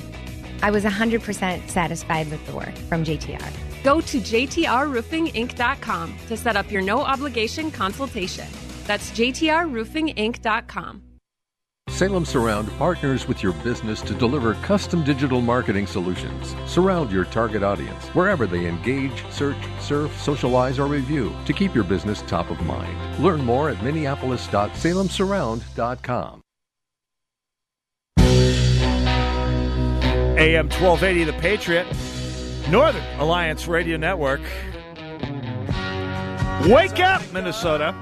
I 0.63 0.71
was 0.71 0.85
100% 0.85 1.69
satisfied 1.69 2.31
with 2.31 2.47
the 2.47 2.55
work 2.55 2.77
from 2.89 3.05
JTR. 3.05 3.53
Go 3.83 4.01
to 4.01 4.21
jtrroofinginc.com 4.21 6.17
to 6.29 6.37
set 6.37 6.57
up 6.57 6.71
your 6.71 6.83
no 6.83 7.01
obligation 7.01 7.73
consultation. 7.73 8.47
That's 8.85 9.11
jtrroofinginc.com. 9.13 11.03
Salem 11.91 12.25
Surround 12.25 12.71
partners 12.79 13.29
with 13.29 13.43
your 13.43 13.53
business 13.63 14.01
to 14.03 14.15
deliver 14.15 14.55
custom 14.55 15.05
digital 15.05 15.41
marketing 15.41 15.87
solutions. 15.87 16.57
Surround 16.67 17.13
your 17.13 17.25
target 17.27 17.63
audience 17.63 18.07
wherever 18.09 18.47
they 18.47 18.67
engage, 18.67 19.23
search, 19.31 19.57
surf, 19.79 20.19
socialize, 20.21 20.79
or 20.79 20.87
review 20.87 21.33
to 21.45 21.53
keep 21.53 21.75
your 21.75 21.85
business 21.85 22.23
top 22.23 22.51
of 22.51 22.61
mind. 22.67 23.23
Learn 23.23 23.45
more 23.45 23.69
at 23.71 23.83
minneapolis.salemsurround.com. 23.85 26.41
AM 30.37 30.69
1280 30.69 31.25
The 31.25 31.33
Patriot, 31.35 31.87
Northern 32.71 33.05
Alliance 33.21 33.69
Radio 33.69 33.97
Network. 33.97 34.41
Wake 36.67 36.99
up, 36.99 37.23
Minnesota. 37.33 37.95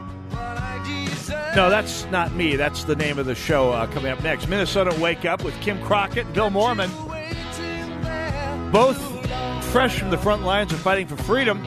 No, 1.54 1.68
that's 1.68 2.06
not 2.06 2.32
me. 2.32 2.56
That's 2.56 2.84
the 2.84 2.96
name 2.96 3.18
of 3.18 3.26
the 3.26 3.34
show 3.34 3.72
uh, 3.72 3.86
coming 3.88 4.10
up 4.10 4.22
next. 4.22 4.48
Minnesota 4.48 4.98
Wake 4.98 5.26
Up 5.26 5.44
with 5.44 5.54
Kim 5.60 5.78
Crockett 5.82 6.24
and 6.24 6.34
Bill 6.34 6.48
Mohrman. 6.48 6.90
Both 8.72 8.98
fresh 9.66 9.98
from 9.98 10.08
the 10.08 10.16
front 10.16 10.44
lines 10.44 10.72
of 10.72 10.78
fighting 10.78 11.06
for 11.06 11.16
freedom, 11.18 11.62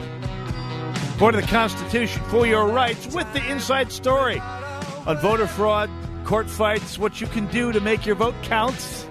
for 1.18 1.30
the 1.30 1.42
Constitution, 1.42 2.20
for 2.24 2.46
your 2.48 2.66
rights, 2.66 3.14
with 3.14 3.32
the 3.32 3.48
inside 3.48 3.92
story. 3.92 4.40
on 4.40 5.18
voter 5.18 5.46
fraud, 5.46 5.88
court 6.24 6.50
fights, 6.50 6.98
what 6.98 7.20
you 7.20 7.28
can 7.28 7.46
do 7.46 7.70
to 7.70 7.80
make 7.80 8.04
your 8.04 8.16
vote 8.16 8.34
count. 8.42 9.06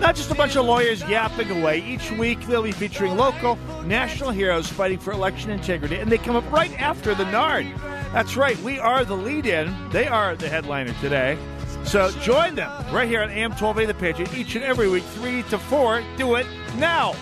Not 0.00 0.16
just 0.16 0.32
a 0.32 0.34
bunch 0.34 0.56
of 0.56 0.64
lawyers 0.64 1.00
yapping 1.08 1.48
away. 1.48 1.78
Each 1.78 2.10
week 2.10 2.40
they'll 2.48 2.64
be 2.64 2.72
featuring 2.72 3.16
local, 3.16 3.54
national 3.84 4.30
heroes 4.30 4.66
fighting 4.66 4.98
for 4.98 5.12
election 5.12 5.52
integrity, 5.52 5.94
and 5.94 6.10
they 6.10 6.18
come 6.18 6.34
up 6.34 6.50
right 6.50 6.72
after 6.80 7.14
the 7.14 7.24
NARN. 7.26 7.72
That's 8.12 8.36
right, 8.36 8.58
we 8.60 8.78
are 8.78 9.04
the 9.04 9.16
lead 9.16 9.46
in. 9.46 9.74
They 9.90 10.06
are 10.06 10.36
the 10.36 10.48
headliner 10.48 10.92
today. 11.00 11.38
So 11.84 12.10
join 12.20 12.54
them 12.54 12.70
right 12.92 13.08
here 13.08 13.22
on 13.22 13.30
AM 13.30 13.52
12A 13.52 13.86
The 13.86 13.94
Patriot 13.94 14.34
each 14.34 14.54
and 14.54 14.64
every 14.64 14.88
week, 14.88 15.02
3 15.02 15.42
to 15.44 15.58
4. 15.58 16.02
Do 16.16 16.34
it 16.36 16.46
now. 16.76 17.14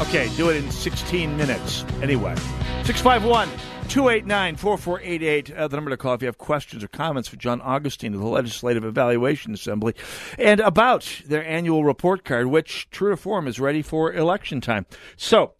Okay, 0.00 0.28
do 0.36 0.48
it 0.50 0.56
in 0.56 0.70
16 0.70 1.36
minutes. 1.36 1.84
Anyway, 2.02 2.34
651 2.84 3.48
289 3.88 4.56
4488, 4.56 5.52
uh, 5.52 5.68
the 5.68 5.76
number 5.76 5.90
to 5.90 5.98
call 5.98 6.14
if 6.14 6.22
you 6.22 6.26
have 6.26 6.38
questions 6.38 6.82
or 6.82 6.88
comments 6.88 7.28
for 7.28 7.36
John 7.36 7.60
Augustine 7.60 8.14
of 8.14 8.20
the 8.20 8.26
Legislative 8.26 8.84
Evaluation 8.84 9.52
Assembly 9.52 9.94
and 10.38 10.60
about 10.60 11.20
their 11.26 11.44
annual 11.44 11.84
report 11.84 12.24
card, 12.24 12.46
which, 12.46 12.88
true 12.90 13.10
to 13.10 13.18
form, 13.18 13.46
is 13.46 13.60
ready 13.60 13.82
for 13.82 14.12
election 14.12 14.62
time. 14.62 14.86
So, 15.16 15.52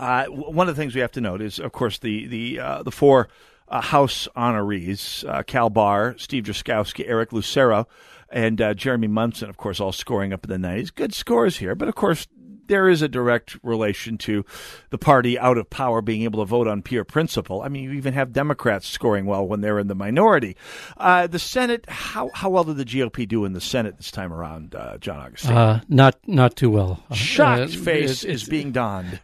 uh, 0.00 0.24
one 0.26 0.68
of 0.68 0.74
the 0.74 0.80
things 0.80 0.94
we 0.94 1.00
have 1.02 1.12
to 1.12 1.20
note 1.20 1.42
is, 1.42 1.58
of 1.58 1.72
course, 1.72 1.98
the 1.98 2.26
the 2.26 2.58
uh, 2.58 2.82
the 2.82 2.90
four 2.90 3.28
uh, 3.68 3.80
House 3.80 4.26
honorees: 4.36 5.28
uh, 5.28 5.42
Cal 5.42 5.70
Bahr, 5.70 6.14
Steve 6.18 6.44
Drazkowski, 6.44 7.04
Eric 7.06 7.32
Lucero, 7.32 7.86
and 8.30 8.60
uh, 8.60 8.74
Jeremy 8.74 9.06
Munson. 9.08 9.48
Of 9.50 9.56
course, 9.56 9.78
all 9.80 9.92
scoring 9.92 10.32
up 10.32 10.44
in 10.44 10.50
the 10.50 10.58
nineties. 10.58 10.90
Good 10.90 11.14
scores 11.14 11.58
here, 11.58 11.74
but 11.74 11.86
of 11.88 11.94
course, 11.94 12.26
there 12.66 12.88
is 12.88 13.02
a 13.02 13.08
direct 13.08 13.58
relation 13.64 14.16
to 14.18 14.44
the 14.90 14.98
party 14.98 15.36
out 15.38 15.58
of 15.58 15.68
power 15.70 16.00
being 16.00 16.22
able 16.22 16.40
to 16.40 16.48
vote 16.48 16.68
on 16.68 16.82
pure 16.82 17.02
principle. 17.04 17.62
I 17.62 17.68
mean, 17.68 17.82
you 17.84 17.92
even 17.92 18.14
have 18.14 18.32
Democrats 18.32 18.86
scoring 18.88 19.26
well 19.26 19.44
when 19.46 19.60
they're 19.60 19.80
in 19.80 19.88
the 19.88 19.94
minority. 19.96 20.56
Uh, 20.96 21.26
the 21.26 21.38
Senate, 21.40 21.84
how 21.88 22.30
how 22.34 22.48
well 22.50 22.64
did 22.64 22.76
the 22.76 22.84
GOP 22.84 23.26
do 23.26 23.44
in 23.44 23.52
the 23.54 23.60
Senate 23.60 23.96
this 23.96 24.10
time 24.12 24.32
around, 24.32 24.74
uh, 24.74 24.98
John 24.98 25.18
Augustine? 25.18 25.56
Uh, 25.56 25.80
not 25.88 26.16
not 26.26 26.56
too 26.56 26.70
well. 26.70 27.02
Shocked 27.12 27.74
Uh, 27.74 27.78
face 27.82 28.24
it- 28.24 28.30
is 28.30 28.44
being 28.44 28.72
donned. 28.72 29.20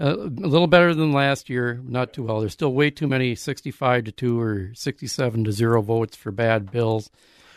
Uh, 0.00 0.16
a 0.16 0.48
little 0.48 0.66
better 0.66 0.94
than 0.94 1.12
last 1.12 1.50
year, 1.50 1.78
not 1.84 2.14
too 2.14 2.22
well. 2.22 2.40
There's 2.40 2.54
still 2.54 2.72
way 2.72 2.90
too 2.90 3.06
many 3.06 3.34
65 3.34 4.04
to 4.04 4.12
2 4.12 4.40
or 4.40 4.70
67 4.74 5.44
to 5.44 5.52
0 5.52 5.82
votes 5.82 6.16
for 6.16 6.30
bad 6.30 6.70
bills, 6.70 7.10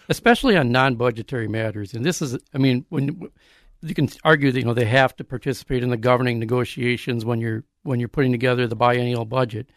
especially 0.10 0.58
on 0.58 0.72
non 0.72 0.96
budgetary 0.96 1.48
matters. 1.48 1.94
And 1.94 2.06
this 2.06 2.22
is, 2.22 2.38
I 2.54 2.58
mean, 2.58 2.86
when 2.90 3.30
you 3.82 3.96
can 3.96 4.10
argue 4.26 4.52
that, 4.52 4.60
you 4.60 4.66
know, 4.66 4.74
they 4.74 4.86
have 4.86 5.16
to 5.18 5.24
participate 5.24 5.84
in 5.84 5.90
the 5.90 5.98
governing 5.98 6.40
negotiations 6.40 7.24
when 7.24 7.40
you're 7.40 7.64
when 7.84 8.00
you're 8.00 8.10
putting 8.10 8.32
together 8.32 8.68
the 8.68 8.76
biennial 8.76 9.26
budget. 9.26 9.70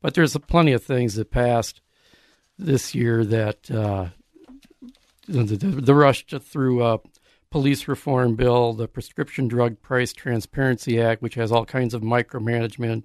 But 0.00 0.14
there's 0.14 0.36
plenty 0.36 0.72
of 0.72 0.84
things 0.84 1.14
that 1.14 1.30
passed 1.30 1.80
this 2.58 2.94
year 2.94 3.24
that 3.24 3.70
uh, 3.70 4.08
the, 5.28 5.56
the, 5.56 5.94
rush 5.94 6.26
to, 6.26 6.40
through 6.40 6.82
uh, 6.82 6.98
police 7.52 7.86
reform 7.86 8.34
bill, 8.34 8.72
the 8.72 8.88
Prescription 8.88 9.46
Drug 9.46 9.80
Price 9.82 10.12
Transparency 10.12 11.00
Act, 11.00 11.22
which 11.22 11.34
has 11.36 11.52
all 11.52 11.64
kinds 11.64 11.94
of 11.94 12.02
micromanagement. 12.02 13.04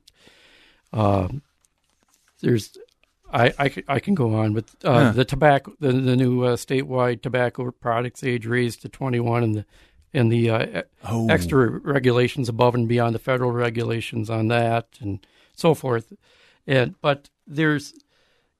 Uh, 0.91 1.28
there's, 2.41 2.78
I 3.32 4.00
can 4.00 4.16
go 4.16 4.34
on, 4.36 4.54
but 4.54 4.66
uh, 4.84 5.06
Huh. 5.06 5.12
the 5.12 5.26
tobacco, 5.26 5.74
the, 5.80 5.91
the 5.91 6.16
new 6.16 6.43
uh, 6.43 6.56
statewide 6.56 7.22
tobacco 7.22 7.70
products 7.72 8.24
age 8.24 8.45
raised 8.45 8.82
to 8.84 8.89
21, 8.89 9.43
and 9.43 9.56
the 9.56 9.66
and 10.14 10.32
the 10.32 10.50
uh, 10.50 10.82
Oh. 11.04 11.28
extra 11.30 11.70
regulations 11.70 12.48
above 12.48 12.74
and 12.74 12.88
beyond 12.88 13.14
the 13.14 13.20
federal 13.20 13.52
regulations 13.52 14.30
on 14.30 14.48
that, 14.48 14.88
and 15.02 15.26
so 15.54 15.74
forth. 15.74 16.14
And 16.66 16.95
but 17.02 17.30
there's, 17.45 17.93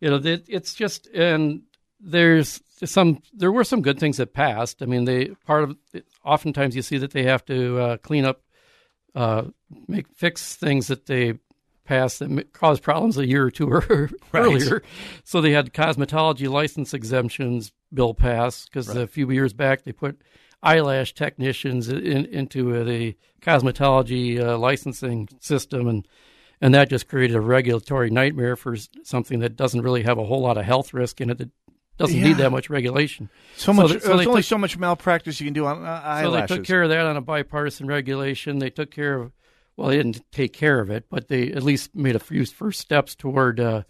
you 0.02 0.10
know, 0.10 0.18
it, 0.18 0.46
it's 0.50 0.74
just 0.76 1.08
and 1.08 1.62
there's 2.00 2.62
some 2.86 3.22
there 3.34 3.52
were 3.52 3.64
some 3.64 3.82
good 3.82 4.00
things 4.00 4.18
that 4.18 4.34
passed. 4.34 4.82
I 4.82 4.86
mean, 4.86 5.06
they 5.06 5.28
part 5.45 5.64
of 5.64 5.78
oftentimes 6.24 6.76
you 6.76 6.82
see 6.82 6.98
that 6.98 7.12
they 7.12 7.24
have 7.24 7.45
to 7.45 7.80
uh, 7.80 7.98
clean 7.98 8.26
up, 8.26 8.41
uh, 9.16 9.45
make 9.88 10.08
fix 10.16 10.56
things 10.56 10.88
that 10.88 11.06
they 11.06 11.39
passed 11.86 12.20
that 12.20 12.54
caused 12.54 12.84
problems 12.84 13.18
a 13.18 13.26
year 13.26 13.45
or 13.45 13.52
two 13.52 13.72
earlier. 14.34 14.84
So 15.24 15.41
they 15.41 15.52
had 15.52 15.74
cosmetology 15.74 16.50
license 16.50 16.93
exemptions 16.93 17.72
bill 17.93 18.14
passed 18.14 18.70
because 18.70 18.89
a 18.89 19.08
few 19.08 19.32
years 19.32 19.54
back 19.54 19.84
they 19.84 19.93
put 19.93 20.22
eyelash 20.62 21.14
technicians 21.14 21.88
in, 21.88 22.26
into 22.26 22.84
the 22.84 23.16
cosmetology 23.41 24.41
uh, 24.41 24.58
licensing 24.58 25.30
system 25.39 25.88
and 25.88 26.08
and 26.60 26.74
that 26.74 26.89
just 26.89 27.08
created 27.08 27.36
a 27.36 27.41
regulatory 27.41 28.10
nightmare 28.10 28.56
for 28.56 28.76
something 29.04 29.39
that 29.39 29.56
doesn't 29.56 29.82
really 29.82 30.04
have 30.04 30.18
a 30.18 30.26
whole 30.26 30.41
lot 30.41 30.58
of 30.58 30.66
health 30.66 30.93
risk 30.93 31.22
in 31.22 31.30
it. 31.30 31.38
That 31.38 31.52
doesn't 31.98 32.16
Yeah. 32.18 32.28
need 32.28 32.38
that 32.38 32.52
much 32.52 32.70
regulation. 32.70 33.30
So 33.56 33.74
much. 33.74 33.88
they- 33.91 33.98
there's 33.98 34.06
only 34.10 34.26
took- 34.26 34.43
so 34.45 34.58
much 34.58 34.78
malpractice 34.78 35.39
you 35.41 35.45
can 35.48 35.54
do 35.54 35.66
on 35.66 35.84
uh, 35.84 36.22
so 36.24 36.32
they 36.32 36.45
took 36.45 36.64
care 36.64 36.84
of 36.84 36.89
that 36.89 37.06
on 37.06 37.18
a 37.18 37.22
bipartisan 37.22 37.88
regulation. 37.88 38.60
They 38.60 38.70
took 38.70 38.91
care 38.91 39.16
of, 39.20 39.32
well, 39.76 39.89
they 39.89 39.98
didn't 39.98 40.22
take 40.32 40.54
care 40.54 40.80
of 40.80 40.89
it, 40.89 41.06
but 41.10 41.28
they 41.28 41.52
at 41.52 41.64
least 41.64 41.95
made 41.95 42.16
a 42.16 42.20
few 42.20 42.45
first 42.45 42.80
steps 42.80 43.16
toward 43.16 43.60
uh, 43.60 43.84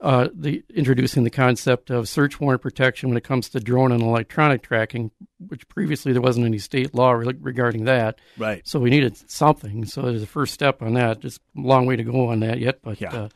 uh, 0.00 0.28
the 0.32 0.62
introducing 0.72 1.24
the 1.24 1.30
concept 1.30 1.90
of 1.90 2.08
search 2.08 2.38
warrant 2.38 2.62
protection 2.62 3.08
when 3.08 3.18
it 3.18 3.24
comes 3.24 3.48
to 3.48 3.58
drone 3.58 3.90
and 3.90 4.00
electronic 4.02 4.62
tracking, 4.62 5.10
which 5.48 5.66
previously 5.68 6.12
there 6.12 6.22
wasn't 6.22 6.46
any 6.46 6.58
state 6.58 6.94
law 6.94 7.10
re- 7.10 7.34
regarding 7.40 7.84
that. 7.86 8.20
Right. 8.36 8.64
So 8.64 8.78
we 8.78 8.90
needed 8.90 9.16
something. 9.28 9.86
So 9.86 10.02
there's 10.02 10.22
a 10.22 10.26
first 10.26 10.54
step 10.54 10.82
on 10.82 10.94
that. 10.94 11.18
Just 11.20 11.40
a 11.56 11.60
long 11.60 11.84
way 11.86 11.96
to 11.96 12.04
go 12.04 12.28
on 12.28 12.38
that 12.40 12.60
yet, 12.60 12.78
but 12.82 13.00
Yeah. 13.00 13.12
uh, 13.12 13.28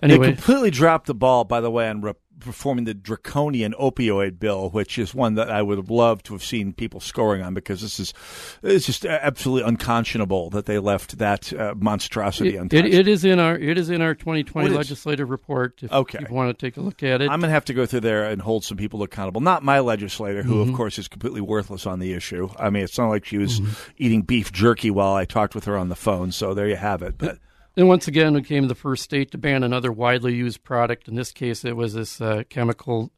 They 0.00 0.10
anyway. 0.10 0.28
completely 0.34 0.70
dropped 0.70 1.08
the 1.08 1.14
ball, 1.14 1.42
by 1.42 1.60
the 1.60 1.70
way, 1.70 1.88
on 1.88 2.00
performing 2.40 2.84
the 2.84 2.94
draconian 2.94 3.74
opioid 3.80 4.38
bill, 4.38 4.70
which 4.70 4.98
is 4.98 5.14
one 5.14 5.34
that 5.34 5.50
I 5.50 5.62
would 5.62 5.78
have 5.78 5.90
loved 5.90 6.26
to 6.26 6.34
have 6.34 6.42
seen 6.44 6.72
people 6.72 7.00
scoring 7.00 7.42
on 7.42 7.54
because 7.54 7.80
this 7.80 7.98
is 8.00 8.14
it's 8.62 8.86
just 8.86 9.04
absolutely 9.04 9.68
unconscionable 9.68 10.50
that 10.50 10.66
they 10.66 10.78
left 10.78 11.18
that 11.18 11.52
uh, 11.52 11.74
monstrosity 11.76 12.56
It, 12.56 12.60
untouched. 12.60 12.86
it, 12.86 12.94
it 12.94 13.08
is 13.08 13.24
in 13.24 13.38
our 13.38 13.56
it 13.58 13.78
is 13.78 13.90
in 13.90 14.00
our 14.02 14.14
2020 14.14 14.70
legislative 14.70 15.30
report. 15.30 15.82
If 15.82 15.92
Okay. 15.92 16.18
you 16.28 16.34
want 16.34 16.56
to 16.56 16.66
take 16.66 16.76
a 16.76 16.80
look 16.80 17.02
at 17.02 17.20
it, 17.20 17.30
I'm 17.30 17.40
going 17.40 17.48
to 17.48 17.54
have 17.54 17.64
to 17.66 17.74
go 17.74 17.86
through 17.86 18.00
there 18.00 18.24
and 18.24 18.40
hold 18.42 18.64
some 18.64 18.76
people 18.76 19.02
accountable. 19.02 19.40
Not 19.40 19.62
my 19.62 19.80
legislator, 19.80 20.42
who, 20.42 20.64
Mhm. 20.64 20.68
of 20.70 20.74
course, 20.74 20.98
is 20.98 21.08
completely 21.08 21.40
worthless 21.40 21.86
on 21.86 21.98
the 21.98 22.12
issue. 22.12 22.48
I 22.58 22.70
mean, 22.70 22.82
it's 22.84 22.98
not 22.98 23.08
like 23.08 23.24
she 23.24 23.38
was 23.38 23.60
Mhm. 23.60 23.90
eating 23.98 24.22
beef 24.22 24.52
jerky 24.52 24.90
while 24.90 25.14
I 25.14 25.24
talked 25.24 25.54
with 25.54 25.64
her 25.64 25.76
on 25.76 25.88
the 25.88 25.96
phone. 25.96 26.32
So 26.32 26.54
there 26.54 26.68
you 26.68 26.76
have 26.76 27.02
it. 27.02 27.16
But 27.18 27.38
And 27.78 27.86
once 27.86 28.08
again, 28.08 28.34
we 28.34 28.40
became 28.40 28.66
the 28.66 28.74
first 28.74 29.04
state 29.04 29.30
to 29.30 29.38
ban 29.38 29.62
another 29.62 29.92
widely 29.92 30.34
used 30.34 30.64
product. 30.64 31.06
In 31.06 31.14
this 31.14 31.30
case, 31.30 31.64
it 31.64 31.76
was 31.76 31.94
this 31.94 32.20
uh, 32.20 32.42
chemical 32.48 33.12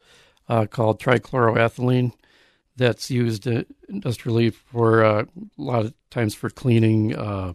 uh, 0.51 0.67
called 0.67 1.01
trichloroethylene 1.01 2.13
that's 2.77 3.11
used 3.11 3.49
uh, 3.49 3.63
industrially 3.89 4.51
for 4.51 5.03
uh, 5.03 5.23
a 5.23 5.27
lot 5.63 5.87
of 5.87 5.95
times 6.11 6.35
for 6.35 6.51
cleaning 6.51 7.17
uh, 7.17 7.55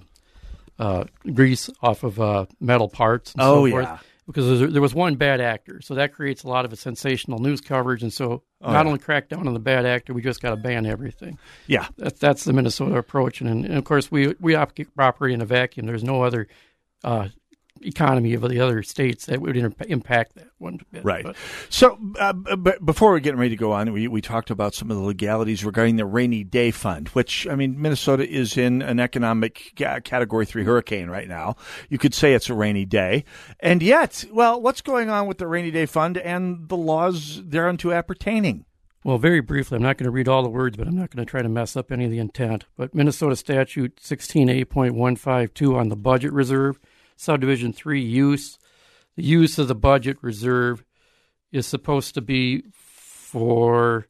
uh, 0.80 1.04
grease 1.32 1.70
off 1.84 2.02
of 2.04 2.20
uh, 2.20 2.48
metal 2.60 2.90
parts. 2.90 3.34
And 3.34 3.42
Oh, 3.44 3.66
so 3.68 3.72
forth. 3.72 3.86
yeah. 3.86 3.98
Because 4.26 4.72
there, 4.74 4.82
was 4.82 4.96
one 4.96 5.18
bad 5.18 5.40
actor, 5.40 5.82
so 5.82 5.94
that 5.94 6.12
creates 6.12 6.42
a 6.42 6.48
lot 6.48 6.66
of 6.66 6.74
a 6.74 6.76
sensational 6.76 7.38
news 7.38 7.62
coverage. 7.62 8.02
And 8.02 8.12
so, 8.12 8.42
Oh, 8.60 8.72
not 8.72 8.82
yeah. 8.82 8.88
only 8.88 8.98
crack 8.98 9.30
down 9.30 9.48
on 9.48 9.54
the 9.54 9.60
bad 9.60 9.86
actor, 9.86 10.16
we 10.16 10.24
just 10.24 10.42
got 10.42 10.50
to 10.50 10.56
ban 10.56 10.88
everything. 10.88 11.38
Yeah. 11.68 11.86
that, 11.98 12.20
that's 12.20 12.44
the 12.46 12.52
Minnesota 12.54 12.96
approach, 12.98 13.40
and, 13.42 13.64
and 13.64 13.76
of 13.78 13.84
course, 13.84 14.10
we 14.10 14.34
we 14.40 14.56
op- 14.56 14.74
operate 14.98 15.36
in 15.36 15.42
a 15.42 15.46
vacuum. 15.46 15.86
There's 15.86 16.04
no 16.04 16.24
other 16.24 16.48
uh, 17.06 17.28
economy 17.82 18.34
of 18.34 18.42
the 18.42 18.60
other 18.60 18.82
states 18.82 19.26
that 19.28 19.42
would 19.42 19.56
inter- 19.56 19.86
impact 19.88 20.34
that 20.36 20.48
one 20.58 20.80
bit. 20.92 21.04
Right. 21.04 21.24
But- 21.24 21.36
So, 21.70 22.00
uh, 22.18 22.34
but 22.34 22.84
before 22.84 23.12
we're 23.12 23.20
getting 23.20 23.40
ready 23.40 23.52
to 23.52 23.56
go 23.58 23.74
on, 23.74 23.92
we, 23.94 24.08
we 24.08 24.22
talked 24.22 24.50
about 24.50 24.74
some 24.74 24.90
of 24.90 24.98
the 24.98 25.04
legalities 25.04 25.64
regarding 25.64 25.98
the 25.98 26.06
rainy 26.06 26.44
day 26.44 26.72
fund, 26.72 27.10
which, 27.10 27.46
I 27.48 27.56
mean, 27.56 27.80
Minnesota 27.80 28.28
is 28.28 28.58
in 28.58 28.82
an 28.82 29.00
economic 29.00 29.74
ca- 29.78 30.00
category 30.00 30.46
three 30.46 30.64
hurricane 30.64 31.10
right 31.10 31.28
now. 31.28 31.58
You 31.90 31.98
could 31.98 32.14
say 32.14 32.34
it's 32.34 32.50
a 32.50 32.54
rainy 32.56 32.86
day. 32.86 33.26
And 33.60 33.84
yet, 33.84 34.26
well, 34.32 34.60
what's 34.60 34.82
going 34.82 35.10
on 35.10 35.28
with 35.28 35.38
the 35.38 35.48
rainy 35.48 35.70
day 35.70 35.86
fund 35.86 36.18
and 36.18 36.68
the 36.70 36.78
laws 36.78 37.42
thereunto 37.46 37.92
appertaining? 37.92 38.66
Well, 39.04 39.20
very 39.20 39.42
briefly, 39.42 39.76
I'm 39.76 39.84
not 39.84 39.98
going 39.98 40.06
to 40.06 40.12
read 40.12 40.28
all 40.28 40.42
the 40.42 40.50
words, 40.50 40.78
but 40.78 40.88
I'm 40.88 40.96
not 40.98 41.12
going 41.12 41.24
to 41.24 41.30
try 41.30 41.44
to 41.44 41.50
mess 41.50 41.76
up 41.78 41.92
any 41.92 42.06
of 42.06 42.12
the 42.12 42.18
intent. 42.18 42.66
But 42.76 42.96
Minnesota 42.96 43.36
Statute 43.36 43.98
16A.152 43.98 45.76
on 45.76 45.90
the 45.90 45.96
budget 45.96 46.34
reserve, 46.34 46.80
subdivision 47.16 47.74
3 47.74 48.02
use. 48.02 48.58
The 49.16 49.24
use 49.24 49.58
of 49.58 49.68
the 49.68 49.76
budget 49.76 50.18
reserve 50.22 50.84
is 51.52 51.66
supposed 51.66 52.14
to 52.16 52.22
be 52.22 52.64
for 52.74 54.08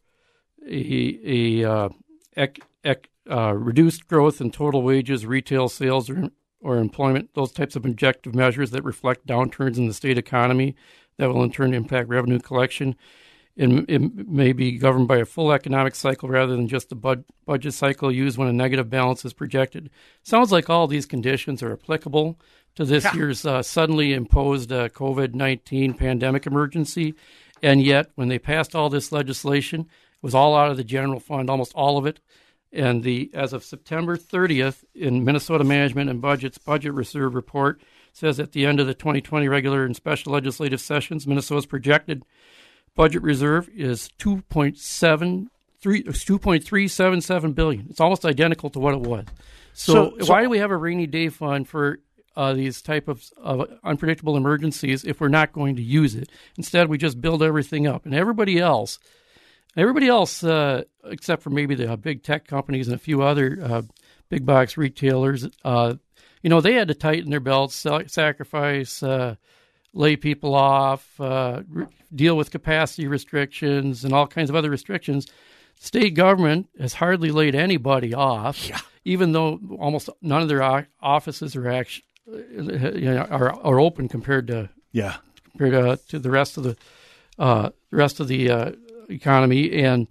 a, 0.67 1.19
a 1.63 1.71
uh, 1.71 1.89
ec, 2.35 2.59
ec, 2.83 3.09
uh, 3.29 3.53
reduced 3.53 4.07
growth 4.07 4.41
in 4.41 4.51
total 4.51 4.81
wages, 4.81 5.25
retail 5.25 5.69
sales, 5.69 6.09
or, 6.09 6.29
or 6.61 6.77
employment, 6.77 7.29
those 7.35 7.51
types 7.51 7.75
of 7.75 7.85
objective 7.85 8.33
measures 8.33 8.71
that 8.71 8.83
reflect 8.83 9.27
downturns 9.27 9.77
in 9.77 9.87
the 9.87 9.93
state 9.93 10.17
economy 10.17 10.75
that 11.17 11.29
will 11.29 11.43
in 11.43 11.51
turn 11.51 11.73
impact 11.73 12.09
revenue 12.09 12.39
collection 12.39 12.95
it, 13.55 13.69
it 13.87 14.27
may 14.27 14.53
be 14.53 14.77
governed 14.77 15.07
by 15.07 15.17
a 15.17 15.25
full 15.25 15.51
economic 15.51 15.95
cycle 15.95 16.27
rather 16.27 16.55
than 16.55 16.67
just 16.67 16.89
the 16.89 16.95
bud, 16.95 17.23
budget 17.45 17.73
cycle 17.73 18.11
used 18.11 18.37
when 18.37 18.47
a 18.47 18.53
negative 18.53 18.89
balance 18.89 19.23
is 19.23 19.33
projected. 19.33 19.89
Sounds 20.23 20.51
like 20.51 20.69
all 20.69 20.87
these 20.87 21.05
conditions 21.05 21.63
are 21.63 21.71
applicable 21.71 22.37
to 22.75 22.85
this 22.85 23.03
Yeah. 23.05 23.15
year's 23.15 23.45
uh, 23.45 23.61
suddenly 23.63 24.13
imposed 24.13 24.71
uh, 24.71 24.89
COVID 24.89 25.33
19 25.33 25.93
pandemic 25.93 26.45
emergency. 26.45 27.15
And 27.63 27.81
yet, 27.81 28.11
when 28.15 28.27
they 28.27 28.37
passed 28.39 28.75
all 28.75 28.89
this 28.89 29.11
legislation, 29.11 29.81
it 29.81 29.87
was 30.21 30.35
all 30.35 30.55
out 30.55 30.71
of 30.71 30.77
the 30.77 30.83
general 30.83 31.19
fund, 31.19 31.49
almost 31.49 31.73
all 31.73 31.97
of 31.97 32.05
it. 32.05 32.19
And 32.71 33.03
the 33.03 33.31
as 33.33 33.53
of 33.53 33.63
September 33.63 34.17
30th, 34.17 34.83
in 34.93 35.23
Minnesota 35.23 35.63
Management 35.63 36.09
and 36.09 36.21
Budget's 36.21 36.57
budget 36.57 36.93
reserve 36.93 37.33
report, 37.33 37.81
says 38.11 38.39
at 38.39 38.51
the 38.51 38.65
end 38.65 38.79
of 38.81 38.87
the 38.87 38.93
2020 38.93 39.47
regular 39.47 39.85
and 39.85 39.95
special 39.95 40.33
legislative 40.33 40.81
sessions, 40.81 41.25
Minnesota's 41.25 41.65
projected 41.65 42.23
budget 42.95 43.21
reserve 43.23 43.69
is 43.73 44.09
2.7 44.19 45.47
three, 45.79 46.03
2.377 46.03 47.55
billion. 47.55 47.87
It's 47.89 47.99
almost 47.99 48.25
identical 48.25 48.69
to 48.71 48.79
what 48.79 48.93
it 48.93 49.01
was. 49.01 49.25
So, 49.73 49.93
So- 49.93 50.17
so- 50.25 50.33
why 50.33 50.41
do 50.43 50.49
we 50.49 50.57
have 50.59 50.71
a 50.71 50.77
rainy 50.77 51.07
day 51.07 51.29
fund 51.29 51.67
for 51.67 51.99
uh, 52.35 52.53
these 52.53 52.81
type 52.81 53.07
of, 53.07 53.23
of 53.37 53.69
unpredictable 53.83 54.37
emergencies 54.37 55.03
if 55.03 55.19
we're 55.19 55.27
not 55.27 55.53
going 55.53 55.75
to 55.75 55.81
use 55.81 56.15
it? 56.15 56.29
Instead, 56.57 56.89
we 56.89 56.97
just 56.97 57.21
build 57.21 57.43
everything 57.43 57.87
up, 57.87 58.05
and 58.05 58.13
everybody 58.13 58.59
else, 58.59 58.99
everybody 59.75 60.07
else, 60.07 60.43
uh, 60.43 60.83
except 61.05 61.41
for 61.41 61.49
maybe 61.49 61.75
the 61.75 61.93
uh, 61.93 61.95
big 61.95 62.23
tech 62.23 62.47
companies 62.47 62.87
and 62.87 62.95
a 62.95 62.99
few 62.99 63.21
other 63.21 63.59
uh, 63.61 63.81
big 64.29 64.45
box 64.45 64.77
retailers, 64.77 65.47
uh, 65.63 65.95
you 66.41 66.49
know, 66.49 66.61
they 66.61 66.73
had 66.73 66.89
to 66.89 66.93
tighten 66.93 67.31
their 67.31 67.39
belts, 67.39 67.85
sacrifice. 68.07 69.01
Uh, 69.01 69.35
lay 69.95 70.15
people 70.15 70.53
off, 70.53 71.19
uh, 71.19 71.63
re- 71.69 71.87
deal 72.13 72.37
with 72.37 72.51
capacity 72.51 73.07
restrictions 73.07 74.03
and 74.03 74.13
all 74.13 74.27
kinds 74.27 74.49
of 74.49 74.55
other 74.55 74.69
restrictions. 74.69 75.25
State 75.79 76.13
government 76.13 76.67
has 76.79 76.93
hardly 76.93 77.31
laid 77.31 77.55
anybody 77.55 78.13
off, 78.13 78.69
even 79.05 79.31
though 79.31 79.59
almost 79.79 80.09
none 80.21 80.41
of 80.41 80.49
their 80.49 80.61
o- 80.61 80.85
offices 81.01 81.55
are 81.55 81.69
actually 81.69 82.03
you 82.27 83.01
know, 83.13 83.21
are, 83.29 83.53
are 83.63 83.79
open 83.79 84.07
compared 84.07 84.47
to 84.47 84.69
Yeah. 84.91 85.17
compared 85.51 85.73
to, 85.99 86.07
to 86.09 86.19
the 86.19 86.31
rest 86.31 86.57
of 86.57 86.63
the 86.63 86.77
uh, 87.37 87.69
rest 87.91 88.19
of 88.19 88.27
the 88.27 88.49
uh, 88.49 88.71
economy 89.09 89.71
and 89.83 90.07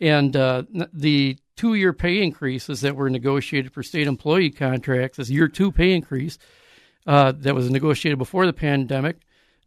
and 0.00 0.36
uh, 0.36 0.64
the 0.92 1.38
two 1.56 1.74
year 1.74 1.92
pay 1.92 2.20
increases 2.22 2.80
that 2.80 2.96
were 2.96 3.08
negotiated 3.08 3.72
for 3.72 3.82
state 3.82 4.06
employee 4.08 4.50
contracts, 4.50 5.18
this 5.18 5.30
year 5.30 5.46
two 5.48 5.70
pay 5.70 5.92
increase 5.94 6.36
uh, 7.06 7.32
that 7.36 7.54
was 7.54 7.70
negotiated 7.70 8.18
before 8.18 8.44
the 8.46 8.52
pandemic. 8.52 9.18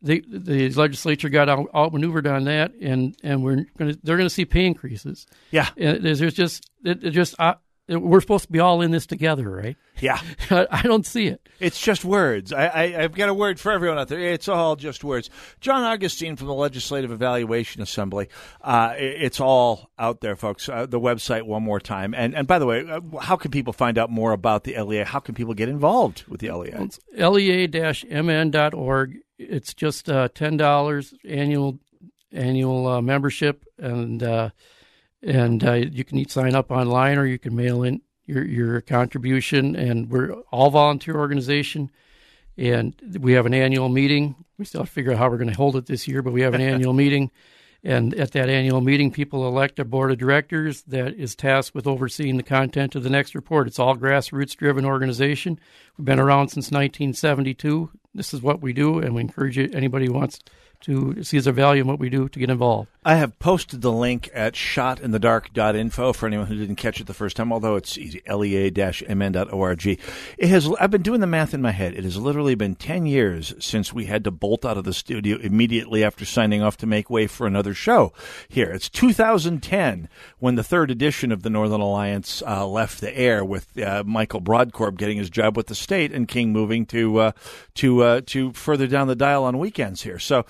The 0.02 0.24
the 0.28 0.70
legislature 0.72 1.30
got 1.30 1.50
out, 1.50 1.68
outmaneuvered 1.74 2.28
on 2.28 2.44
that, 2.44 2.74
and 2.80 3.16
and 3.24 3.44
we're 3.44 3.64
to 3.80 3.98
they're 4.04 4.18
going 4.18 4.28
to 4.30 4.34
see 4.34 4.46
pay 4.46 4.66
increases. 4.66 5.26
Yeah. 5.50 5.70
and 5.78 6.04
there's, 6.04 6.20
there's 6.20 6.34
just 6.36 6.70
it, 6.84 7.04
it 7.04 7.12
just 7.12 7.34
uh, 7.40 7.56
we're 7.88 8.22
supposed 8.22 8.46
to 8.46 8.52
be 8.52 8.60
all 8.60 8.82
in 8.82 8.92
this 8.92 9.06
together, 9.06 9.50
right? 9.50 9.78
Yeah. 10.00 10.20
I 10.50 10.82
don't 10.84 11.06
see 11.06 11.28
it. 11.28 11.48
It's 11.60 11.80
just 11.80 12.06
words. 12.06 12.54
I, 12.54 12.68
I, 12.68 13.04
I've 13.04 13.16
got 13.16 13.30
a 13.30 13.34
word 13.34 13.60
for 13.60 13.72
everyone 13.72 13.98
out 13.98 14.10
there. 14.10 14.20
It's 14.20 14.48
all 14.48 14.76
just 14.76 15.04
words. 15.04 15.30
John 15.60 15.84
Augustine 15.84 16.36
from 16.36 16.48
the 16.48 16.54
Legislative 16.54 17.12
Evaluation 17.12 17.82
Assembly. 17.82 18.30
Uh, 18.62 18.94
it- 18.98 19.18
it's 19.24 19.40
all 19.40 19.90
out 19.98 20.22
there, 20.22 20.36
folks. 20.36 20.70
Uh, 20.70 20.86
the 20.86 21.00
website 21.00 21.44
one 21.44 21.64
more 21.64 21.80
time. 21.80 22.14
And 22.14 22.36
and 22.36 22.48
by 22.48 22.60
the 22.60 22.66
way, 22.66 22.86
uh, 22.88 23.00
how 23.20 23.36
can 23.38 23.52
people 23.52 23.74
find 23.74 23.98
out 23.98 24.10
more 24.12 24.34
about 24.34 24.64
the 24.66 24.80
LEA? 24.82 25.04
How 25.06 25.20
can 25.20 25.34
people 25.34 25.54
get 25.54 25.70
involved 25.70 26.26
with 26.28 26.42
the 26.42 26.52
LEA? 26.52 26.74
It's 26.74 27.00
lea-mn.org. 27.18 29.18
It's 29.40 29.74
just 29.74 30.10
uh, 30.10 30.30
ten 30.34 30.58
dollars 30.58 31.14
annual 31.28 31.80
annual 32.32 32.88
uh, 32.88 33.02
membership, 33.02 33.64
and 33.78 34.22
uh, 34.24 34.50
and 35.24 35.64
uh, 35.64 35.74
you 35.74 36.04
can 36.04 36.28
sign 36.30 36.56
up 36.56 36.72
online 36.72 37.18
or 37.18 37.26
you 37.26 37.40
can 37.40 37.56
mail 37.56 37.84
in 37.84 38.02
your 38.26 38.46
your 38.46 38.82
contribution. 38.82 39.76
And 39.76 40.10
we're 40.10 40.34
all 40.52 40.70
volunteer 40.70 41.16
organization, 41.16 41.92
and 42.58 42.96
we 43.20 43.34
have 43.34 43.46
an 43.46 43.54
annual 43.54 43.90
meeting. 43.90 44.36
We 44.58 44.66
still 44.66 44.82
have 44.82 44.90
to 44.90 44.94
figure 44.94 45.12
out 45.12 45.18
how 45.18 45.30
we're 45.30 45.38
going 45.38 45.50
to 45.50 45.56
hold 45.56 45.76
it 45.76 45.86
this 45.86 46.08
year, 46.08 46.22
but 46.22 46.34
we 46.34 46.42
have 46.42 46.54
an 46.54 46.62
annual 46.74 46.94
meeting. 46.94 47.32
And 47.84 48.16
at 48.16 48.32
that 48.32 48.50
annual 48.50 48.82
meeting, 48.82 49.12
people 49.12 49.48
elect 49.48 49.80
a 49.80 49.86
board 49.86 50.12
of 50.12 50.18
directors 50.18 50.82
that 50.84 51.14
is 51.14 51.36
tasked 51.36 51.76
with 51.76 51.86
overseeing 51.86 52.36
the 52.36 52.44
content 52.44 52.96
of 52.96 53.04
the 53.04 53.10
next 53.10 53.36
report. 53.36 53.68
It's 53.68 53.80
all 53.80 53.96
grassroots 53.96 54.56
driven 54.56 54.84
organization. 54.84 55.60
We've 55.96 56.06
been 56.06 56.20
around 56.20 56.50
since 56.50 56.72
1972. 56.72 57.92
This 58.16 58.34
is 58.34 58.42
what 58.42 58.62
we 58.62 58.74
do, 58.74 58.98
and 58.98 59.14
we 59.14 59.22
encourage 59.22 59.58
you, 59.58 59.70
anybody 59.74 60.08
who 60.08 60.14
wants 60.14 60.40
to 60.82 61.24
see 61.24 61.40
the 61.40 61.52
value 61.52 61.82
in 61.82 61.88
what 61.88 62.00
we 62.00 62.10
do 62.10 62.30
to 62.30 62.40
get 62.40 62.50
involved. 62.50 62.90
I 63.04 63.16
have 63.16 63.40
posted 63.40 63.82
the 63.82 63.92
link 63.92 64.30
at 64.34 64.54
shotinthedark.info 64.54 66.14
for 66.14 66.28
anyone 66.28 66.48
who 66.48 66.58
didn't 66.58 66.76
catch 66.76 67.00
it 67.00 67.08
the 67.08 67.14
first 67.14 67.38
time, 67.38 67.54
although 67.54 67.76
it's 67.78 67.98
lea-mn.org. 67.98 69.88
It 69.88 70.50
has, 70.50 70.70
I've 70.80 70.92
been 70.92 71.02
doing 71.02 71.22
the 71.22 71.28
math 71.28 71.54
in 71.54 71.62
my 71.62 71.72
head. 71.72 71.94
It 71.94 72.04
has 72.04 72.18
literally 72.18 72.56
been 72.56 72.76
10 72.76 73.06
years 73.06 73.54
since 73.60 73.94
we 73.94 74.06
had 74.06 74.26
to 74.26 74.32
bolt 74.32 74.66
out 74.66 74.78
of 74.78 74.84
the 74.84 74.94
studio 74.94 75.38
immediately 75.38 76.04
after 76.04 76.26
signing 76.26 76.62
off 76.62 76.76
to 76.78 76.86
make 76.86 77.10
way 77.10 77.28
for 77.28 77.48
another 77.48 77.74
show 77.74 78.12
here. 78.50 78.70
It's 78.72 78.90
2010 78.90 80.10
when 80.40 80.56
the 80.56 80.64
third 80.64 80.92
edition 80.92 81.32
of 81.32 81.44
the 81.44 81.50
Northern 81.50 81.82
Alliance 81.82 82.44
uh, 82.46 82.68
left 82.68 83.00
the 83.00 83.18
air 83.18 83.44
with 83.44 83.78
uh, 83.80 84.04
Michael 84.06 84.42
Brodkorb 84.42 84.98
getting 84.98 85.18
his 85.18 85.30
job 85.30 85.56
with 85.56 85.68
the 85.68 85.76
state 85.76 86.12
and 86.12 86.28
King 86.28 86.52
moving 86.52 86.86
to, 86.88 87.20
uh, 87.20 87.32
to, 87.76 88.04
uh, 88.04 88.22
to 88.26 88.52
further 88.52 88.88
down 88.88 89.08
the 89.08 89.16
dial 89.16 89.46
on 89.46 89.58
weekends 89.58 90.02
here. 90.02 90.20
So, 90.20 90.46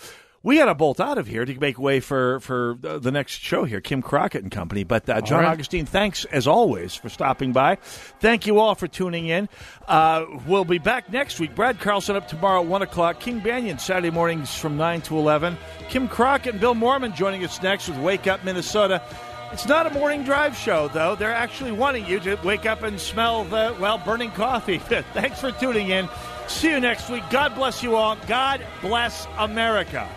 we 0.47 0.57
got 0.57 0.67
to 0.67 0.75
bolt 0.75 1.01
out 1.01 1.17
of 1.17 1.27
here 1.27 1.43
to 1.43 1.59
make 1.59 1.77
way 1.77 1.99
for 1.99 2.39
for 2.39 2.77
the 2.79 2.99
the 2.99 3.11
next 3.11 3.33
show 3.33 3.65
here, 3.65 3.81
Kim 3.81 4.01
Crockett 4.01 4.43
and 4.43 4.51
Company. 4.51 4.85
But 4.85 5.07
uh, 5.09 5.19
John 5.19 5.43
right. 5.43 5.49
Augustine, 5.49 5.85
thanks 5.85 6.23
as 6.23 6.47
always 6.47 6.95
for 6.95 7.09
stopping 7.09 7.51
by. 7.51 7.75
Thank 8.21 8.47
you 8.47 8.57
all 8.57 8.73
for 8.73 8.87
tuning 8.87 9.27
in. 9.27 9.49
Uh, 9.89 10.25
we'll 10.47 10.63
be 10.63 10.77
back 10.77 11.11
next 11.11 11.41
week. 11.41 11.53
Brad 11.53 11.81
Carlson 11.81 12.15
up 12.15 12.29
tomorrow 12.29 12.61
at 12.61 12.65
one 12.65 12.81
o'clock. 12.81 13.19
King 13.19 13.41
Banaian 13.41 13.77
Saturday 13.77 14.09
mornings 14.09 14.55
from 14.55 14.77
nine 14.77 15.01
to 15.01 15.17
eleven. 15.17 15.57
Kim 15.89 16.07
Crockett 16.07 16.53
and 16.53 16.61
Bill 16.61 16.73
Mohrman 16.75 17.13
joining 17.13 17.43
us 17.43 17.61
next 17.61 17.89
with 17.89 17.97
Wake 17.97 18.25
Up 18.25 18.45
Minnesota. 18.45 19.03
It's 19.51 19.65
not 19.65 19.85
a 19.85 19.89
morning 19.89 20.23
drive 20.23 20.55
show, 20.55 20.87
though. 20.87 21.15
They're 21.15 21.33
actually 21.33 21.73
wanting 21.73 22.05
you 22.05 22.21
to 22.21 22.35
wake 22.45 22.65
up 22.65 22.83
and 22.83 22.97
smell 22.97 23.43
the, 23.43 23.75
well, 23.81 23.97
burning 23.97 24.31
coffee. 24.31 24.77
Thanks 25.13 25.41
for 25.41 25.51
tuning 25.51 25.89
in. 25.89 26.07
See 26.47 26.69
you 26.69 26.79
next 26.79 27.09
week. 27.09 27.23
God 27.29 27.53
bless 27.53 27.83
you 27.83 27.97
all. 27.97 28.15
God 28.27 28.65
bless 28.81 29.27
America. 29.37 30.07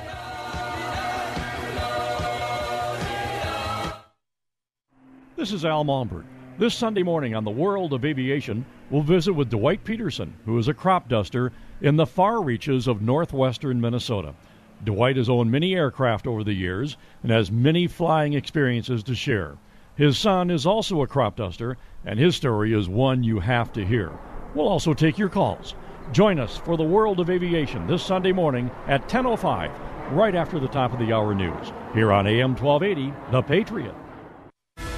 This 5.36 5.52
is 5.52 5.64
Al 5.64 5.84
Malmberg. 5.84 6.24
This 6.58 6.74
Sunday 6.74 7.02
morning 7.02 7.34
on 7.34 7.44
the 7.44 7.50
World 7.50 7.94
of 7.94 8.04
Aviation, 8.04 8.66
we'll 8.90 9.00
visit 9.00 9.32
with 9.32 9.48
Dwight 9.48 9.82
Peterson, 9.84 10.34
who 10.44 10.58
is 10.58 10.68
a 10.68 10.74
crop 10.74 11.08
duster 11.08 11.50
in 11.80 11.96
the 11.96 12.04
far 12.04 12.42
reaches 12.42 12.86
of 12.86 13.00
northwestern 13.00 13.80
Minnesota. 13.80 14.34
Dwight 14.84 15.16
has 15.16 15.30
owned 15.30 15.50
many 15.50 15.74
aircraft 15.74 16.26
over 16.26 16.44
the 16.44 16.52
years 16.52 16.98
and 17.22 17.32
has 17.32 17.50
many 17.50 17.86
flying 17.86 18.34
experiences 18.34 19.02
to 19.04 19.14
share. 19.14 19.56
His 19.96 20.18
son 20.18 20.50
is 20.50 20.66
also 20.66 21.00
a 21.00 21.06
crop 21.06 21.36
duster, 21.36 21.78
and 22.04 22.18
his 22.18 22.36
story 22.36 22.74
is 22.74 22.88
one 22.88 23.24
you 23.24 23.40
have 23.40 23.72
to 23.72 23.84
hear. 23.84 24.12
We'll 24.54 24.68
also 24.68 24.92
take 24.92 25.16
your 25.16 25.30
calls. 25.30 25.74
Join 26.12 26.38
us 26.38 26.58
for 26.58 26.76
the 26.76 26.84
World 26.84 27.18
of 27.18 27.30
Aviation 27.30 27.86
this 27.86 28.02
Sunday 28.02 28.32
morning 28.32 28.70
at 28.86 29.08
10:05, 29.08 29.70
right 30.12 30.34
after 30.34 30.58
the 30.58 30.68
top 30.68 30.92
of 30.92 30.98
the 30.98 31.12
hour 31.12 31.34
news, 31.34 31.72
here 31.94 32.12
on 32.12 32.26
AM 32.26 32.56
1280, 32.56 33.14
The 33.30 33.42
Patriot. 33.42 33.94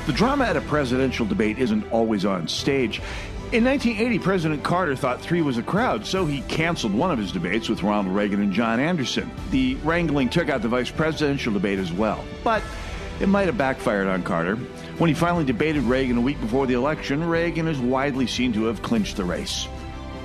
The 0.07 0.13
drama 0.13 0.45
at 0.45 0.57
a 0.57 0.61
presidential 0.63 1.27
debate 1.27 1.59
isn't 1.59 1.91
always 1.93 2.25
on 2.25 2.49
stage. 2.49 3.01
In 3.53 3.65
1980, 3.65 4.19
President 4.19 4.63
Carter 4.65 4.97
thought 4.97 5.21
three 5.21 5.43
was 5.43 5.59
a 5.59 5.63
crowd, 5.63 6.07
so 6.07 6.25
he 6.25 6.41
canceled 6.43 6.95
one 6.95 7.11
of 7.11 7.19
his 7.19 7.31
debates 7.31 7.69
with 7.69 7.83
Ronald 7.83 8.17
Reagan 8.17 8.41
and 8.41 8.53
John 8.53 8.81
Anderson. 8.81 9.31
The 9.51 9.75
wrangling 9.85 10.31
took 10.31 10.49
out 10.49 10.63
the 10.63 10.69
vice 10.69 10.91
presidential 10.91 11.53
debate 11.53 11.79
as 11.79 11.93
well. 11.93 12.25
But 12.43 12.63
it 13.21 13.29
might 13.29 13.47
have 13.47 13.59
backfired 13.59 14.09
on 14.09 14.23
Carter. 14.23 14.57
When 14.97 15.09
he 15.09 15.15
finally 15.15 15.45
debated 15.45 15.83
Reagan 15.83 16.17
a 16.17 16.21
week 16.23 16.41
before 16.41 16.67
the 16.67 16.75
election, 16.75 17.29
Reagan 17.29 17.69
is 17.69 17.79
widely 17.79 18.27
seen 18.27 18.53
to 18.55 18.65
have 18.65 18.83
clinched 18.83 19.17
the 19.17 19.25
race. 19.25 19.69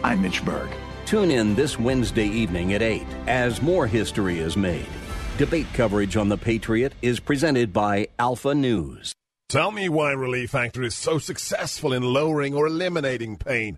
I'm 0.03 0.21
Mitch 0.21 0.43
Berg. 0.45 0.69
Tune 1.07 1.31
in 1.31 1.55
this 1.55 1.79
Wednesday 1.79 2.27
evening 2.27 2.73
at 2.73 2.81
8 2.81 3.01
as 3.27 3.61
more 3.61 3.87
history 3.87 4.39
is 4.39 4.57
made. 4.57 4.89
Debate 5.37 5.67
coverage 5.73 6.17
on 6.17 6.27
The 6.27 6.37
Patriot 6.37 6.91
is 7.01 7.21
presented 7.21 7.71
by 7.71 8.09
Alpha 8.19 8.53
News. 8.53 9.13
Tell 9.47 9.71
me 9.71 9.87
why 9.87 10.11
Relief 10.11 10.49
Factor 10.49 10.83
is 10.83 10.95
so 10.95 11.17
successful 11.17 11.93
in 11.93 12.03
lowering 12.03 12.55
or 12.55 12.67
eliminating 12.67 13.37
pain. 13.37 13.77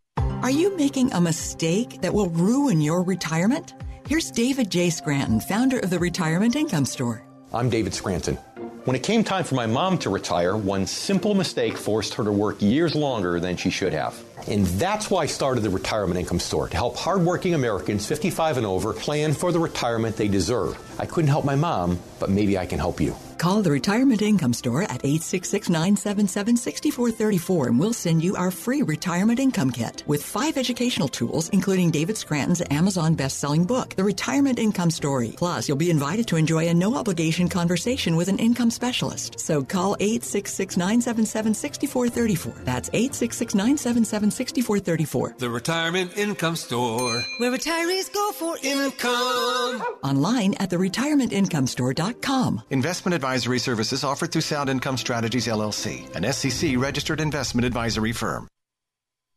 Are 0.41 0.49
you 0.49 0.75
making 0.75 1.13
a 1.13 1.21
mistake 1.21 2.01
that 2.01 2.11
will 2.11 2.29
ruin 2.29 2.81
your 2.81 3.03
retirement? 3.03 3.75
Here's 4.07 4.31
David 4.31 4.71
J. 4.71 4.89
Scranton, 4.89 5.39
founder 5.39 5.77
of 5.77 5.91
the 5.91 5.99
Retirement 5.99 6.55
Income 6.55 6.85
Store. 6.85 7.23
I'm 7.53 7.69
David 7.69 7.93
Scranton. 7.93 8.37
When 8.85 8.95
it 8.95 9.03
came 9.03 9.23
time 9.23 9.43
for 9.43 9.53
my 9.53 9.67
mom 9.67 9.99
to 9.99 10.09
retire, 10.09 10.57
one 10.57 10.87
simple 10.87 11.35
mistake 11.35 11.77
forced 11.77 12.15
her 12.15 12.23
to 12.23 12.31
work 12.31 12.59
years 12.59 12.95
longer 12.95 13.39
than 13.39 13.55
she 13.55 13.69
should 13.69 13.93
have. 13.93 14.19
And 14.47 14.65
that's 14.65 15.11
why 15.11 15.21
I 15.21 15.25
started 15.27 15.61
the 15.61 15.69
Retirement 15.69 16.19
Income 16.19 16.39
Store 16.39 16.67
to 16.67 16.75
help 16.75 16.97
hardworking 16.97 17.53
Americans 17.53 18.07
55 18.07 18.57
and 18.57 18.65
over 18.65 18.93
plan 18.93 19.33
for 19.33 19.51
the 19.51 19.59
retirement 19.59 20.17
they 20.17 20.27
deserve. 20.27 20.75
I 20.99 21.05
couldn't 21.05 21.29
help 21.29 21.45
my 21.45 21.55
mom, 21.55 21.99
but 22.19 22.31
maybe 22.31 22.57
I 22.57 22.65
can 22.65 22.79
help 22.79 22.99
you. 22.99 23.15
Call 23.41 23.63
the 23.63 23.71
Retirement 23.71 24.21
Income 24.21 24.53
Store 24.53 24.83
at 24.83 25.03
866 25.03 25.67
977 25.67 26.57
6434 26.57 27.69
and 27.69 27.79
we'll 27.79 27.91
send 27.91 28.23
you 28.23 28.35
our 28.35 28.51
free 28.51 28.83
retirement 28.83 29.39
income 29.39 29.71
kit 29.71 30.03
with 30.05 30.23
five 30.23 30.57
educational 30.57 31.07
tools, 31.07 31.49
including 31.49 31.89
David 31.89 32.17
Scranton's 32.17 32.61
Amazon 32.69 33.15
best-selling 33.15 33.65
book, 33.65 33.95
The 33.95 34.03
Retirement 34.03 34.59
Income 34.59 34.91
Story. 34.91 35.33
Plus, 35.37 35.67
you'll 35.67 35.75
be 35.75 35.89
invited 35.89 36.27
to 36.27 36.35
enjoy 36.35 36.67
a 36.67 36.73
no-obligation 36.75 37.49
conversation 37.49 38.15
with 38.15 38.27
an 38.27 38.37
income 38.37 38.69
specialist. 38.69 39.39
So 39.39 39.63
call 39.63 39.95
866 39.99 40.77
977 40.77 41.55
6434. 41.55 42.63
That's 42.63 42.89
866 42.93 43.55
977 43.55 44.29
6434. 44.29 45.35
The 45.39 45.49
Retirement 45.49 46.15
Income 46.15 46.57
Store. 46.57 47.23
Where 47.39 47.51
retirees 47.51 48.13
go 48.13 48.33
for 48.33 48.55
income. 48.61 49.81
Online 50.03 50.53
at 50.59 50.69
theretirementIncomestore.com. 50.69 52.61
Investment 52.69 53.15
advisory 53.31 53.59
services 53.59 54.03
offered 54.03 54.29
through 54.29 54.41
Sound 54.41 54.69
Income 54.69 54.97
Strategies 54.97 55.47
LLC, 55.47 56.13
an 56.17 56.33
SEC 56.33 56.77
registered 56.77 57.21
investment 57.21 57.65
advisory 57.65 58.11
firm. 58.11 58.45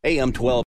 AM 0.03 0.33
12 0.33 0.63